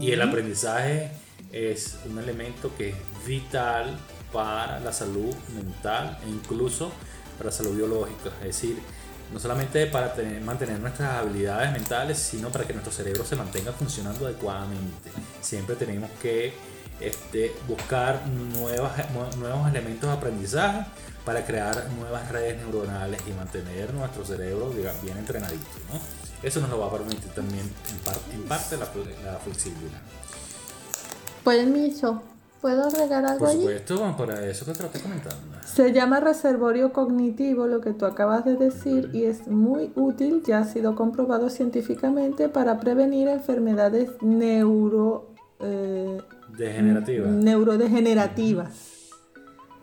Y 0.00 0.12
el 0.12 0.22
aprendizaje 0.22 1.10
es 1.52 1.98
un 2.08 2.18
elemento 2.18 2.70
que 2.76 2.90
es 2.90 2.96
vital 3.26 3.96
para 4.32 4.80
la 4.80 4.92
salud 4.92 5.34
mental 5.54 6.18
e 6.24 6.28
incluso 6.28 6.92
para 7.36 7.50
la 7.50 7.56
salud 7.56 7.74
biológica. 7.74 8.30
Es 8.40 8.60
decir, 8.60 8.78
no 9.32 9.38
solamente 9.38 9.86
para 9.86 10.14
mantener 10.44 10.78
nuestras 10.80 11.14
habilidades 11.14 11.72
mentales, 11.72 12.18
sino 12.18 12.50
para 12.50 12.66
que 12.66 12.72
nuestro 12.72 12.92
cerebro 12.92 13.24
se 13.24 13.36
mantenga 13.36 13.72
funcionando 13.72 14.26
adecuadamente. 14.26 15.10
Siempre 15.40 15.76
tenemos 15.76 16.10
que 16.22 16.52
este, 17.00 17.54
buscar 17.66 18.26
nuevos 18.26 19.68
elementos 19.68 20.08
de 20.08 20.16
aprendizaje 20.16 20.86
para 21.24 21.44
crear 21.44 21.88
nuevas 21.98 22.30
redes 22.30 22.56
neuronales 22.58 23.20
y 23.26 23.32
mantener 23.32 23.92
nuestro 23.92 24.24
cerebro 24.24 24.70
bien 25.02 25.18
entrenadito. 25.18 25.66
Eso 26.42 26.60
nos 26.60 26.70
lo 26.70 26.78
va 26.78 26.86
a 26.86 26.90
permitir 26.92 27.30
también 27.32 27.64
en, 28.32 28.42
parte 28.42 28.76
la, 28.76 28.86
la 29.32 29.38
flexibilidad. 29.38 30.00
Permiso. 31.44 32.22
¿Puedo 32.60 32.88
agregar 32.88 33.24
algo 33.24 33.44
Por 33.44 33.54
supuesto, 33.54 34.16
para 34.16 34.44
eso 34.44 34.64
que 34.64 34.72
te 34.72 34.80
lo 34.80 34.86
estoy 34.86 35.00
comentando. 35.00 35.36
Se 35.64 35.92
llama 35.92 36.18
reservorio 36.18 36.92
cognitivo, 36.92 37.68
lo 37.68 37.80
que 37.80 37.92
tú 37.92 38.04
acabas 38.04 38.44
de 38.44 38.56
decir, 38.56 39.10
y 39.12 39.24
es 39.24 39.46
muy 39.46 39.92
útil, 39.94 40.42
ya 40.44 40.58
ha 40.58 40.64
sido 40.64 40.96
comprobado 40.96 41.50
científicamente 41.50 42.48
para 42.48 42.80
prevenir 42.80 43.28
enfermedades 43.28 44.10
neuro... 44.22 45.28
Eh, 45.60 46.18
Degenerativas. 46.56 47.30
Neurodegenerativas. 47.30 48.97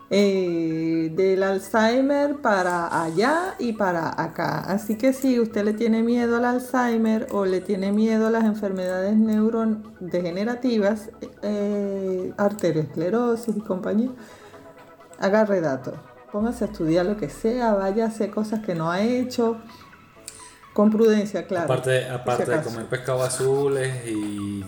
Eh, 0.08 1.10
del 1.16 1.42
Alzheimer 1.42 2.36
para 2.36 3.02
allá 3.02 3.56
y 3.58 3.72
para 3.72 4.22
acá. 4.22 4.60
Así 4.60 4.96
que 4.96 5.12
si 5.12 5.40
usted 5.40 5.64
le 5.64 5.72
tiene 5.72 6.04
miedo 6.04 6.36
al 6.36 6.44
Alzheimer 6.44 7.26
o 7.32 7.44
le 7.44 7.60
tiene 7.60 7.90
miedo 7.90 8.28
a 8.28 8.30
las 8.30 8.44
enfermedades 8.44 9.16
neurodegenerativas, 9.16 11.10
eh, 11.42 12.32
arteriosclerosis 12.36 13.56
y 13.56 13.60
compañía, 13.60 14.10
agarre 15.18 15.60
datos. 15.60 15.94
Póngase 16.30 16.64
a 16.64 16.68
estudiar 16.68 17.06
lo 17.06 17.16
que 17.16 17.28
sea, 17.28 17.72
hacer 17.72 18.30
cosas 18.30 18.60
que 18.60 18.76
no 18.76 18.90
ha 18.92 19.02
hecho. 19.02 19.56
Con 20.76 20.90
prudencia, 20.90 21.46
claro. 21.46 21.64
Aparte, 21.64 22.06
aparte 22.06 22.44
de 22.44 22.60
comer 22.60 22.84
pescado 22.84 23.22
azules 23.22 23.90
y, 24.06 24.62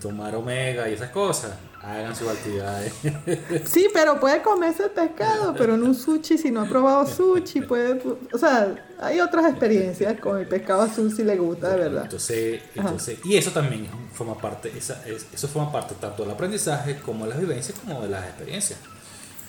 tomar 0.00 0.34
omega 0.34 0.88
y 0.88 0.94
esas 0.94 1.10
cosas, 1.10 1.52
hagan 1.80 2.16
sus 2.16 2.26
actividades. 2.26 2.92
Sí, 3.64 3.86
pero 3.94 4.18
puede 4.18 4.42
comerse 4.42 4.82
el 4.82 4.90
pescado, 4.90 5.54
pero 5.56 5.76
en 5.76 5.84
un 5.84 5.94
sushi, 5.94 6.38
si 6.38 6.50
no 6.50 6.62
ha 6.62 6.64
probado 6.64 7.06
sushi, 7.06 7.60
puede. 7.60 8.02
O 8.32 8.36
sea, 8.36 8.74
hay 8.98 9.20
otras 9.20 9.48
experiencias 9.48 10.18
con 10.18 10.40
el 10.40 10.48
pescado 10.48 10.82
azul 10.82 11.14
si 11.14 11.22
le 11.22 11.36
gusta, 11.36 11.70
de 11.70 11.76
verdad. 11.76 12.02
Entonces, 12.02 12.60
entonces 12.74 13.20
y 13.22 13.36
eso 13.36 13.52
también 13.52 13.86
forma 14.12 14.36
parte, 14.36 14.72
esa, 14.76 15.04
eso 15.06 15.46
forma 15.46 15.70
parte 15.70 15.94
tanto 16.00 16.24
del 16.24 16.32
aprendizaje 16.32 16.96
como 16.96 17.26
de 17.26 17.30
las 17.30 17.38
vivencias, 17.38 17.78
como 17.78 18.02
de 18.02 18.08
las 18.08 18.24
experiencias. 18.24 18.80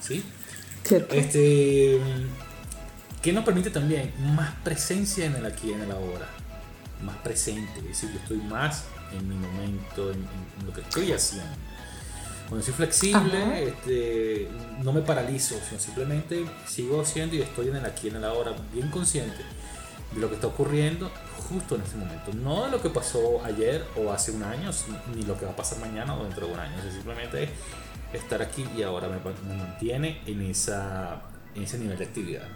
¿Sí? 0.01 0.23
Cierto. 0.83 1.15
Este 1.15 1.99
que 3.25 3.33
nos 3.33 3.43
permite 3.43 3.71
también 3.71 4.13
más 4.35 4.53
presencia 4.63 5.25
en 5.25 5.35
el 5.35 5.47
aquí 5.47 5.71
y 5.71 5.73
en 5.73 5.81
el 5.81 5.91
ahora, 5.91 6.27
más 7.01 7.15
presente, 7.23 7.79
es 7.79 7.85
decir, 7.85 8.11
yo 8.11 8.19
estoy 8.19 8.37
más 8.37 8.83
en 9.11 9.27
mi 9.27 9.33
momento, 9.33 10.11
en, 10.11 10.27
lo 10.63 10.71
que 10.71 10.81
estoy 10.81 11.11
haciendo. 11.11 11.49
Cuando 12.47 12.63
soy 12.63 12.75
flexible, 12.75 13.69
este, 13.69 14.47
no 14.83 14.93
me 14.93 15.01
paralizo, 15.01 15.55
sino 15.67 15.81
simplemente 15.81 16.45
sigo 16.67 17.01
haciendo 17.01 17.35
y 17.35 17.41
estoy 17.41 17.69
en 17.69 17.77
el 17.77 17.85
aquí 17.87 18.05
y 18.05 18.09
en 18.11 18.17
el 18.17 18.25
ahora, 18.25 18.53
bien 18.71 18.91
consciente 18.91 19.43
de 20.11 20.21
lo 20.21 20.29
que 20.29 20.35
está 20.35 20.45
ocurriendo 20.45 21.11
justo 21.49 21.73
en 21.73 21.81
este 21.81 21.97
momento. 21.97 22.31
No 22.31 22.65
de 22.65 22.69
lo 22.69 22.79
que 22.79 22.91
pasó 22.91 23.43
ayer 23.43 23.83
o 23.95 24.11
hace 24.11 24.33
un 24.33 24.43
año, 24.43 24.69
ni 25.15 25.23
lo 25.23 25.35
que 25.39 25.45
va 25.45 25.53
a 25.53 25.55
pasar 25.55 25.79
mañana 25.79 26.13
o 26.13 26.23
dentro 26.23 26.45
de 26.45 26.53
un 26.53 26.59
año. 26.59 26.75
simplemente 26.91 27.49
estar 28.13 28.43
aquí 28.43 28.67
y 28.77 28.83
ahora 28.83 29.07
me, 29.07 29.17
me 29.49 29.57
mantiene 29.57 30.21
en, 30.27 30.43
esa, 30.43 31.23
en 31.55 31.63
ese 31.63 31.79
nivel 31.79 31.97
de 31.97 32.05
actividad 32.05 32.47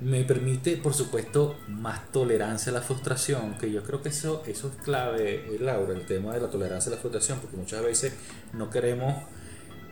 me 0.00 0.24
permite, 0.24 0.76
por 0.78 0.94
supuesto, 0.94 1.56
más 1.68 2.10
tolerancia 2.10 2.70
a 2.70 2.74
la 2.74 2.80
frustración, 2.80 3.54
que 3.58 3.70
yo 3.70 3.82
creo 3.82 4.00
que 4.00 4.08
eso, 4.08 4.42
eso 4.46 4.68
es 4.68 4.82
clave, 4.82 5.54
eh, 5.54 5.58
Laura, 5.60 5.92
el 5.92 6.06
tema 6.06 6.32
de 6.32 6.40
la 6.40 6.48
tolerancia 6.48 6.90
a 6.90 6.94
la 6.94 7.00
frustración, 7.00 7.38
porque 7.40 7.56
muchas 7.56 7.82
veces 7.82 8.14
no 8.54 8.70
queremos, 8.70 9.14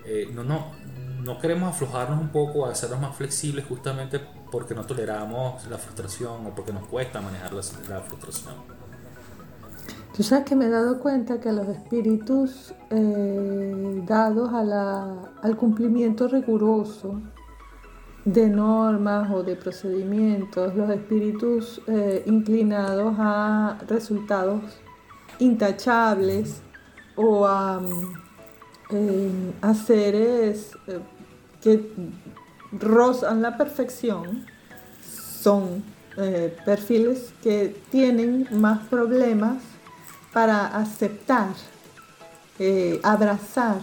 eh, 0.06 0.30
no, 0.32 0.44
no, 0.44 0.72
no 1.22 1.38
queremos 1.38 1.74
aflojarnos 1.74 2.20
un 2.20 2.30
poco, 2.30 2.64
hacernos 2.66 3.00
más 3.00 3.16
flexibles 3.16 3.66
justamente 3.66 4.20
porque 4.50 4.74
no 4.74 4.84
toleramos 4.84 5.66
la 5.68 5.76
frustración 5.76 6.46
o 6.46 6.54
porque 6.54 6.72
nos 6.72 6.86
cuesta 6.86 7.20
manejar 7.20 7.52
la, 7.52 8.00
frustración. 8.00 8.54
Tú 10.16 10.22
sabes 10.22 10.46
que 10.46 10.56
me 10.56 10.66
he 10.66 10.70
dado 10.70 11.00
cuenta 11.00 11.38
que 11.38 11.52
los 11.52 11.68
espíritus 11.68 12.72
eh, 12.90 14.02
dados 14.06 14.52
a 14.54 14.64
la, 14.64 15.32
al 15.42 15.56
cumplimiento 15.56 16.28
riguroso 16.28 17.20
de 18.32 18.46
normas 18.46 19.30
o 19.32 19.42
de 19.42 19.56
procedimientos, 19.56 20.74
los 20.74 20.90
espíritus 20.90 21.80
eh, 21.86 22.22
inclinados 22.26 23.14
a 23.18 23.78
resultados 23.88 24.60
intachables 25.38 26.60
o 27.16 27.46
a, 27.46 27.80
mm, 27.80 29.74
seres 29.86 30.76
eh, 30.88 31.00
que 31.62 31.90
rozan 32.72 33.40
la 33.40 33.56
perfección, 33.56 34.44
son 35.02 35.82
eh, 36.18 36.54
perfiles 36.66 37.32
que 37.42 37.74
tienen 37.90 38.46
más 38.50 38.86
problemas 38.88 39.62
para 40.34 40.66
aceptar, 40.66 41.54
abrazar 43.02 43.80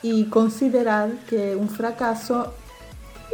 y 0.00 0.26
considerar 0.26 1.10
que 1.28 1.56
un 1.56 1.68
fracaso 1.68 2.54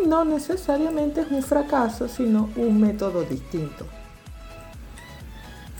no 0.04 0.24
necesariamente 0.24 1.22
es 1.22 1.30
un 1.30 1.42
fracaso, 1.42 2.08
sino 2.08 2.50
un 2.56 2.80
método 2.80 3.22
distinto. 3.22 3.86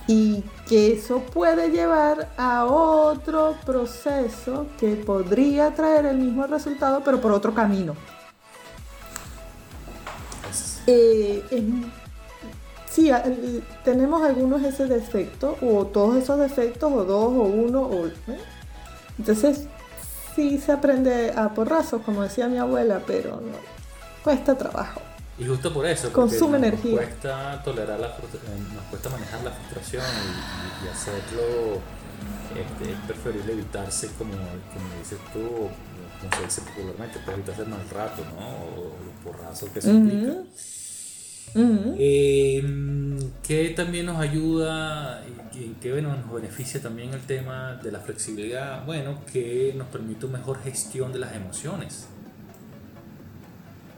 Y 0.09 0.45
que 0.69 0.93
eso 0.93 1.21
puede 1.21 1.71
llevar 1.71 2.29
a 2.37 2.65
otro 2.65 3.57
proceso 3.65 4.67
que 4.79 4.95
podría 4.95 5.75
traer 5.75 6.07
el 6.07 6.19
mismo 6.19 6.47
resultado, 6.47 7.03
pero 7.05 7.21
por 7.21 7.33
otro 7.33 7.53
camino. 7.55 7.95
Eh, 10.87 11.43
sí, 12.89 13.11
tenemos 13.85 14.23
algunos 14.23 14.63
ese 14.63 14.87
defecto, 14.87 15.57
o 15.61 15.87
todos 15.87 16.17
esos 16.17 16.39
defectos, 16.39 16.93
o 16.93 17.05
dos, 17.05 17.33
o 17.33 17.43
uno, 17.43 17.83
o... 17.83 18.07
¿eh? 18.07 18.13
Entonces, 19.19 19.67
sí 20.37 20.59
se 20.59 20.71
aprende 20.71 21.33
a 21.35 21.49
porrazos, 21.55 22.03
como 22.03 22.23
decía 22.23 22.47
mi 22.47 22.59
abuela, 22.59 23.01
pero 23.05 23.41
no, 23.41 23.76
cuesta 24.27 24.59
trabajo. 24.59 25.01
Y 25.39 25.45
justo 25.45 25.73
por 25.73 25.87
eso, 25.87 26.13
consume 26.13 26.59
nos, 26.59 26.67
energía. 26.67 26.97
cuesta 26.97 27.63
tolerar 27.63 28.01
la 28.01 28.09
eh, 28.09 28.75
nos 28.75 28.85
cuesta 28.85 29.09
manejar 29.11 29.45
la 29.45 29.53
frustración 29.53 30.03
y, 30.83 30.89
hacerlo. 30.89 31.81
Este, 32.57 32.93
es 32.93 32.99
preferible 33.07 33.53
evitarse, 33.53 34.09
como, 34.19 34.33
como 34.33 34.99
dices 34.99 35.19
tú, 35.33 35.69
como 36.19 36.37
se 36.37 36.45
dice 36.45 36.63
popularmente, 36.63 37.21
pues 37.25 37.37
evitarse 37.37 37.63
el 37.63 37.69
mal 37.69 37.89
rato, 37.91 38.23
¿no? 38.35 38.49
O 38.49 38.97
los 39.05 39.15
porrazos 39.23 39.69
que 39.69 39.81
se 39.81 39.91
implica. 39.91 40.33
Em, 41.55 43.31
que 43.43 43.71
también 43.77 44.07
nos 44.07 44.19
ayuda 44.19 45.23
y 45.55 45.75
que 45.81 45.93
bueno, 45.93 46.17
nos 46.17 46.33
beneficia 46.33 46.83
también 46.83 47.15
el 47.15 47.21
tema 47.21 47.79
de 47.81 47.93
la 47.93 48.01
flexibilidad, 48.01 48.85
bueno, 48.85 49.21
que 49.33 49.73
nos 49.77 49.87
permite 49.89 50.27
una 50.27 50.39
mejor 50.39 50.61
gestión 50.63 51.13
de 51.13 51.21
las 51.21 51.35
emociones 51.35 52.09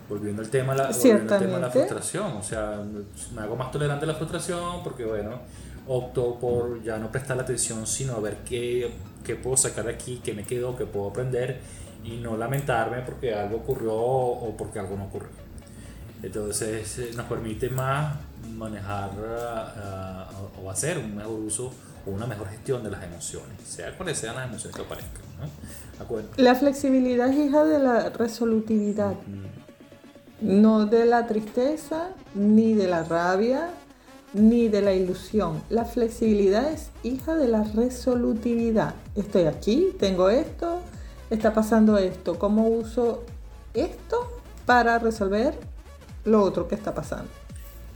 volviendo 0.08 0.42
al 0.42 0.48
tema, 0.48 0.74
la, 0.74 0.90
tema 0.90 1.36
de 1.36 1.60
la 1.60 1.70
frustración, 1.70 2.36
o 2.36 2.42
sea, 2.42 2.82
me 3.34 3.42
hago 3.42 3.56
más 3.56 3.70
tolerante 3.70 4.04
a 4.04 4.08
la 4.08 4.14
frustración 4.14 4.82
porque, 4.82 5.04
bueno, 5.04 5.40
opto 5.86 6.38
por 6.38 6.82
ya 6.82 6.98
no 6.98 7.10
prestar 7.10 7.36
la 7.36 7.42
atención, 7.42 7.86
sino 7.86 8.14
a 8.14 8.20
ver 8.20 8.38
qué, 8.44 8.90
qué 9.24 9.36
puedo 9.36 9.56
sacar 9.56 9.84
de 9.84 9.92
aquí, 9.92 10.20
qué 10.24 10.34
me 10.34 10.44
quedó, 10.44 10.76
qué 10.76 10.86
puedo 10.86 11.08
aprender 11.08 11.60
y 12.04 12.16
no 12.18 12.36
lamentarme 12.36 13.02
porque 13.02 13.34
algo 13.34 13.56
ocurrió 13.58 13.94
o 13.94 14.56
porque 14.56 14.78
algo 14.78 14.96
no 14.96 15.04
ocurrió. 15.04 15.48
Entonces 16.22 16.98
eh, 16.98 17.10
nos 17.14 17.26
permite 17.26 17.68
más 17.70 18.16
manejar 18.56 19.10
ah, 19.76 20.28
o 20.62 20.70
hacer 20.70 20.98
un 20.98 21.14
mejor 21.14 21.38
uso 21.40 21.72
o 22.06 22.10
una 22.10 22.26
mejor 22.26 22.48
gestión 22.48 22.82
de 22.82 22.90
las 22.90 23.02
emociones, 23.02 23.60
sea 23.64 23.96
cuales 23.96 24.18
sean 24.18 24.36
las 24.36 24.48
emociones 24.48 24.76
que 24.76 24.82
aparezcan. 24.82 25.22
La 26.36 26.54
flexibilidad 26.54 27.28
es 27.28 27.36
hija 27.36 27.64
de 27.64 27.78
la 27.78 28.10
resolutividad, 28.10 29.14
no 30.40 30.86
de 30.86 31.04
la 31.04 31.26
tristeza, 31.26 32.10
ni 32.34 32.74
de 32.74 32.88
la 32.88 33.04
rabia, 33.04 33.70
ni 34.34 34.68
de 34.68 34.82
la 34.82 34.94
ilusión. 34.94 35.62
La 35.70 35.84
flexibilidad 35.84 36.70
es 36.70 36.90
hija 37.02 37.34
de 37.34 37.48
la 37.48 37.64
resolutividad. 37.64 38.94
Estoy 39.16 39.44
aquí, 39.44 39.88
tengo 39.98 40.30
esto, 40.30 40.80
está 41.30 41.54
pasando 41.54 41.98
esto. 41.98 42.38
¿Cómo 42.38 42.68
uso 42.68 43.24
esto 43.74 44.40
para 44.66 44.98
resolver 44.98 45.54
lo 46.24 46.42
otro 46.42 46.68
que 46.68 46.74
está 46.74 46.94
pasando? 46.94 47.30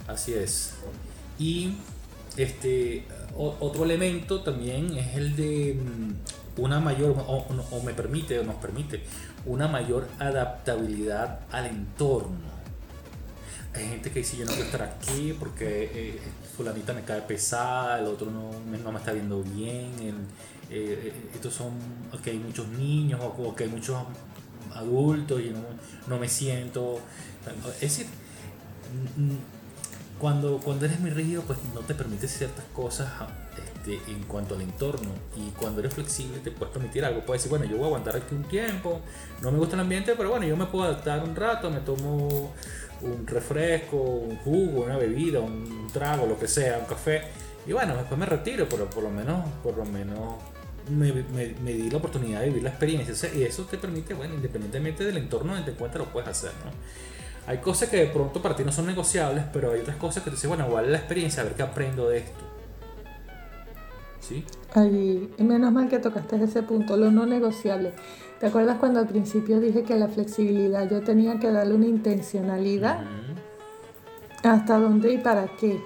Así 0.07 0.35
es. 0.35 0.72
Y 1.38 1.74
este 2.37 3.05
otro 3.37 3.85
elemento 3.85 4.42
también 4.42 4.96
es 4.96 5.16
el 5.16 5.37
de 5.37 5.74
mm, 5.74 6.41
una 6.56 6.80
mayor, 6.80 7.14
o, 7.26 7.82
me 7.84 7.94
permite, 7.94 8.38
o 8.38 8.44
nos 8.44 8.56
permite, 8.56 9.02
una 9.46 9.68
mayor 9.68 10.08
adaptabilidad 10.18 11.40
al 11.50 11.66
entorno. 11.66 12.52
Hay 13.74 13.88
gente 13.88 14.10
que 14.10 14.18
dice 14.18 14.36
yo 14.36 14.44
no 14.44 14.52
quiero 14.52 14.66
estar 14.66 14.82
aquí 14.82 15.34
porque 15.38 15.90
eh, 15.94 16.20
fulanita 16.56 16.92
me 16.92 17.02
cae 17.02 17.22
pesada, 17.22 17.98
el 18.00 18.06
otro 18.06 18.30
no, 18.30 18.50
no 18.78 18.92
me 18.92 18.98
está 18.98 19.12
viendo 19.12 19.42
bien, 19.42 19.92
eh, 19.98 20.12
eh, 20.70 21.30
estos 21.34 21.54
son, 21.54 21.72
que 22.22 22.30
hay 22.30 22.38
muchos 22.38 22.68
niños 22.68 23.20
o, 23.22 23.54
que 23.54 23.64
hay 23.64 23.70
muchos 23.70 23.96
adultos 24.74 25.40
y 25.40 25.50
no, 25.50 25.60
no 26.06 26.18
me 26.18 26.28
siento. 26.28 27.00
Es 27.74 27.80
decir, 27.80 28.06
cuando, 30.18 30.58
cuando 30.58 30.84
eres 30.84 31.00
muy 31.00 31.10
rígido, 31.10 31.42
pues 31.42 31.58
no 31.74 31.80
te 31.80 31.94
permite 31.94 32.28
ciertas 32.28 32.64
cosas 32.74 33.10
este, 33.83 34.01
en 34.11 34.23
cuanto 34.25 34.55
al 34.55 34.62
entorno. 34.62 35.11
Y 35.37 35.51
cuando 35.51 35.81
eres 35.81 35.95
flexible, 35.95 36.38
te 36.38 36.51
puedes 36.51 36.73
permitir 36.73 37.05
algo. 37.05 37.21
Puedes 37.21 37.42
decir, 37.42 37.51
bueno, 37.51 37.64
yo 37.71 37.77
voy 37.77 37.85
a 37.85 37.87
aguantar 37.88 38.16
aquí 38.16 38.35
un 38.35 38.45
tiempo, 38.45 39.01
no 39.40 39.51
me 39.51 39.59
gusta 39.59 39.75
el 39.75 39.81
ambiente, 39.81 40.14
pero 40.16 40.31
bueno, 40.31 40.47
yo 40.47 40.57
me 40.57 40.66
puedo 40.66 40.85
adaptar 40.85 41.23
un 41.25 41.35
rato, 41.35 41.71
me 41.71 41.81
tomo 41.81 42.53
un 43.01 43.27
refresco, 43.27 43.97
un 43.97 44.37
jugo, 44.38 44.85
una 44.85 44.97
bebida, 44.97 45.40
un 45.40 45.88
trago, 45.92 46.27
lo 46.27 46.38
que 46.38 46.47
sea, 46.47 46.79
un 46.79 46.87
café. 46.87 47.23
Y 47.66 47.73
bueno, 47.73 47.97
después 47.97 48.18
me 48.18 48.27
retiro, 48.27 48.68
pero 48.68 48.88
por 48.88 49.03
lo 49.03 49.11
menos, 49.11 49.49
por 49.62 49.77
lo 49.77 49.85
menos 49.85 50.35
me, 50.88 51.12
me, 51.12 51.73
di 51.73 51.90
la 51.90 51.99
oportunidad 51.99 52.40
de 52.40 52.47
vivir 52.47 52.62
la 52.62 52.71
experiencia. 52.71 53.31
y 53.35 53.42
eso 53.42 53.64
te 53.64 53.79
permite, 53.79 54.14
bueno, 54.14 54.35
independientemente 54.35 55.05
del 55.05 55.16
entorno 55.16 55.53
donde 55.53 55.66
te 55.66 55.73
encuentres, 55.73 56.05
lo 56.05 56.12
puedes 56.12 56.29
hacer, 56.29 56.53
¿no? 56.64 56.71
Hay 57.49 57.59
cosas 57.59 57.88
que 57.88 57.97
de 57.97 58.07
pronto 58.07 58.40
para 58.40 58.55
ti 58.55 58.62
no 58.62 58.71
son 58.71 58.87
negociables, 58.87 59.45
pero 59.53 59.73
hay 59.73 59.81
otras 59.81 59.97
cosas 59.97 60.23
que 60.23 60.31
te 60.31 60.37
dicen, 60.37 60.51
bueno, 60.51 60.68
igual 60.68 60.92
la 60.92 60.99
experiencia, 60.99 61.42
a 61.42 61.45
ver 61.45 61.55
qué 61.55 61.62
aprendo 61.64 62.09
de 62.09 62.18
esto. 62.18 62.51
¿Sí? 64.22 64.44
Ay, 64.72 65.30
menos 65.38 65.72
mal 65.72 65.88
que 65.88 65.98
tocaste 65.98 66.42
ese 66.42 66.62
punto, 66.62 66.96
lo 66.96 67.11
no 67.11 67.26
negociable. 67.26 67.92
¿Te 68.38 68.46
acuerdas 68.46 68.78
cuando 68.78 69.00
al 69.00 69.08
principio 69.08 69.61
dije 69.61 69.82
que 69.82 69.96
la 69.96 70.08
flexibilidad 70.08 70.88
yo 70.88 71.02
tenía 71.02 71.38
que 71.38 71.50
darle 71.50 71.74
una 71.74 71.87
intencionalidad? 71.87 73.04
¿Hasta 74.42 74.78
dónde 74.78 75.12
y 75.12 75.18
para 75.18 75.46
qué? 75.58 75.80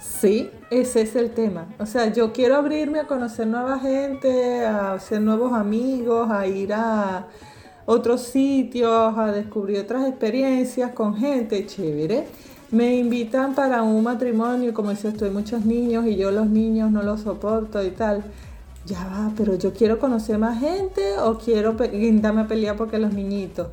Sí, 0.00 0.50
ese 0.70 1.02
es 1.02 1.14
el 1.14 1.30
tema. 1.30 1.66
O 1.78 1.86
sea, 1.86 2.12
yo 2.12 2.32
quiero 2.32 2.56
abrirme 2.56 3.00
a 3.00 3.06
conocer 3.06 3.46
nueva 3.46 3.78
gente, 3.78 4.64
a 4.66 4.94
hacer 4.94 5.20
nuevos 5.20 5.52
amigos, 5.52 6.30
a 6.30 6.46
ir 6.46 6.72
a 6.72 7.28
otros 7.86 8.22
sitios, 8.22 9.16
a 9.16 9.32
descubrir 9.32 9.80
otras 9.80 10.08
experiencias 10.08 10.92
con 10.92 11.16
gente 11.16 11.66
chévere. 11.66 12.26
Me 12.70 12.96
invitan 12.96 13.54
para 13.54 13.82
un 13.82 14.02
matrimonio, 14.02 14.74
como 14.74 14.90
dice, 14.90 15.08
estoy 15.08 15.30
muchos 15.30 15.64
niños 15.64 16.04
y 16.06 16.16
yo 16.16 16.30
los 16.30 16.48
niños 16.48 16.90
no 16.90 17.02
los 17.02 17.22
soporto 17.22 17.82
y 17.82 17.90
tal. 17.92 18.22
Ya 18.84 19.06
va, 19.06 19.32
pero 19.38 19.54
yo 19.54 19.72
quiero 19.72 19.98
conocer 19.98 20.36
más 20.36 20.60
gente 20.60 21.18
o 21.18 21.38
quiero 21.38 21.72
darme 21.72 22.42
a 22.42 22.46
pelear 22.46 22.76
porque 22.76 22.98
los 22.98 23.14
niñitos. 23.14 23.68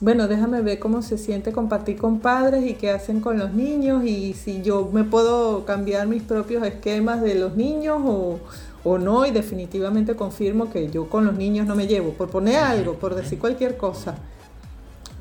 Bueno, 0.00 0.26
déjame 0.26 0.60
ver 0.60 0.80
cómo 0.80 1.02
se 1.02 1.18
siente 1.18 1.52
compartir 1.52 1.98
con 1.98 2.18
padres 2.18 2.68
y 2.68 2.74
qué 2.74 2.90
hacen 2.90 3.20
con 3.20 3.38
los 3.38 3.54
niños 3.54 4.04
y 4.04 4.34
si 4.34 4.60
yo 4.60 4.90
me 4.92 5.04
puedo 5.04 5.64
cambiar 5.64 6.08
mis 6.08 6.24
propios 6.24 6.66
esquemas 6.66 7.22
de 7.22 7.36
los 7.36 7.56
niños 7.56 7.98
o, 8.04 8.40
o 8.82 8.98
no 8.98 9.24
y 9.24 9.30
definitivamente 9.30 10.16
confirmo 10.16 10.68
que 10.68 10.90
yo 10.90 11.08
con 11.08 11.24
los 11.24 11.36
niños 11.36 11.66
no 11.68 11.76
me 11.76 11.86
llevo, 11.86 12.10
por 12.10 12.28
poner 12.28 12.56
algo, 12.56 12.94
por 12.94 13.14
decir 13.14 13.38
cualquier 13.38 13.76
cosa. 13.76 14.16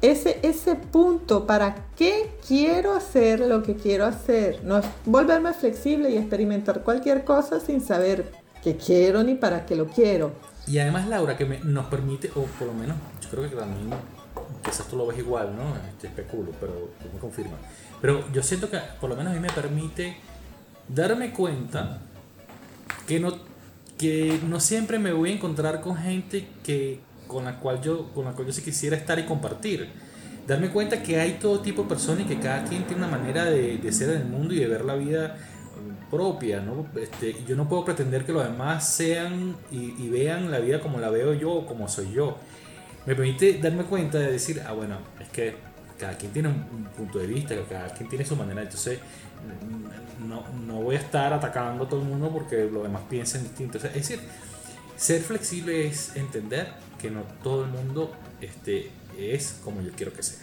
Ese, 0.01 0.39
ese 0.43 0.75
punto, 0.75 1.47
¿para 1.47 1.87
qué 1.95 2.29
quiero 2.47 2.93
hacer 2.93 3.39
lo 3.39 3.63
que 3.63 3.75
quiero 3.75 4.05
hacer? 4.05 4.63
No 4.63 4.81
volverme 5.05 5.53
flexible 5.53 6.09
y 6.11 6.17
experimentar 6.17 6.83
cualquier 6.83 7.23
cosa 7.23 7.59
sin 7.59 7.81
saber 7.81 8.31
qué 8.63 8.75
quiero 8.75 9.23
ni 9.23 9.35
para 9.35 9.65
qué 9.65 9.75
lo 9.75 9.87
quiero. 9.87 10.33
Y 10.67 10.79
además, 10.79 11.07
Laura, 11.07 11.37
que 11.37 11.45
nos 11.45 11.85
permite, 11.85 12.29
o 12.35 12.43
por 12.43 12.67
lo 12.67 12.73
menos, 12.73 12.97
yo 13.21 13.29
creo 13.29 13.49
que 13.49 13.55
también, 13.55 13.89
quizás 14.63 14.87
tú 14.87 14.97
lo 14.97 15.07
ves 15.07 15.17
igual, 15.17 15.55
¿no? 15.55 15.63
Te 15.99 16.07
especulo, 16.07 16.51
pero 16.59 16.91
me 17.13 17.19
confirmas. 17.19 17.59
Pero 18.01 18.23
yo 18.31 18.43
siento 18.43 18.69
que 18.69 18.79
por 18.99 19.09
lo 19.09 19.15
menos 19.15 19.31
a 19.31 19.35
mí 19.35 19.41
me 19.41 19.51
permite 19.51 20.17
darme 20.87 21.31
cuenta 21.31 22.01
que 23.07 23.19
no 23.19 23.55
que 23.97 24.39
no 24.47 24.59
siempre 24.59 24.99
me 24.99 25.13
voy 25.13 25.31
a 25.31 25.33
encontrar 25.35 25.81
con 25.81 25.95
gente 25.95 26.47
que, 26.63 26.99
con, 27.27 27.45
la 27.45 27.59
cual 27.59 27.81
yo, 27.81 28.11
con 28.13 28.25
la 28.25 28.31
cual 28.31 28.47
yo 28.47 28.53
sí 28.53 28.61
quisiera 28.61 28.95
estar 28.95 29.17
y 29.19 29.23
compartir. 29.23 29.89
Darme 30.47 30.69
cuenta 30.69 31.01
que 31.01 31.19
hay 31.19 31.33
todo 31.33 31.59
tipo 31.59 31.83
de 31.83 31.89
personas 31.89 32.21
y 32.21 32.25
que 32.25 32.39
cada 32.39 32.63
quien 32.65 32.83
tiene 32.83 33.03
una 33.03 33.17
manera 33.17 33.45
de, 33.45 33.77
de 33.77 33.91
ser 33.91 34.09
en 34.09 34.21
el 34.21 34.25
mundo 34.27 34.53
y 34.53 34.59
de 34.59 34.67
ver 34.67 34.85
la 34.85 34.95
vida 34.95 35.37
propia, 36.09 36.61
¿no? 36.61 36.87
Este, 36.99 37.35
yo 37.47 37.55
no 37.55 37.67
puedo 37.67 37.83
pretender 37.83 38.25
que 38.25 38.31
los 38.31 38.43
demás 38.43 38.87
sean 38.87 39.55
y, 39.71 39.95
y, 39.97 40.09
vean 40.09 40.51
la 40.51 40.59
vida 40.59 40.79
como 40.79 40.99
la 40.99 41.09
veo 41.09 41.33
yo 41.33 41.51
o 41.51 41.65
como 41.65 41.87
soy 41.87 42.11
yo. 42.13 42.37
Me 43.05 43.15
permite 43.15 43.59
darme 43.59 43.83
cuenta 43.83 44.19
de 44.19 44.31
decir, 44.31 44.61
ah, 44.65 44.73
bueno, 44.73 44.97
es 45.19 45.29
que 45.29 45.55
cada 45.99 46.17
quien 46.17 46.31
tiene 46.31 46.49
un, 46.49 46.85
punto 46.95 47.19
de 47.19 47.27
vista, 47.27 47.55
cada 47.69 47.89
quien 47.89 48.09
tiene 48.09 48.25
su 48.25 48.35
manera. 48.35 48.61
Entonces, 48.61 48.99
no, 50.27 50.43
no, 50.65 50.81
voy 50.81 50.95
a 50.95 50.99
estar 50.99 51.31
atacando 51.33 51.85
a 51.85 51.89
todo 51.89 52.01
el 52.01 52.07
mundo 52.07 52.29
porque 52.31 52.69
los 52.71 52.83
demás 52.83 53.03
piensan 53.09 53.43
distinto. 53.43 53.77
es 53.77 53.93
decir, 53.93 54.19
ser 54.95 55.21
flexible 55.21 55.87
es 55.87 56.15
entender 56.15 56.67
que 57.05 57.11
no 57.11 57.21
todo 57.43 57.65
el 57.65 57.69
mundo 57.69 58.11
este, 58.41 58.89
es 59.15 59.59
como 59.63 59.79
yo 59.81 59.91
quiero 59.95 60.11
que 60.11 60.23
sea. 60.23 60.39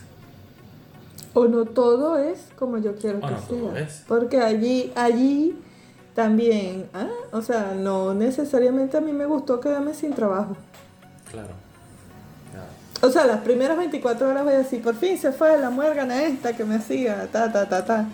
O 1.35 1.47
no 1.47 1.65
todo 1.65 2.19
es 2.19 2.39
como 2.57 2.79
yo 2.79 2.95
quiero 2.95 3.21
que 3.21 3.27
sea. 3.27 3.89
Porque 4.07 4.41
allí, 4.41 4.93
allí 4.95 5.59
también, 6.15 6.89
¿ah? 6.95 7.09
o 7.33 7.43
sea, 7.43 7.75
no 7.75 8.15
necesariamente 8.15 8.97
a 8.97 9.01
mí 9.01 9.13
me 9.13 9.27
gustó 9.27 9.59
quedarme 9.59 9.93
sin 9.93 10.15
trabajo. 10.15 10.57
Claro. 11.33 11.51
O 13.01 13.11
sea, 13.11 13.27
las 13.27 13.41
primeras 13.41 13.77
24 13.77 14.29
horas 14.29 14.45
voy 14.45 14.53
a 14.53 14.59
decir, 14.59 14.81
por 14.81 14.95
fin 14.95 15.19
se 15.19 15.33
fue 15.33 15.59
la 15.59 15.71
muérgana 15.71 16.23
esta 16.23 16.57
que 16.57 16.65
me 16.65 16.77
hacía, 16.77 17.27
ta, 17.33 17.53
ta, 17.53 17.69
ta, 17.69 17.85
ta. 17.85 18.07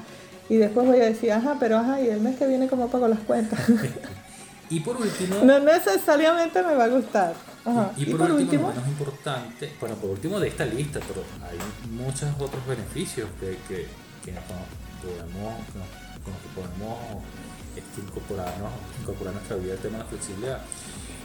Y 0.49 0.57
después 0.57 0.87
voy 0.87 1.01
a 1.01 1.05
decir, 1.05 1.31
ajá, 1.33 1.59
pero 1.61 1.77
ajá, 1.77 2.01
y 2.01 2.09
el 2.09 2.21
mes 2.21 2.39
que 2.39 2.47
viene, 2.47 2.67
¿cómo 2.67 2.89
pago 2.89 3.09
las 3.09 3.19
cuentas? 3.19 3.61
y 4.71 4.81
por 4.81 4.97
último. 4.97 5.45
No 5.45 5.59
necesariamente 5.59 6.63
me 6.63 6.75
va 6.75 6.85
a 6.85 6.89
gustar. 6.89 7.35
Ajá. 7.65 7.93
Y, 7.97 8.07
por, 8.07 8.31
último, 8.31 8.69
menos 8.69 8.89
importante, 8.89 9.73
bueno, 9.81 9.97
por 9.97 10.11
último 10.11 10.41
de 10.41 10.49
esta 10.49 10.65
lista, 10.65 11.01
pero 11.07 11.23
hay 11.43 11.59
muchos 11.91 12.29
otros 12.39 12.67
beneficios 12.67 13.29
que, 13.41 13.59
que, 13.69 13.87
que 14.25 14.33
podemos, 15.03 15.55
con 16.23 16.33
los 16.33 16.43
que 16.43 16.49
podemos 16.55 16.99
este, 17.77 18.01
incorporarnos, 18.01 18.71
incorporar 19.01 19.35
nuestra 19.35 19.57
vida 19.57 19.75
el 19.75 19.79
tema 19.79 19.99
de 19.99 20.05
la 20.05 20.11
flexibilidad. 20.11 20.61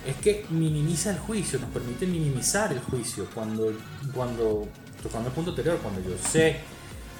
Es 0.06 0.15
que 0.17 0.46
minimiza 0.50 1.12
el 1.12 1.19
juicio, 1.19 1.60
nos 1.60 1.69
permite 1.69 2.06
minimizar 2.06 2.72
el 2.74 2.80
juicio. 2.80 3.28
Cuando, 3.34 3.72
cuando 4.13 4.67
tocando 5.02 5.30
el 5.30 5.36
punto 5.36 5.52
anterior, 5.52 5.80
cuando 5.82 6.02
yo 6.02 6.15
sé 6.17 6.58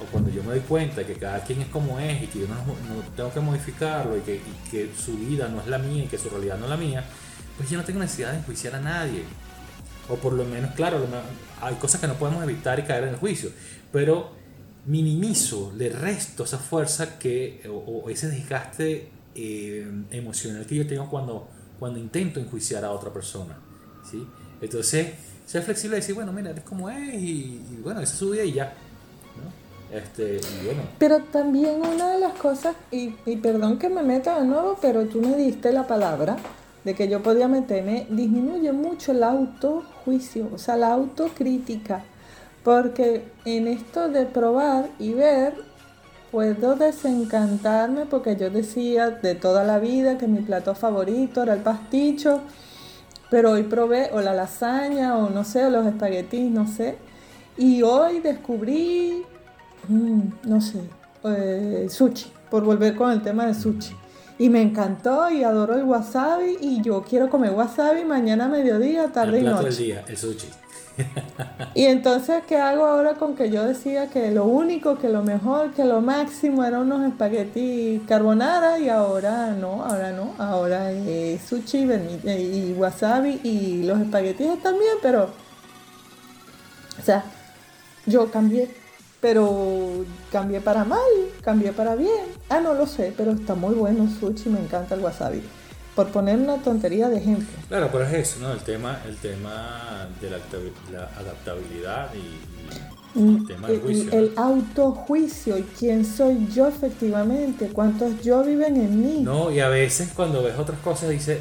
o 0.02 0.06
cuando 0.12 0.30
yo 0.30 0.44
me 0.44 0.50
doy 0.50 0.60
cuenta 0.62 1.06
que 1.06 1.14
cada 1.14 1.44
quien 1.44 1.62
es 1.62 1.68
como 1.68 2.00
es 2.00 2.24
y 2.24 2.28
que 2.28 2.40
yo 2.40 2.48
no, 2.48 2.56
tengo 3.16 3.32
que 3.32 3.40
modificarlo 3.40 4.18
y 4.18 4.22
que, 4.22 4.42
que, 4.70 4.92
su 4.96 5.14
vida 5.18 5.48
no 5.48 5.62
es 5.62 5.68
la 5.68 5.78
mía 5.78 6.04
y 6.04 6.08
que 6.08 6.18
su 6.18 6.30
realidad 6.30 6.58
no 6.58 6.66
es 6.66 6.70
la 6.72 6.78
mía, 6.78 7.04
pues 7.58 7.70
yo 7.70 7.78
no 7.78 7.84
tengo 7.84 8.00
necesidad 8.00 8.32
de 8.32 8.40
enjuiciar 8.40 8.76
a 8.76 8.80
nadie. 8.80 9.24
O 10.10 10.16
por 10.16 10.34
lo 10.34 10.44
menos, 10.44 10.74
claro, 10.76 11.06
hay 11.62 11.76
cosas 11.76 12.02
que 12.02 12.08
no 12.08 12.16
podemos 12.16 12.44
evitar 12.44 12.78
y 12.80 12.84
caer 12.84 13.04
en 13.04 13.10
el 13.10 13.16
juicio, 13.16 13.52
pero 13.92 14.32
minimizo, 14.86 15.72
le 15.78 15.90
resto 15.90 16.44
esa 16.44 16.58
fuerza 16.58 17.18
que, 17.18 17.62
o, 17.70 18.10
ese 18.10 18.28
desgaste 18.28 19.10
eh, 19.36 19.88
emocional 20.12 20.66
que 20.66 20.76
yo 20.76 20.86
tengo 20.86 21.10
cuando, 21.10 21.48
cuando 21.80 22.00
intento 22.00 22.40
enjuiciar 22.40 22.84
a 22.84 22.92
otra 22.92 23.14
persona. 23.14 23.58
¿sí? 24.10 24.28
Entonces, 24.60 25.14
ser 25.46 25.64
flexible 25.64 25.98
y 25.98 26.02
decir, 26.02 26.16
bueno, 26.16 26.34
mira, 26.34 26.52
es 26.52 26.64
como 26.64 26.90
es 26.90 27.14
y, 27.14 27.62
y 27.72 27.80
bueno, 27.82 28.02
esa 28.02 28.12
es 28.12 28.20
su 28.20 28.32
vida 28.32 28.44
y 28.44 28.54
ya. 28.54 28.74
Este, 29.94 30.42
pero 30.98 31.20
también 31.26 31.80
una 31.80 32.14
de 32.14 32.20
las 32.20 32.34
cosas, 32.34 32.76
y, 32.90 33.12
perdón 33.38 33.78
que 33.78 33.90
me 33.90 34.02
meta 34.02 34.40
de 34.40 34.48
nuevo, 34.48 34.76
pero 34.82 35.06
tú 35.06 35.22
me 35.22 35.38
diste 35.38 35.72
la 35.72 35.86
palabra 35.86 36.36
de 36.84 36.96
que 36.96 37.08
yo 37.08 37.24
podía 37.24 37.48
meterme, 37.48 38.08
disminuye 38.10 38.72
mucho 38.74 39.12
el 39.12 39.24
autojuicio, 39.24 40.50
o 40.54 40.58
sea, 40.58 40.76
la 40.76 40.94
autocrítica. 40.94 42.04
Porque 42.64 43.26
en 43.46 43.68
esto 43.68 44.10
de 44.10 44.26
probar 44.26 44.90
y 45.00 45.14
ver, 45.14 45.54
puedo 46.32 46.76
desencantarme 46.76 48.06
porque 48.06 48.36
yo 48.36 48.50
decía 48.50 49.12
de 49.12 49.36
toda 49.36 49.64
la 49.64 49.80
vida 49.80 50.18
que 50.18 50.28
mi 50.28 50.40
plato 50.40 50.74
favorito 50.74 51.44
era 51.44 51.54
el 51.54 51.62
pasticho, 51.62 52.42
pero 53.30 53.52
hoy 53.52 53.64
probé 53.64 54.10
o 54.14 54.22
la 54.22 54.34
lasaña 54.34 55.18
o 55.18 55.30
no 55.30 55.44
sé, 55.44 55.66
o 55.66 55.70
los 55.70 55.86
espaguetis, 55.86 56.52
no 56.52 56.68
sé. 56.68 56.98
Y 57.58 57.82
hoy 57.84 58.20
descubrí, 58.20 59.24
mm, 59.88 60.22
no 60.46 60.62
sé, 60.62 60.80
eh, 61.24 61.88
sushi, 61.90 62.32
por 62.50 62.64
volver 62.64 62.96
con 62.96 63.12
el 63.12 63.22
tema 63.22 63.46
de 63.46 63.54
sushi. 63.54 64.03
Y 64.40 64.50
me 64.50 64.62
encantó 64.62 65.30
y 65.30 65.44
adoro 65.44 65.76
el 65.76 65.84
wasabi 65.84 66.58
y 66.60 66.82
yo 66.82 67.04
quiero 67.04 67.30
comer 67.30 67.52
wasabi 67.52 68.04
mañana, 68.04 68.48
mediodía, 68.48 69.08
tarde 69.10 69.38
el 69.38 69.44
y 69.44 69.48
plato 69.48 69.64
noche. 69.64 69.76
del 69.76 69.78
día, 69.86 70.06
el 70.08 70.18
sushi. 70.18 70.48
Y 71.76 71.86
entonces, 71.86 72.44
¿qué 72.48 72.58
hago 72.58 72.86
ahora 72.86 73.16
con 73.16 73.36
que 73.36 73.50
yo 73.50 73.64
decía 73.64 74.10
que 74.10 74.32
lo 74.32 74.46
único, 74.46 74.98
que 75.00 75.10
lo 75.10 75.24
mejor, 75.24 75.72
que 75.72 75.86
lo 75.86 76.02
máximo 76.02 76.64
eran 76.64 76.82
unos 76.82 77.08
espaguetis 77.08 78.02
carbonara 78.08 78.78
y 78.80 78.90
ahora 78.90 79.52
no, 79.52 79.84
ahora 79.84 80.12
no, 80.12 80.34
ahora 80.38 80.92
es 80.92 81.42
sushi 81.42 81.88
y 82.26 82.74
wasabi 82.78 83.40
y 83.44 83.84
los 83.84 84.00
espaguetis 84.02 84.48
están 84.48 84.78
bien, 84.78 84.98
pero, 85.02 85.30
o 87.00 87.02
sea, 87.04 87.24
yo 88.06 88.30
cambié, 88.30 88.70
pero 89.24 90.04
cambié 90.34 90.60
para 90.60 90.84
mal, 90.84 91.00
cambié 91.42 91.72
para 91.72 91.96
bien. 91.96 92.26
Ah, 92.50 92.60
no 92.60 92.74
lo 92.74 92.86
sé, 92.86 93.14
pero 93.16 93.32
está 93.32 93.56
muy 93.56 93.74
bueno 93.74 94.04
el 94.04 94.10
sushi, 94.20 94.50
me 94.50 94.60
encanta 94.60 94.96
el 94.96 95.02
wasabi. 95.02 95.42
Por 95.96 96.10
poner 96.10 96.38
una 96.38 96.58
tontería 96.58 97.08
de 97.08 97.18
ejemplo. 97.20 97.48
Claro, 97.70 97.88
pero 97.92 98.04
es 98.06 98.14
eso, 98.14 98.40
¿no? 98.42 98.52
El 98.52 98.60
tema, 98.60 99.00
el 99.08 99.16
tema 99.16 100.08
de 100.20 100.30
la, 100.30 100.38
adaptabi- 100.38 100.92
la 100.92 101.04
adaptabilidad 101.18 102.10
y, 102.16 103.20
y 103.20 103.36
el 103.38 103.48
tema 103.48 103.68
del 103.68 103.76
El, 103.78 103.82
juicio. 103.82 104.12
Mm, 104.12 104.14
el 104.14 104.34
autojuicio 104.36 105.58
y 105.58 105.64
quién 105.80 106.04
soy 106.06 106.48
yo 106.54 106.68
efectivamente, 106.68 107.70
cuántos 107.70 108.22
yo 108.22 108.44
viven 108.44 108.76
en 108.76 109.02
mí. 109.02 109.22
No, 109.24 109.52
y 109.52 109.62
a 109.62 109.70
veces 109.70 110.10
cuando 110.14 110.44
ves 110.44 110.58
otras 110.60 110.80
cosas 110.80 111.12
dices, 111.12 111.40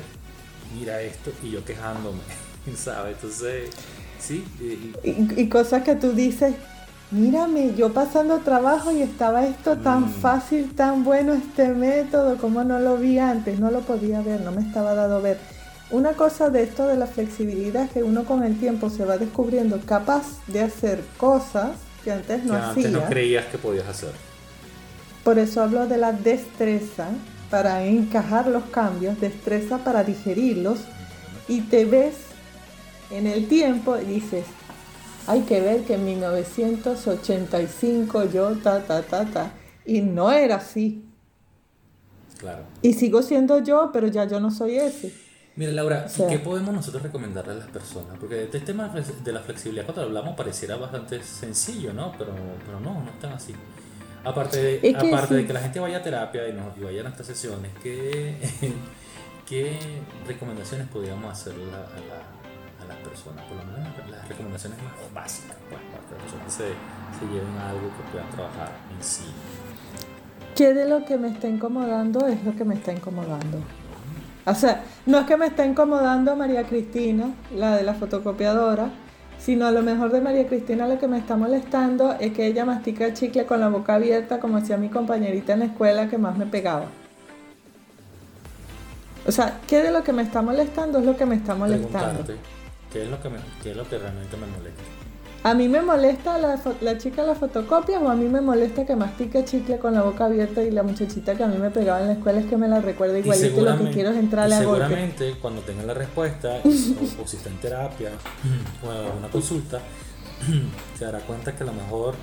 mira 0.78 1.00
esto, 1.02 1.32
y 1.42 1.50
yo 1.50 1.64
quejándome, 1.64 2.20
¿sabes? 2.76 3.16
Entonces, 3.16 3.70
sí, 4.20 4.44
y- 4.60 4.64
y- 4.64 4.94
Y, 5.36 5.40
y 5.42 5.48
cosas 5.48 5.82
que 5.82 5.96
tú 5.96 6.12
dices, 6.12 6.54
mírame, 7.12 7.74
yo 7.76 7.92
pasando 7.92 8.38
trabajo 8.38 8.90
y 8.90 9.02
estaba 9.02 9.44
esto 9.46 9.76
tan 9.76 10.04
Mm. 10.06 10.12
fácil, 10.14 10.72
tan 10.74 11.04
bueno 11.04 11.32
este 11.34 11.68
método, 11.68 12.36
como 12.38 12.64
no 12.64 12.78
lo 12.80 12.96
vi 12.96 13.18
antes, 13.18 13.58
no 13.60 13.70
lo 13.70 13.80
podía 13.80 14.20
ver, 14.22 14.40
no 14.40 14.50
me 14.52 14.62
estaba 14.62 14.94
dado 14.94 15.20
ver. 15.22 15.38
Una 15.90 16.12
cosa 16.14 16.48
de 16.48 16.62
esto 16.62 16.86
de 16.88 16.96
la 16.96 17.06
flexibilidad 17.06 17.84
es 17.84 17.90
que 17.90 18.02
uno 18.02 18.24
con 18.24 18.42
el 18.42 18.58
tiempo 18.58 18.88
se 18.88 19.04
va 19.04 19.18
descubriendo 19.18 19.78
capaz 19.84 20.22
de 20.46 20.62
hacer 20.62 21.02
cosas 21.18 21.72
que 22.02 22.12
antes 22.12 22.44
no 22.44 22.54
que 22.54 22.58
hacía. 22.60 22.86
antes 22.88 22.92
no 22.92 23.04
creías 23.06 23.44
que 23.46 23.58
podías 23.58 23.86
hacer. 23.86 24.10
Por 25.22 25.38
eso 25.38 25.62
hablo 25.62 25.86
de 25.86 25.98
la 25.98 26.12
destreza 26.12 27.08
para 27.50 27.84
encajar 27.84 28.46
los 28.48 28.64
cambios, 28.64 29.20
destreza 29.20 29.78
para 29.78 30.02
digerirlos 30.02 30.78
y 31.46 31.60
te 31.60 31.84
ves 31.84 32.14
en 33.10 33.26
el 33.26 33.46
tiempo 33.46 33.98
y 33.98 34.04
dices, 34.06 34.46
hay 35.26 35.42
que 35.42 35.60
ver 35.60 35.82
que 35.84 35.94
en 35.94 36.04
1985 36.04 38.24
yo 38.30 38.56
ta 38.58 38.82
ta 38.84 39.02
ta 39.02 39.24
ta 39.26 39.52
y 39.84 40.00
no 40.00 40.32
era 40.32 40.56
así. 40.56 41.04
Claro. 42.38 42.64
Y 42.82 42.94
sigo 42.94 43.22
siendo 43.22 43.62
yo, 43.62 43.90
pero 43.92 44.08
ya 44.08 44.24
yo 44.24 44.40
no 44.40 44.50
soy 44.50 44.76
ese. 44.76 45.12
Mira, 45.54 45.70
Laura, 45.72 46.04
O 46.06 46.08
sea- 46.08 46.26
¿y 46.26 46.30
qué 46.30 46.38
podemos 46.38 46.74
nosotros 46.74 47.02
recomendarle 47.02 47.52
a 47.52 47.56
las 47.56 47.68
personas? 47.68 48.16
Porque 48.18 48.44
este 48.44 48.60
tema 48.60 48.88
de 48.88 49.32
la 49.32 49.40
flexibilidad, 49.40 49.84
cuando 49.84 50.02
hablamos, 50.02 50.34
pareciera 50.34 50.76
bastante 50.76 51.22
sencillo, 51.22 51.92
¿no? 51.92 52.12
Pero, 52.18 52.32
pero 52.66 52.80
no, 52.80 52.94
no 53.02 53.10
es 53.10 53.18
tan 53.20 53.32
así. 53.34 53.54
Aparte, 54.24 54.62
de, 54.62 54.74
Es 54.76 54.80
que 54.96 55.08
aparte 55.08 55.28
sí. 55.28 55.34
de 55.34 55.46
que 55.46 55.52
la 55.52 55.60
gente 55.60 55.80
vaya 55.80 55.98
a 55.98 56.02
terapia 56.02 56.48
y, 56.48 56.52
nos, 56.52 56.76
y 56.78 56.80
vaya 56.80 57.00
a 57.00 57.02
nuestras 57.04 57.26
sesiones, 57.26 57.70
¿qué, 57.82 58.36
qué 59.48 59.78
recomendaciones 60.26 60.88
podríamos 60.88 61.30
hacerle 61.30 61.64
a, 61.64 61.70
la- 61.70 61.78
a 61.78 62.41
personas? 63.02 63.44
Por 63.46 63.56
lo 63.58 63.64
menos 63.64 63.88
las- 64.10 64.28
recomendaciones 64.28 64.78
más 64.82 65.14
básicas, 65.14 65.56
pues, 65.68 65.80
para 65.92 66.04
que 66.06 66.14
las 66.14 66.22
personas 66.22 66.52
se, 66.52 66.68
se 67.18 67.32
lleven 67.32 67.56
a 67.58 67.70
algo 67.70 67.88
que 67.96 68.02
puedan 68.10 68.30
trabajar 68.30 68.70
en 68.96 69.02
sí. 69.04 69.24
¿Qué 70.54 70.74
de 70.74 70.88
lo 70.88 71.04
que 71.04 71.16
me 71.18 71.28
está 71.28 71.48
incomodando 71.48 72.26
es 72.26 72.42
lo 72.44 72.54
que 72.54 72.64
me 72.64 72.74
está 72.74 72.92
incomodando? 72.92 73.58
O 74.44 74.54
sea, 74.54 74.82
no 75.06 75.18
es 75.20 75.26
que 75.26 75.36
me 75.36 75.46
está 75.46 75.64
incomodando 75.64 76.34
María 76.36 76.64
Cristina, 76.64 77.32
la 77.54 77.76
de 77.76 77.84
la 77.84 77.94
fotocopiadora, 77.94 78.90
sino 79.38 79.66
a 79.66 79.70
lo 79.72 79.82
mejor 79.82 80.10
de 80.12 80.20
María 80.20 80.46
Cristina 80.46 80.86
lo 80.86 80.98
que 80.98 81.08
me 81.08 81.18
está 81.18 81.36
molestando 81.36 82.14
es 82.20 82.32
que 82.32 82.46
ella 82.46 82.64
mastica 82.64 83.06
el 83.06 83.14
chicle 83.14 83.44
con 83.46 83.60
la 83.60 83.68
boca 83.68 83.94
abierta 83.94 84.40
como 84.40 84.56
hacía 84.58 84.76
mi 84.76 84.88
compañerita 84.88 85.52
en 85.54 85.60
la 85.60 85.64
escuela 85.66 86.08
que 86.08 86.18
más 86.18 86.36
me 86.36 86.46
pegaba. 86.46 86.86
O 89.26 89.30
sea, 89.32 89.60
¿qué 89.68 89.82
de 89.82 89.92
lo 89.92 90.02
que 90.02 90.12
me 90.12 90.22
está 90.22 90.42
molestando 90.42 90.98
es 90.98 91.04
lo 91.06 91.16
que 91.16 91.26
me 91.26 91.36
está 91.36 91.54
molestando? 91.54 92.24
¿Qué 92.92 93.02
es 93.04 93.08
lo 93.10 93.20
que, 93.20 93.28
me- 93.30 93.38
qué 93.62 93.70
es 93.72 93.76
lo 93.76 93.88
que 93.88 93.98
realmente 93.98 94.36
me 94.36 94.46
molesta? 94.46 94.82
¿A 95.44 95.54
mí 95.54 95.66
me 95.68 95.82
molesta 95.82 96.38
la, 96.38 96.60
la 96.82 96.98
chica 96.98 97.22
de 97.22 97.28
la 97.28 97.34
fotocopia 97.34 97.98
o 97.98 98.08
a 98.08 98.14
mí 98.14 98.28
me 98.28 98.40
molesta 98.40 98.86
que 98.86 98.94
mastique 98.94 99.44
chicle 99.44 99.78
con 99.80 99.92
la 99.92 100.02
boca 100.02 100.26
abierta 100.26 100.62
y 100.62 100.70
la 100.70 100.84
muchachita 100.84 101.34
que 101.34 101.42
a 101.42 101.48
mí 101.48 101.56
me 101.58 101.70
pegaba 101.70 102.00
en 102.00 102.06
la 102.06 102.12
escuela 102.12 102.38
es 102.38 102.46
que 102.46 102.56
me 102.56 102.68
la 102.68 102.80
recuerda 102.80 103.18
igualito 103.18 103.60
y 103.60 103.64
lo 103.64 103.76
que 103.78 103.90
quiero 103.90 104.10
es 104.10 104.16
entrarle 104.18 104.54
a 104.54 104.62
golpe? 104.62 104.84
seguramente 104.84 105.34
cuando 105.42 105.62
tenga 105.62 105.82
la 105.82 105.94
respuesta 105.94 106.60
o, 106.64 107.22
o 107.22 107.26
si 107.26 107.36
está 107.38 107.48
en 107.50 107.56
terapia 107.58 108.10
o 108.86 108.92
en 108.92 109.18
una 109.18 109.28
consulta 109.30 109.80
se 110.96 111.04
dará 111.04 111.18
cuenta 111.20 111.56
que 111.56 111.64
a 111.64 111.66
lo 111.66 111.72
mejor 111.72 112.14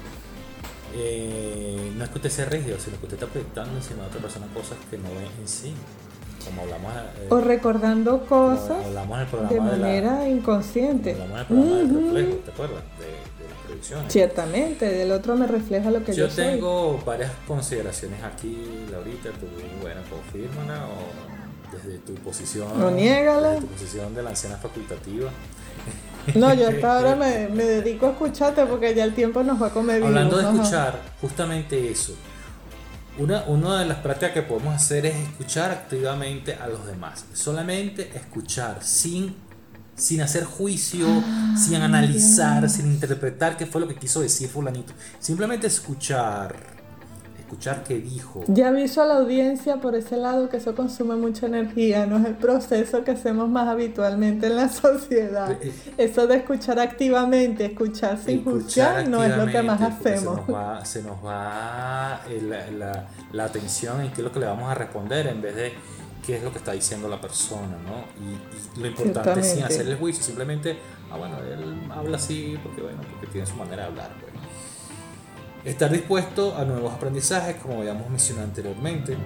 eh, 0.96 1.92
no 1.98 2.04
es 2.04 2.10
que 2.10 2.16
usted 2.20 2.30
sea 2.30 2.46
rígido 2.46 2.78
sino 2.80 2.98
que 3.00 3.04
usted 3.06 3.18
está 3.18 3.28
proyectando 3.28 3.76
encima 3.76 4.04
de 4.04 4.08
otra 4.10 4.22
persona 4.22 4.48
cosas 4.54 4.78
que 4.90 4.98
no 4.98 5.10
ve 5.10 5.28
en 5.42 5.48
sí 5.48 5.74
como 6.46 6.62
hablamos 6.62 6.94
eh, 6.94 7.28
O 7.30 7.40
recordando 7.42 8.26
cosas 8.26 8.78
de 9.50 9.60
manera 9.62 10.20
la 10.20 10.30
inconsciente. 10.30 11.12
hablamos 11.14 11.32
en 11.32 11.40
el 11.40 11.46
programa 11.48 11.76
del 11.76 11.92
Ujú. 11.92 12.16
reflejo 12.16 12.36
¿te 12.46 12.52
acuerdas? 12.52 12.84
de, 13.00 13.06
de 13.44 13.50
las 13.50 13.60
proyecciones 13.66 14.14
Ciertamente, 14.14 14.86
del 14.86 15.12
otro 15.12 15.36
me 15.36 15.48
refleja 15.48 15.92
lo 15.92 16.04
que 16.04 16.14
yo, 16.14 16.28
yo 16.28 16.32
soy. 16.34 16.44
tengo 16.46 17.02
varias 17.06 17.32
consideraciones 17.48 18.24
aquí, 18.24 18.58
Laurita, 18.92 19.30
tú, 19.32 19.46
bueno, 19.82 20.02
confírmala 20.10 20.86
o 20.86 21.76
desde 21.76 22.00
tu 22.00 22.16
posición. 22.16 22.68
No, 22.80 22.90
niégala. 22.90 23.50
Desde 23.52 23.62
tu 23.62 23.68
posición 23.68 24.16
de 24.16 24.24
la 24.24 24.30
anciana 24.32 24.58
facultativa. 24.58 25.30
No, 26.34 26.52
yo 26.56 26.68
hasta 26.70 26.96
ahora 26.98 27.16
me, 27.16 27.48
me 27.50 27.64
dedico 27.64 28.08
a 28.08 28.10
escucharte 28.12 28.66
porque 28.66 28.94
ya 28.96 29.04
el 29.04 29.14
tiempo 29.14 29.44
nos 29.44 29.62
va 29.62 29.68
a 29.68 29.70
comer. 29.70 30.04
Hablando 30.04 30.38
de 30.38 30.44
escuchar, 30.52 31.00
justamente 31.22 31.92
eso. 31.92 32.16
Una, 33.20 33.44
una 33.48 33.80
de 33.80 33.86
las 33.86 33.98
prácticas 33.98 34.34
que 34.34 34.42
podemos 34.44 34.74
hacer 34.74 35.06
es 35.06 35.14
escuchar 35.14 35.72
activamente 35.72 36.54
a 36.54 36.68
los 36.68 36.86
demás. 36.86 37.26
Solamente 37.34 38.12
escuchar, 38.16 38.82
sin, 38.82 39.36
sin 39.94 40.22
hacer 40.22 40.46
juicio, 40.46 41.06
sin 41.58 41.82
analizar, 41.82 42.70
sin 42.70 42.88
interpretar 42.88 43.58
qué 43.58 43.66
fue 43.66 43.82
lo 43.82 43.90
que 43.90 43.96
quiso 43.96 44.22
decir 44.22 44.48
fulanito. 44.48 44.94
Simplemente 45.20 45.68
escuchar. 45.68 46.79
Escuchar 47.50 47.84
qué 47.84 47.98
dijo. 47.98 48.44
Ya 48.48 48.68
aviso 48.68 49.02
a 49.02 49.06
la 49.08 49.16
audiencia 49.16 49.78
por 49.78 49.96
ese 49.96 50.18
lado 50.18 50.50
que 50.50 50.58
eso 50.58 50.76
consume 50.76 51.16
mucha 51.16 51.48
energía, 51.48 52.06
no 52.06 52.20
es 52.20 52.26
el 52.26 52.36
proceso 52.36 53.04
que 53.04 53.10
hacemos 53.12 53.50
más 53.50 53.68
habitualmente 53.68 54.46
en 54.48 54.56
la 54.56 54.70
sociedad. 54.70 55.52
Eh, 55.60 55.74
Eso 55.98 56.28
de 56.28 56.36
escuchar 56.36 56.80
activamente, 56.80 57.66
escuchar 57.66 58.20
sin 58.20 58.44
juzgar, 58.44 59.08
no 59.10 59.24
es 59.24 59.36
lo 59.36 59.48
que 59.48 59.64
más 59.64 59.82
hacemos. 59.82 60.20
Se 60.20 60.26
nos 60.26 60.54
va, 60.54 60.86
se 60.86 61.02
nos 61.02 61.26
va 61.26 62.22
la, 62.44 62.70
la- 62.72 63.08
la 63.32 63.44
atención 63.46 64.00
en 64.02 64.10
qué 64.12 64.22
es 64.22 64.26
lo 64.26 64.32
que 64.32 64.40
le 64.42 64.46
vamos 64.46 64.70
a 64.70 64.76
responder 64.76 65.26
en 65.26 65.42
vez 65.42 65.56
de 65.56 65.74
qué 66.24 66.38
es 66.38 66.44
lo 66.44 66.52
que 66.52 66.60
está 66.60 66.74
diciendo 66.74 67.08
la 67.10 67.20
persona, 67.20 67.78
¿no? 67.84 68.04
Y, 68.24 68.78
y 68.78 68.82
lo 68.84 68.88
importante 68.90 69.40
es 69.40 69.46
sin 69.48 69.56
Ciertamente. 69.56 69.74
hacerle 69.74 69.96
juicio, 69.96 70.24
simplemente, 70.24 70.78
ah, 71.12 71.18
bueno, 71.18 71.38
él 71.40 71.82
habla 71.92 72.18
así 72.18 72.60
porque, 72.62 72.82
bueno, 72.84 73.00
porque 73.12 73.26
tiene 73.28 73.48
su 73.48 73.56
manera 73.56 73.84
de 73.84 73.88
hablar, 73.90 74.12
pues. 74.20 74.29
Estar 75.66 75.92
dispuesto 75.92 76.56
a 76.56 76.64
nuevos 76.64 76.94
aprendizajes, 76.94 77.58
como 77.58 77.80
habíamos 77.80 78.10
mencionado 78.10 78.48
anteriormente. 78.48 79.18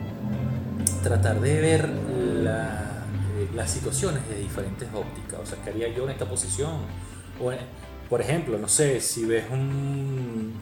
Tratar 1.03 1.39
de 1.39 1.61
ver 1.61 1.89
eh, 1.89 3.47
las 3.55 3.69
situaciones 3.69 4.27
de 4.27 4.39
diferentes 4.39 4.89
ópticas. 4.93 5.39
O 5.41 5.45
sea, 5.45 5.59
¿qué 5.63 5.69
haría 5.69 5.89
yo 5.89 6.05
en 6.05 6.09
esta 6.09 6.25
posición? 6.25 6.71
O, 7.39 7.51
eh, 7.51 7.59
por 8.09 8.19
ejemplo, 8.19 8.57
no 8.57 8.67
sé, 8.67 8.99
si 8.99 9.25
ves 9.25 9.45
un, 9.51 10.53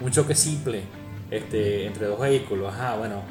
un 0.00 0.10
choque 0.10 0.34
simple 0.34 0.82
este, 1.30 1.86
entre 1.86 2.06
dos 2.06 2.18
vehículos, 2.18 2.74
ajá, 2.74 2.96
bueno, 2.96 3.22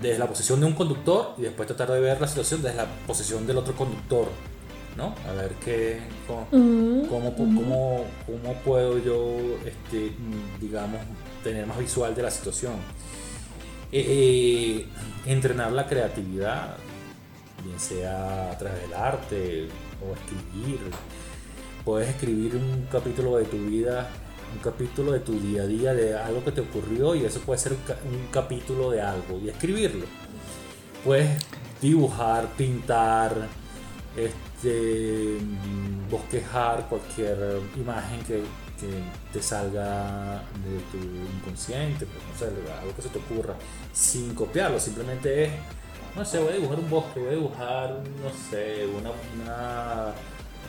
desde 0.00 0.18
la 0.18 0.26
posición 0.26 0.60
de 0.60 0.66
un 0.66 0.74
conductor 0.74 1.34
y 1.38 1.42
después 1.42 1.66
tratar 1.66 1.90
de 1.90 2.00
ver 2.00 2.20
la 2.20 2.28
situación 2.28 2.62
desde 2.62 2.76
la 2.76 2.86
posición 3.06 3.46
del 3.46 3.56
otro 3.56 3.74
conductor, 3.74 4.28
¿no? 4.98 5.14
A 5.26 5.32
ver 5.32 5.52
qué, 5.64 6.00
cómo, 6.26 6.46
Mm, 6.52 7.06
cómo, 7.06 7.34
cómo- 7.34 8.04
cómo 8.26 8.54
puedo 8.64 8.98
yo, 8.98 9.36
este, 9.64 10.12
digamos, 10.60 11.00
tener 11.42 11.64
más 11.66 11.78
visual 11.78 12.14
de 12.14 12.22
la 12.22 12.30
situación. 12.30 12.74
Eh, 13.92 14.04
eh, 14.06 14.86
entrenar 15.24 15.72
la 15.72 15.86
creatividad, 15.86 16.76
bien 17.64 17.78
sea 17.80 18.50
a 18.50 18.58
través 18.58 18.82
del 18.82 18.92
arte 18.94 19.68
o 20.02 20.12
escribir. 20.14 20.80
Puedes 21.84 22.08
escribir 22.08 22.56
un 22.56 22.86
capítulo 22.90 23.38
de 23.38 23.44
tu 23.44 23.56
vida 23.56 24.10
un 24.50 24.60
capítulo 24.60 25.12
de 25.12 25.20
tu 25.20 25.38
día 25.38 25.62
a 25.62 25.66
día, 25.66 25.92
de 25.92 26.16
algo 26.16 26.42
que 26.42 26.52
te 26.52 26.62
ocurrió 26.62 27.14
y 27.14 27.22
eso 27.22 27.38
puede 27.40 27.58
ser 27.58 27.72
un, 27.72 28.28
capítulo 28.32 28.90
de 28.90 29.02
algo 29.02 29.38
y 29.44 29.50
escribirlo. 29.50 30.06
Puedes 31.04 31.28
dibujar, 31.82 32.48
pintar, 32.56 33.46
este, 34.16 34.47
bosquejar 36.10 36.86
cualquier 36.88 37.60
imagen 37.76 38.20
que, 38.26 38.42
te 39.32 39.42
salga 39.42 40.40
de 40.64 40.78
tu 40.92 41.04
inconsciente, 41.36 42.06
pues, 42.06 42.22
no 42.30 42.38
sé, 42.38 42.72
algo 42.80 42.94
que 42.94 43.02
se 43.02 43.08
te 43.08 43.18
ocurra, 43.18 43.54
sin 43.92 44.32
copiarlo, 44.36 44.78
simplemente 44.78 45.46
es, 45.46 45.50
no 46.14 46.24
sé, 46.24 46.38
voy 46.38 46.50
a 46.50 46.56
dibujar 46.56 46.78
un 46.78 46.88
bosque, 46.88 47.18
voy 47.18 47.28
a 47.28 47.32
dibujar, 47.32 48.00
no 48.22 48.30
sé, 48.50 48.86
una, 48.86 49.10
una, 49.42 50.12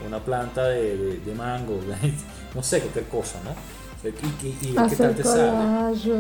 una 0.08 0.26
planta 0.26 0.70
de, 0.70 1.20
de, 1.20 1.36
mango, 1.36 1.80
no 2.56 2.64
sé, 2.64 2.80
cualquier 2.80 3.06
cosa, 3.06 3.40
¿no? 3.44 3.54
Y, 4.10 4.70
y, 4.70 4.78
hacer 4.78 5.16
qué 5.16 5.22
collage, 5.22 6.14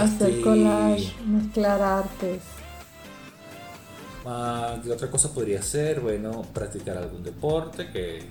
hacer 0.00 0.30
este, 0.30 0.40
collage, 0.40 1.12
mezclar 1.26 1.82
artes. 1.82 2.57
Ah, 4.30 4.78
¿Qué 4.84 4.92
otra 4.92 5.10
cosa 5.10 5.32
podría 5.32 5.62
ser? 5.62 6.00
Bueno, 6.00 6.42
practicar 6.52 6.98
algún 6.98 7.22
deporte, 7.22 7.90
que 7.90 8.18
es 8.18 8.24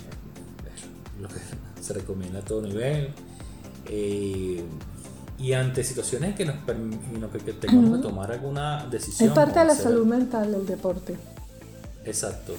lo 1.20 1.28
que 1.28 1.40
se 1.82 1.94
recomienda 1.94 2.38
a 2.38 2.42
todo 2.44 2.62
nivel. 2.62 3.10
Eh, 3.90 4.64
y 5.40 5.54
ante 5.54 5.84
situaciones 5.84 6.36
que 6.36 6.46
nos 6.46 6.58
que, 7.32 7.40
que 7.40 7.54
tengamos 7.54 7.98
que 7.98 8.04
tomar 8.04 8.32
alguna 8.32 8.86
decisión. 8.86 9.30
Es 9.30 9.36
parte 9.36 9.58
de 9.58 9.66
la 9.66 9.74
salud 9.74 10.06
mental 10.06 10.54
el 10.54 10.68
deporte. 10.68 11.16
Exacto. 12.06 12.54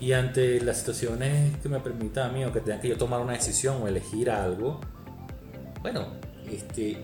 Y 0.00 0.12
ante 0.12 0.60
las 0.60 0.78
situaciones 0.78 1.56
que 1.60 1.68
me 1.68 1.80
permita 1.80 2.26
a 2.26 2.28
mí 2.28 2.44
o 2.44 2.52
que 2.52 2.60
tenga 2.60 2.80
que 2.80 2.88
yo 2.88 2.96
tomar 2.96 3.20
una 3.20 3.32
decisión 3.32 3.82
o 3.82 3.88
elegir 3.88 4.30
algo, 4.30 4.80
bueno, 5.82 6.06
este, 6.48 7.02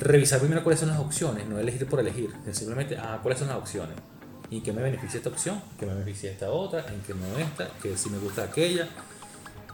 revisar 0.00 0.40
primero 0.40 0.64
cuáles 0.64 0.80
son 0.80 0.88
las 0.88 0.98
opciones, 0.98 1.46
no 1.46 1.56
elegir 1.60 1.86
por 1.86 2.00
elegir, 2.00 2.30
simplemente, 2.50 2.96
ah, 2.96 3.20
cuáles 3.22 3.38
son 3.38 3.46
las 3.46 3.58
opciones 3.58 3.94
y 4.50 4.60
que 4.60 4.72
me 4.72 4.82
beneficia 4.82 5.18
esta 5.18 5.30
opción, 5.30 5.60
que 5.78 5.86
me 5.86 5.92
beneficia 5.94 6.30
esta 6.30 6.50
otra, 6.50 6.84
en 6.88 7.00
que 7.02 7.14
no 7.14 7.38
esta, 7.38 7.68
que 7.82 7.96
si 7.96 8.10
me 8.10 8.18
gusta 8.18 8.44
aquella. 8.44 8.88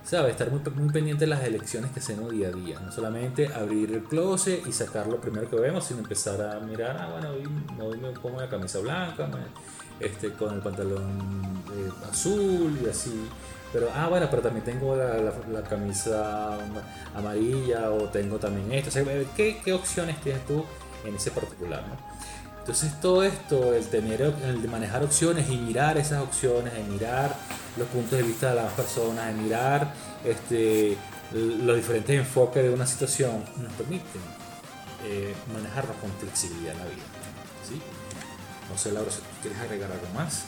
¿Sabes? 0.05 0.33
Estar 0.33 0.51
muy, 0.51 0.61
muy 0.75 0.93
pendiente 0.93 1.25
de 1.25 1.29
las 1.29 1.43
elecciones 1.45 1.91
que 1.91 2.01
hacemos 2.01 2.31
día 2.31 2.49
a 2.49 2.51
día. 2.51 2.79
No 2.79 2.93
solamente 2.93 3.49
abrir 3.49 3.91
el 3.93 4.05
closet 4.05 4.66
y 4.66 4.72
sacar 4.72 5.07
lo 5.07 5.18
primero 5.18 5.49
que 5.49 5.57
vemos, 5.57 5.87
sino 5.87 6.01
empezar 6.01 6.43
a 6.43 6.61
mirar, 6.61 6.99
ah, 7.01 7.09
bueno, 7.11 7.31
hoy, 7.81 7.97
me 7.97 8.11
pongo 8.11 8.39
la 8.39 8.49
camisa 8.51 8.81
blanca, 8.81 9.31
este, 9.99 10.33
con 10.33 10.53
el 10.53 10.61
pantalón 10.61 11.62
eh, 11.75 11.91
azul 12.11 12.79
y 12.85 12.89
así. 12.89 13.29
Pero, 13.72 13.89
ah, 13.95 14.09
bueno, 14.09 14.29
pero 14.31 14.43
también 14.43 14.64
tengo 14.64 14.95
la, 14.95 15.33
la, 15.51 15.62
camisa 15.62 16.59
amarilla 17.14 17.91
o 17.91 18.09
tengo 18.09 18.39
también 18.39 18.70
esto. 18.72 18.91
O 18.91 18.93
sea, 18.93 19.05
¿qué, 19.35 19.61
¿qué, 19.64 19.72
opciones 19.72 20.20
tienes 20.20 20.45
tú 20.47 20.64
en 21.05 21.14
ese 21.16 21.31
particular? 21.31 21.83
¿no? 21.89 22.13
Entonces 22.64 22.98
todo 22.98 23.22
esto, 23.22 23.74
el 23.74 23.86
tener, 23.88 24.22
el 24.22 24.62
de 24.62 24.68
manejar 24.68 25.04
opciones 25.04 25.50
y 25.50 25.58
mirar 25.58 25.98
esas 25.98 26.22
opciones, 26.22 26.72
de 26.72 26.82
mirar 26.84 27.36
los 27.76 27.86
puntos 27.88 28.12
de 28.12 28.22
vista 28.22 28.54
de 28.54 28.54
las 28.54 28.72
personas, 28.72 29.26
de 29.26 29.34
mirar 29.34 29.92
este, 30.24 30.96
los 31.30 31.76
diferentes 31.76 32.18
enfoques 32.18 32.62
de 32.62 32.70
una 32.70 32.86
situación, 32.86 33.44
nos 33.58 33.70
permiten 33.74 34.22
eh, 35.04 35.34
manejarnos 35.52 35.94
con 35.98 36.10
flexibilidad 36.12 36.72
en 36.72 36.78
la 36.78 36.84
vida. 36.86 37.04
¿sí? 37.68 37.82
No 38.70 38.78
sé, 38.78 38.92
Laura, 38.92 39.10
si 39.10 39.20
quieres 39.42 39.60
agregar 39.60 39.92
algo 39.92 40.06
más. 40.14 40.44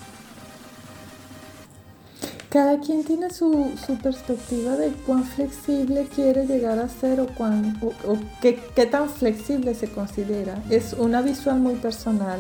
Cada 2.51 2.79
quien 2.79 3.03
tiene 3.05 3.31
su, 3.31 3.71
perspectiva 4.03 4.77
de 4.77 4.91
cuán 5.05 5.25
flexible 5.25 6.07
quiere 6.15 6.47
llegar 6.47 6.79
a 6.79 6.89
ser 6.89 7.21
o, 7.21 7.27
cuán, 7.27 7.79
o, 7.83 8.17
qué, 8.41 8.55
tan 8.87 9.11
flexible 9.11 9.75
se 9.75 9.91
considera. 9.91 10.63
Es 10.71 10.93
una 10.93 11.23
visual 11.23 11.59
muy 11.59 11.75
personal, 11.75 12.39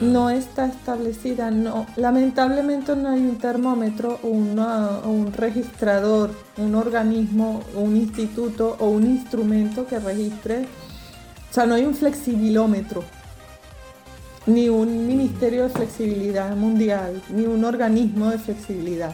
no 0.00 0.30
está 0.30 0.66
establecida, 0.66 1.50
no, 1.50 1.86
lamentablemente 1.96 2.96
no 2.96 3.10
hay 3.10 3.20
un 3.20 3.36
termómetro 3.36 4.18
o, 4.22 4.28
un 4.28 5.32
registrador, 5.32 6.30
un 6.56 6.74
organismo, 6.74 7.62
un 7.74 7.96
instituto 7.96 8.76
o 8.78 8.88
un 8.88 9.04
instrumento 9.04 9.86
que 9.86 9.98
registre, 9.98 10.66
o 11.50 11.54
sea, 11.54 11.66
no 11.66 11.74
hay 11.74 11.84
un 11.84 11.94
flexibilómetro 11.94 13.04
ni 14.50 14.68
un 14.68 15.06
ministerio 15.06 15.64
de 15.64 15.68
flexibilidad 15.70 16.54
mundial, 16.56 17.22
ni 17.30 17.46
un 17.46 17.64
organismo 17.64 18.30
de 18.30 18.38
flexibilidad. 18.38 19.12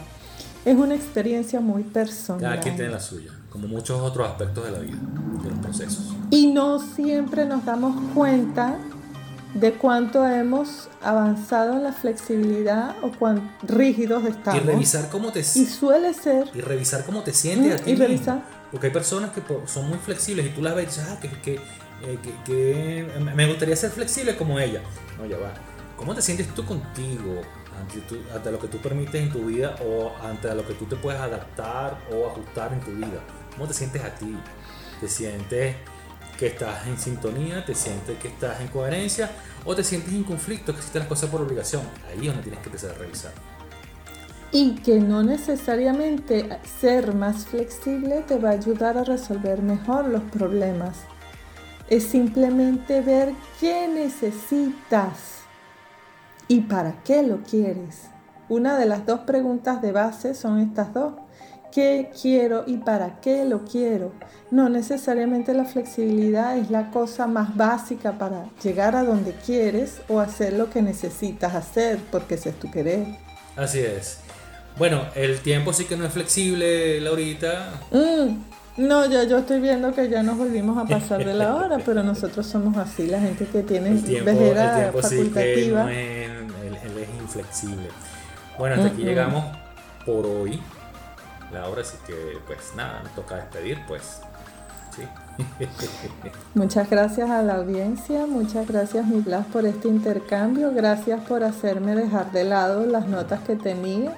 Es 0.65 0.75
una 0.75 0.95
experiencia 0.95 1.59
muy 1.61 1.83
personal. 1.83 2.41
Cada 2.41 2.59
quien 2.59 2.75
tiene 2.75 2.91
la 2.91 2.99
suya, 2.99 3.31
como 3.49 3.67
muchos 3.67 4.01
otros 4.01 4.27
aspectos 4.27 4.65
de 4.65 4.71
la 4.71 4.79
vida, 4.79 4.97
de 5.43 5.49
los 5.49 5.59
procesos. 5.59 6.15
Y 6.31 6.47
no 6.47 6.79
siempre 6.79 7.45
nos 7.45 7.63
damos 7.63 7.95
cuenta 8.13 8.77
de 9.53 9.73
cuánto 9.73 10.27
hemos 10.27 10.89
avanzado 11.01 11.73
en 11.73 11.83
la 11.83 11.93
flexibilidad 11.93 12.95
o 13.01 13.11
cuán 13.11 13.55
rígidos 13.63 14.25
estamos. 14.25 14.61
Y 14.61 14.65
revisar 14.65 15.09
cómo 15.09 15.31
te 15.31 15.39
Y 15.39 15.43
suele 15.43 16.13
ser. 16.13 16.49
Y 16.53 16.61
revisar 16.61 17.05
cómo 17.05 17.21
te 17.21 17.31
sientes 17.31 17.79
a 17.79 17.83
ti. 17.83 17.91
Y 17.91 17.95
revisar. 17.95 18.43
Porque 18.71 18.87
hay 18.87 18.93
personas 18.93 19.31
que 19.31 19.41
son 19.65 19.87
muy 19.87 19.97
flexibles 19.99 20.47
y 20.47 20.49
tú 20.49 20.61
las 20.61 20.75
ves, 20.75 20.99
ah, 20.99 21.17
que, 21.21 21.29
que 21.29 21.59
eh, 22.03 22.19
que, 22.45 23.07
me 23.35 23.47
gustaría 23.47 23.75
ser 23.75 23.91
flexible 23.91 24.35
como 24.35 24.59
ella. 24.59 24.81
No, 25.17 25.25
ya 25.25 25.37
va. 25.37 25.53
¿Cómo 25.95 26.13
te 26.13 26.21
sientes 26.21 26.47
tú 26.53 26.63
contigo 26.63 27.41
ante, 28.31 28.51
lo 28.51 28.59
que 28.59 28.67
tú 28.67 28.77
permites 28.77 29.15
en 29.15 29.31
tu 29.31 29.45
vida 29.45 29.75
o 29.83 30.13
ante 30.23 30.53
lo 30.53 30.65
que 30.65 30.73
tú 30.73 30.85
te 30.85 30.95
puedes 30.95 31.19
adaptar 31.19 31.97
o 32.11 32.27
ajustar 32.27 32.73
en 32.73 32.81
tu 32.81 32.91
vida? 32.91 33.19
¿Cómo 33.53 33.67
te 33.67 33.73
sientes 33.73 34.03
a 34.03 34.13
ti? 34.13 34.37
¿Te 35.01 35.07
sientes 35.07 35.75
que 36.37 36.47
estás 36.47 36.85
en 36.85 36.99
sintonía? 36.99 37.65
¿Te 37.65 37.73
sientes 37.73 38.17
que 38.19 38.27
estás 38.27 38.61
en 38.61 38.67
coherencia? 38.67 39.31
¿O 39.65 39.75
te 39.75 39.83
sientes 39.83 40.13
en 40.13 40.23
conflicto, 40.23 40.73
que 40.73 40.79
hiciste 40.79 40.99
las 40.99 41.07
cosas 41.07 41.31
por 41.31 41.41
obligación? 41.41 41.81
Ahí 42.09 42.27
es 42.27 42.27
donde 42.27 42.43
tienes 42.43 42.59
que 42.59 42.67
empezar 42.67 42.91
a 42.91 42.93
revisar. 42.93 43.31
Y 44.51 44.75
que 44.75 44.99
no 44.99 45.23
necesariamente 45.23 46.59
ser 46.79 47.13
más 47.15 47.47
flexible 47.47 48.23
te 48.27 48.37
va 48.37 48.49
a 48.49 48.53
ayudar 48.53 48.97
a 48.97 49.03
resolver 49.03 49.61
mejor 49.61 50.07
los 50.07 50.21
problemas 50.23 50.99
es 51.89 52.03
simplemente 52.03 53.01
ver 53.01 53.33
qué 53.59 53.87
necesitas 53.87 55.41
y 56.47 56.61
para 56.61 57.01
qué 57.03 57.23
lo 57.23 57.43
quieres. 57.43 58.09
Una 58.49 58.77
de 58.77 58.85
las 58.85 59.05
dos 59.05 59.21
preguntas 59.21 59.81
de 59.81 59.91
base 59.91 60.33
son 60.33 60.59
estas 60.59 60.93
dos. 60.93 61.13
¿Qué 61.71 62.11
quiero 62.19 62.63
y 62.65 62.77
para 62.77 63.19
qué 63.19 63.43
lo 63.43 63.65
quiero? 63.65 64.13
No 64.51 64.69
necesariamente 64.69 65.53
la 65.53 65.65
flexibilidad 65.65 66.57
es 66.57 66.71
la 66.71 66.91
cosa 66.91 67.27
más 67.27 67.55
básica 67.57 68.17
para 68.17 68.45
llegar 68.63 68.95
a 68.95 69.03
donde 69.03 69.33
quieres 69.33 70.01
o 70.07 70.21
hacer 70.21 70.53
lo 70.53 70.69
que 70.69 70.81
necesitas 70.81 71.53
hacer 71.53 71.99
porque 72.09 72.35
ese 72.35 72.49
es 72.49 72.59
tu 72.59 72.71
querer. 72.71 73.05
Así 73.57 73.79
es. 73.79 74.19
Bueno, 74.77 75.03
el 75.15 75.41
tiempo 75.41 75.73
sí 75.73 75.85
que 75.85 75.97
no 75.97 76.05
es 76.05 76.13
flexible, 76.13 77.01
Laurita. 77.01 77.81
Mm. 77.91 78.56
No, 78.77 79.07
ya 79.07 79.23
yo 79.23 79.39
estoy 79.39 79.59
viendo 79.59 79.91
que 79.91 80.07
ya 80.07 80.21
nos 80.21 80.37
volvimos 80.37 80.77
a 80.77 80.85
pasar 80.87 81.25
de 81.25 81.33
la 81.33 81.55
hora, 81.55 81.79
pero 81.83 82.03
nosotros 82.03 82.45
somos 82.45 82.77
así, 82.77 83.07
la 83.07 83.19
gente 83.19 83.45
que 83.45 83.63
tiene 83.63 83.89
el 83.89 84.03
tiempo, 84.03 84.25
vejera 84.25 84.91
facultativa. 84.93 85.91
él, 85.91 86.47
es 86.99 87.21
inflexible. 87.21 87.89
Bueno, 88.57 88.75
hasta 88.75 88.87
aquí 88.87 89.03
llegamos 89.03 89.45
por 90.05 90.25
hoy. 90.25 90.61
La 91.51 91.67
hora, 91.67 91.81
así 91.81 91.97
que 92.05 92.13
pues 92.45 92.73
nada, 92.75 93.01
nos 93.03 93.13
toca 93.13 93.35
despedir, 93.35 93.79
pues. 93.87 94.21
Sí. 94.95 95.03
muchas 96.55 96.89
gracias 96.89 97.29
a 97.29 97.43
la 97.43 97.55
audiencia, 97.55 98.25
muchas 98.25 98.67
gracias 98.67 99.05
mi 99.05 99.21
Blas 99.21 99.45
por 99.45 99.65
este 99.65 99.87
intercambio, 99.87 100.73
gracias 100.73 101.21
por 101.25 101.43
hacerme 101.43 101.95
dejar 101.95 102.31
de 102.31 102.43
lado 102.43 102.85
las 102.85 103.07
notas 103.07 103.41
que 103.41 103.55
tenía 103.55 104.15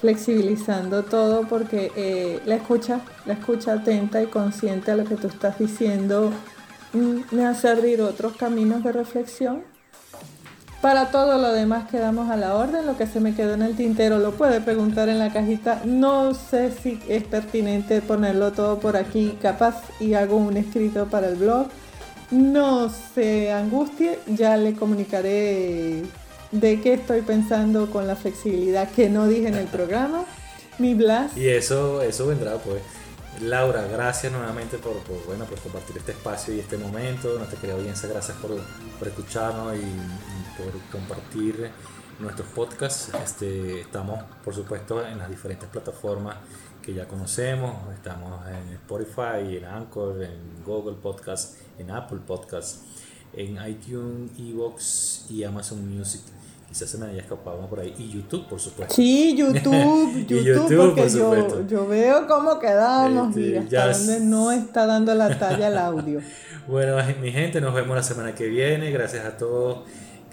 flexibilizando 0.00 1.04
todo 1.04 1.46
porque 1.46 1.92
eh, 1.94 2.40
la 2.46 2.56
escucha, 2.56 3.00
la 3.26 3.34
escucha 3.34 3.74
atenta 3.74 4.22
y 4.22 4.26
consciente 4.26 4.90
a 4.90 4.96
lo 4.96 5.04
que 5.04 5.16
tú 5.16 5.28
estás 5.28 5.58
diciendo 5.58 6.32
mm, 6.92 7.34
me 7.34 7.46
hace 7.46 7.68
abrir 7.68 8.00
otros 8.00 8.36
caminos 8.36 8.82
de 8.82 8.92
reflexión. 8.92 9.62
Para 10.80 11.10
todo 11.10 11.36
lo 11.36 11.52
demás 11.52 11.90
quedamos 11.90 12.30
a 12.30 12.36
la 12.36 12.54
orden, 12.54 12.86
lo 12.86 12.96
que 12.96 13.06
se 13.06 13.20
me 13.20 13.34
quedó 13.34 13.52
en 13.52 13.60
el 13.60 13.76
tintero 13.76 14.18
lo 14.18 14.32
puede 14.32 14.62
preguntar 14.62 15.10
en 15.10 15.18
la 15.18 15.30
cajita. 15.30 15.82
No 15.84 16.32
sé 16.32 16.72
si 16.72 16.98
es 17.06 17.22
pertinente 17.24 18.00
ponerlo 18.00 18.52
todo 18.52 18.78
por 18.78 18.96
aquí, 18.96 19.36
capaz 19.42 19.82
y 20.00 20.14
hago 20.14 20.36
un 20.36 20.56
escrito 20.56 21.06
para 21.06 21.28
el 21.28 21.36
blog. 21.36 21.66
No 22.30 22.88
se 22.88 23.52
angustie, 23.52 24.20
ya 24.26 24.56
le 24.56 24.72
comunicaré 24.72 26.02
de 26.52 26.80
qué 26.80 26.94
estoy 26.94 27.22
pensando 27.22 27.90
con 27.90 28.06
la 28.06 28.16
flexibilidad 28.16 28.90
que 28.90 29.08
no 29.08 29.26
dije 29.26 29.48
en 29.48 29.54
el 29.54 29.66
programa. 29.66 30.24
Mi 30.78 30.94
Blas. 30.94 31.36
Y 31.36 31.48
eso, 31.48 32.02
eso 32.02 32.26
vendrá 32.26 32.56
pues. 32.56 32.82
Laura, 33.42 33.86
gracias 33.86 34.32
nuevamente 34.32 34.76
por, 34.76 34.94
bueno, 35.26 35.44
por 35.44 35.58
compartir 35.60 35.96
este 35.98 36.12
espacio 36.12 36.54
y 36.54 36.60
este 36.60 36.76
momento. 36.76 37.36
Nuestra 37.38 37.58
querida 37.58 37.76
audiencia, 37.76 38.08
gracias 38.08 38.36
por, 38.38 38.50
por 38.98 39.08
escucharnos 39.08 39.76
y, 39.76 40.60
por 40.60 40.72
compartir 40.90 41.70
nuestros 42.18 42.48
podcasts. 42.48 43.10
Este, 43.22 43.80
estamos, 43.80 44.22
por 44.44 44.54
supuesto, 44.54 45.06
en 45.06 45.18
las 45.18 45.28
diferentes 45.30 45.68
plataformas 45.68 46.36
que 46.82 46.92
ya 46.92 47.06
conocemos. 47.06 47.76
Estamos 47.94 48.46
en 48.48 48.74
Spotify, 48.74 49.56
en 49.56 49.64
Anchor, 49.64 50.22
en 50.22 50.64
Google 50.64 50.96
Podcast, 51.00 51.56
en 51.78 51.90
Apple 51.90 52.20
Podcast, 52.26 52.82
en 53.32 53.56
iTunes, 53.66 54.32
Evox 54.38 55.26
y 55.30 55.44
Amazon 55.44 55.88
Music. 55.88 56.22
Quizás 56.70 56.88
se 56.88 56.98
me 56.98 57.06
haya 57.06 57.20
escapado 57.20 57.68
por 57.68 57.80
ahí. 57.80 57.92
Y 57.98 58.10
YouTube, 58.10 58.46
por 58.48 58.60
supuesto. 58.60 58.94
Sí, 58.94 59.36
YouTube, 59.36 60.14
YouTube, 60.28 60.44
YouTube, 60.44 60.86
porque 60.86 61.02
por 61.02 61.10
yo, 61.10 61.66
yo 61.66 61.88
veo 61.88 62.28
cómo 62.28 62.60
quedamos 62.60 63.36
y 63.36 63.56
Este, 63.56 63.76
hasta 63.76 63.98
dónde 63.98 64.20
no 64.20 64.52
está 64.52 64.86
dando 64.86 65.12
la 65.14 65.36
talla 65.38 65.68
el 65.68 65.76
audio. 65.78 66.20
Bueno, 66.68 66.98
mi 67.20 67.32
gente, 67.32 67.60
nos 67.60 67.74
vemos 67.74 67.96
la 67.96 68.02
semana 68.02 68.32
que 68.32 68.46
viene. 68.46 68.92
Gracias 68.92 69.24
a 69.26 69.36
todos. 69.36 69.80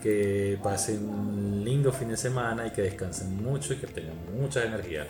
Que 0.03 0.59
pasen 0.61 1.09
un 1.09 1.63
lindo 1.65 1.91
fin 1.91 2.09
de 2.09 2.17
semana 2.17 2.67
y 2.67 2.69
que 2.69 2.83
descansen 2.83 3.41
mucho 3.41 3.73
y 3.73 3.77
que 3.77 3.87
tengan 3.87 4.13
mucha 4.39 4.63
energía. 4.63 5.07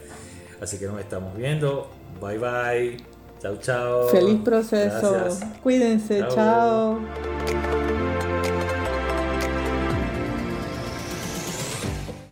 Así 0.61 0.78
que 0.78 0.86
nos 0.86 0.97
estamos 1.01 1.36
viendo. 1.36 1.89
Bye 2.21 2.38
bye. 2.38 2.97
Chao, 3.41 3.57
chao. 3.57 4.07
Feliz 4.07 4.39
proceso. 4.41 5.11
Gracias. 5.11 5.43
Cuídense, 5.61 6.19
Chao. 6.19 6.36
chao. 6.36 8.07